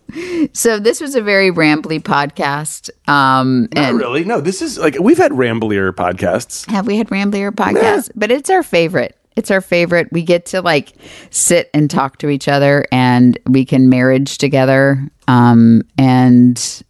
So 0.54 0.80
this 0.80 0.99
was 0.99 1.16
a 1.16 1.22
very 1.22 1.51
rambly 1.51 2.01
podcast. 2.01 2.89
Um, 3.08 3.68
Not 3.74 3.93
really. 3.93 4.24
No, 4.24 4.41
this 4.41 4.62
is 4.62 4.78
like 4.80 4.97
we've 4.99 5.18
had 5.18 5.32
ramblier 5.32 5.91
podcasts. 5.91 6.70
have 6.70 6.88
we 6.88 6.97
had 6.97 7.08
ramblier 7.10 7.51
podcast? 7.51 8.12
But 8.16 8.32
it's 8.32 8.49
our 8.49 8.64
favorite. 8.64 9.18
It's 9.36 9.49
our 9.49 9.62
favorite. 9.62 10.12
We 10.12 10.24
get 10.24 10.45
to 10.47 10.62
like 10.62 10.93
sit 11.32 11.70
and 11.74 11.89
talk 11.89 12.18
to 12.20 12.30
each 12.30 12.47
other, 12.47 12.86
and 12.91 13.38
we 13.47 13.66
can 13.66 13.89
marriage 13.89 14.38
together. 14.38 15.08
Um, 15.28 15.84
and 15.97 16.84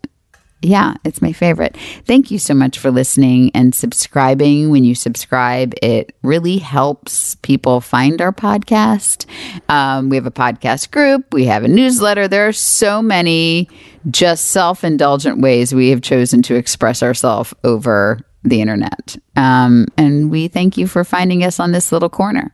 yeah, 0.63 0.95
it's 1.03 1.21
my 1.21 1.33
favorite. 1.33 1.77
Thank 2.05 2.31
you 2.31 2.39
so 2.39 2.53
much 2.53 2.79
for 2.79 2.91
listening 2.91 3.51
and 3.53 3.75
subscribing. 3.75 4.69
When 4.69 4.83
you 4.83 4.95
subscribe, 4.95 5.73
it 5.81 6.15
really 6.23 6.57
helps 6.57 7.35
people 7.35 7.81
find 7.81 8.21
our 8.21 8.31
podcast. 8.31 9.25
Um, 9.69 10.09
we 10.09 10.15
have 10.15 10.25
a 10.25 10.31
podcast 10.31 10.91
group, 10.91 11.33
we 11.33 11.45
have 11.45 11.63
a 11.63 11.67
newsletter. 11.67 12.27
There 12.27 12.47
are 12.47 12.53
so 12.53 13.01
many 13.01 13.69
just 14.09 14.45
self 14.45 14.83
indulgent 14.83 15.41
ways 15.41 15.73
we 15.73 15.89
have 15.89 16.01
chosen 16.01 16.41
to 16.43 16.55
express 16.55 17.03
ourselves 17.03 17.53
over 17.63 18.19
the 18.43 18.61
internet. 18.61 19.17
Um, 19.35 19.87
and 19.97 20.29
we 20.29 20.47
thank 20.47 20.77
you 20.77 20.87
for 20.87 21.03
finding 21.03 21.43
us 21.43 21.59
on 21.59 21.71
this 21.71 21.91
little 21.91 22.09
corner. 22.09 22.53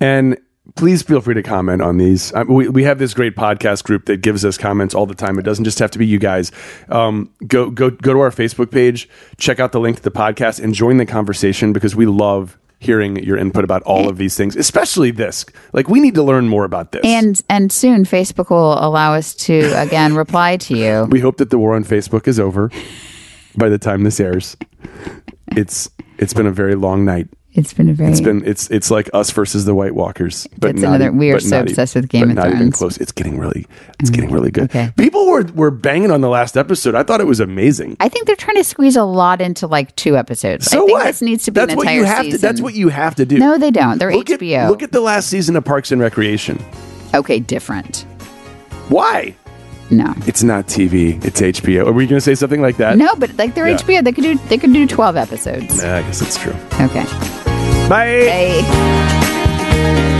And 0.00 0.38
please 0.76 1.02
feel 1.02 1.20
free 1.20 1.34
to 1.34 1.42
comment 1.42 1.82
on 1.82 1.98
these. 1.98 2.32
I, 2.32 2.42
we, 2.42 2.68
we 2.68 2.84
have 2.84 2.98
this 2.98 3.14
great 3.14 3.36
podcast 3.36 3.84
group 3.84 4.06
that 4.06 4.18
gives 4.18 4.44
us 4.44 4.56
comments 4.58 4.94
all 4.94 5.06
the 5.06 5.14
time. 5.14 5.38
It 5.38 5.42
doesn't 5.42 5.64
just 5.64 5.78
have 5.78 5.90
to 5.92 5.98
be 5.98 6.06
you 6.06 6.18
guys. 6.18 6.52
Um, 6.88 7.32
go 7.46 7.70
go 7.70 7.90
go 7.90 8.12
to 8.12 8.20
our 8.20 8.30
Facebook 8.30 8.70
page, 8.70 9.08
check 9.38 9.60
out 9.60 9.72
the 9.72 9.80
link 9.80 9.96
to 9.98 10.02
the 10.02 10.10
podcast, 10.10 10.62
and 10.62 10.74
join 10.74 10.96
the 10.96 11.06
conversation 11.06 11.72
because 11.72 11.94
we 11.94 12.06
love 12.06 12.58
hearing 12.80 13.22
your 13.22 13.36
input 13.36 13.62
about 13.62 13.82
all 13.82 14.08
of 14.08 14.16
these 14.16 14.36
things, 14.36 14.56
especially 14.56 15.10
this. 15.10 15.44
Like 15.72 15.88
we 15.88 16.00
need 16.00 16.14
to 16.14 16.22
learn 16.22 16.48
more 16.48 16.64
about 16.64 16.92
this. 16.92 17.02
And 17.04 17.40
and 17.48 17.70
soon 17.70 18.04
Facebook 18.04 18.50
will 18.50 18.82
allow 18.84 19.14
us 19.14 19.34
to 19.34 19.72
again 19.76 20.14
reply 20.14 20.56
to 20.58 20.76
you. 20.76 21.04
we 21.10 21.20
hope 21.20 21.36
that 21.36 21.50
the 21.50 21.58
war 21.58 21.76
on 21.76 21.84
Facebook 21.84 22.26
is 22.26 22.40
over 22.40 22.70
by 23.56 23.68
the 23.68 23.78
time 23.78 24.02
this 24.02 24.18
airs. 24.18 24.56
It's 25.56 25.90
it's 26.18 26.34
been 26.34 26.46
a 26.46 26.52
very 26.52 26.74
long 26.74 27.04
night. 27.04 27.28
It's 27.52 27.72
been 27.74 27.88
a 27.88 27.92
very 27.94 28.12
It's 28.12 28.20
been 28.20 28.44
it's 28.46 28.70
it's 28.70 28.92
like 28.92 29.10
us 29.12 29.30
versus 29.32 29.64
the 29.64 29.74
White 29.74 29.94
Walkers. 29.94 30.46
But 30.58 30.68
That's 30.68 30.82
not 30.82 30.94
another- 31.00 31.10
we 31.12 31.32
are 31.32 31.40
so 31.40 31.58
not 31.58 31.68
obsessed 31.68 31.96
with 31.96 32.08
Game 32.08 32.30
of 32.30 32.36
not 32.36 32.46
even 32.46 32.58
Thrones. 32.58 32.74
Mm. 32.74 32.78
close. 32.78 32.96
It's 32.98 33.10
getting 33.10 33.38
really 33.38 33.66
it's 33.98 34.08
getting 34.10 34.30
really 34.30 34.52
good. 34.52 34.64
Okay. 34.64 34.92
People 34.96 35.26
were 35.28 35.42
were 35.54 35.72
banging 35.72 36.12
on 36.12 36.20
the 36.20 36.28
last 36.28 36.56
episode. 36.56 36.94
I 36.94 37.02
thought 37.02 37.20
it 37.20 37.26
was 37.26 37.40
amazing. 37.40 37.96
I 37.98 38.08
think 38.08 38.26
they're 38.28 38.36
trying 38.36 38.56
to 38.58 38.62
squeeze 38.64 38.94
a 38.94 39.02
lot 39.02 39.40
into 39.40 39.66
like 39.66 39.96
two 39.96 40.16
episodes. 40.16 40.66
So 40.70 40.84
I 40.84 40.86
think 40.86 40.92
what? 40.98 41.04
this 41.06 41.22
needs 41.22 41.44
to 41.46 41.50
be 41.50 41.56
that's 41.60 41.72
an 41.72 41.76
what 41.76 41.82
entire 41.88 41.98
you 41.98 42.04
have 42.04 42.24
season. 42.26 42.38
to. 42.40 42.46
That's 42.46 42.60
what 42.60 42.74
you 42.74 42.88
have 42.88 43.16
to 43.16 43.26
do. 43.26 43.38
No, 43.38 43.58
they 43.58 43.72
don't. 43.72 43.98
They're 43.98 44.14
look 44.14 44.26
HBO. 44.28 44.56
At, 44.56 44.70
look 44.70 44.82
at 44.84 44.92
the 44.92 45.00
last 45.00 45.28
season 45.28 45.56
of 45.56 45.64
Parks 45.64 45.90
and 45.90 46.00
Recreation. 46.00 46.62
okay, 47.14 47.40
different. 47.40 48.06
Why? 48.88 49.34
No. 49.90 50.14
It's 50.26 50.42
not 50.44 50.66
TV. 50.66 51.22
It's 51.24 51.40
HBO. 51.40 51.86
Are 51.86 51.92
we 51.92 52.06
going 52.06 52.18
to 52.18 52.20
say 52.20 52.34
something 52.36 52.62
like 52.62 52.76
that? 52.76 52.96
No, 52.96 53.14
but 53.16 53.36
like 53.36 53.54
they're 53.54 53.68
Yeah. 53.68 53.76
HBO. 53.76 54.04
They 54.04 54.12
could 54.12 54.22
do 54.24 54.36
they 54.48 54.56
could 54.58 54.72
do 54.72 54.86
twelve 54.86 55.16
episodes. 55.16 55.82
Nah, 55.82 55.96
I 55.96 56.02
guess 56.02 56.20
that's 56.20 56.38
true. 56.38 56.54
Okay. 56.80 57.04
Bye. 57.88 58.06
Hey. 58.30 60.19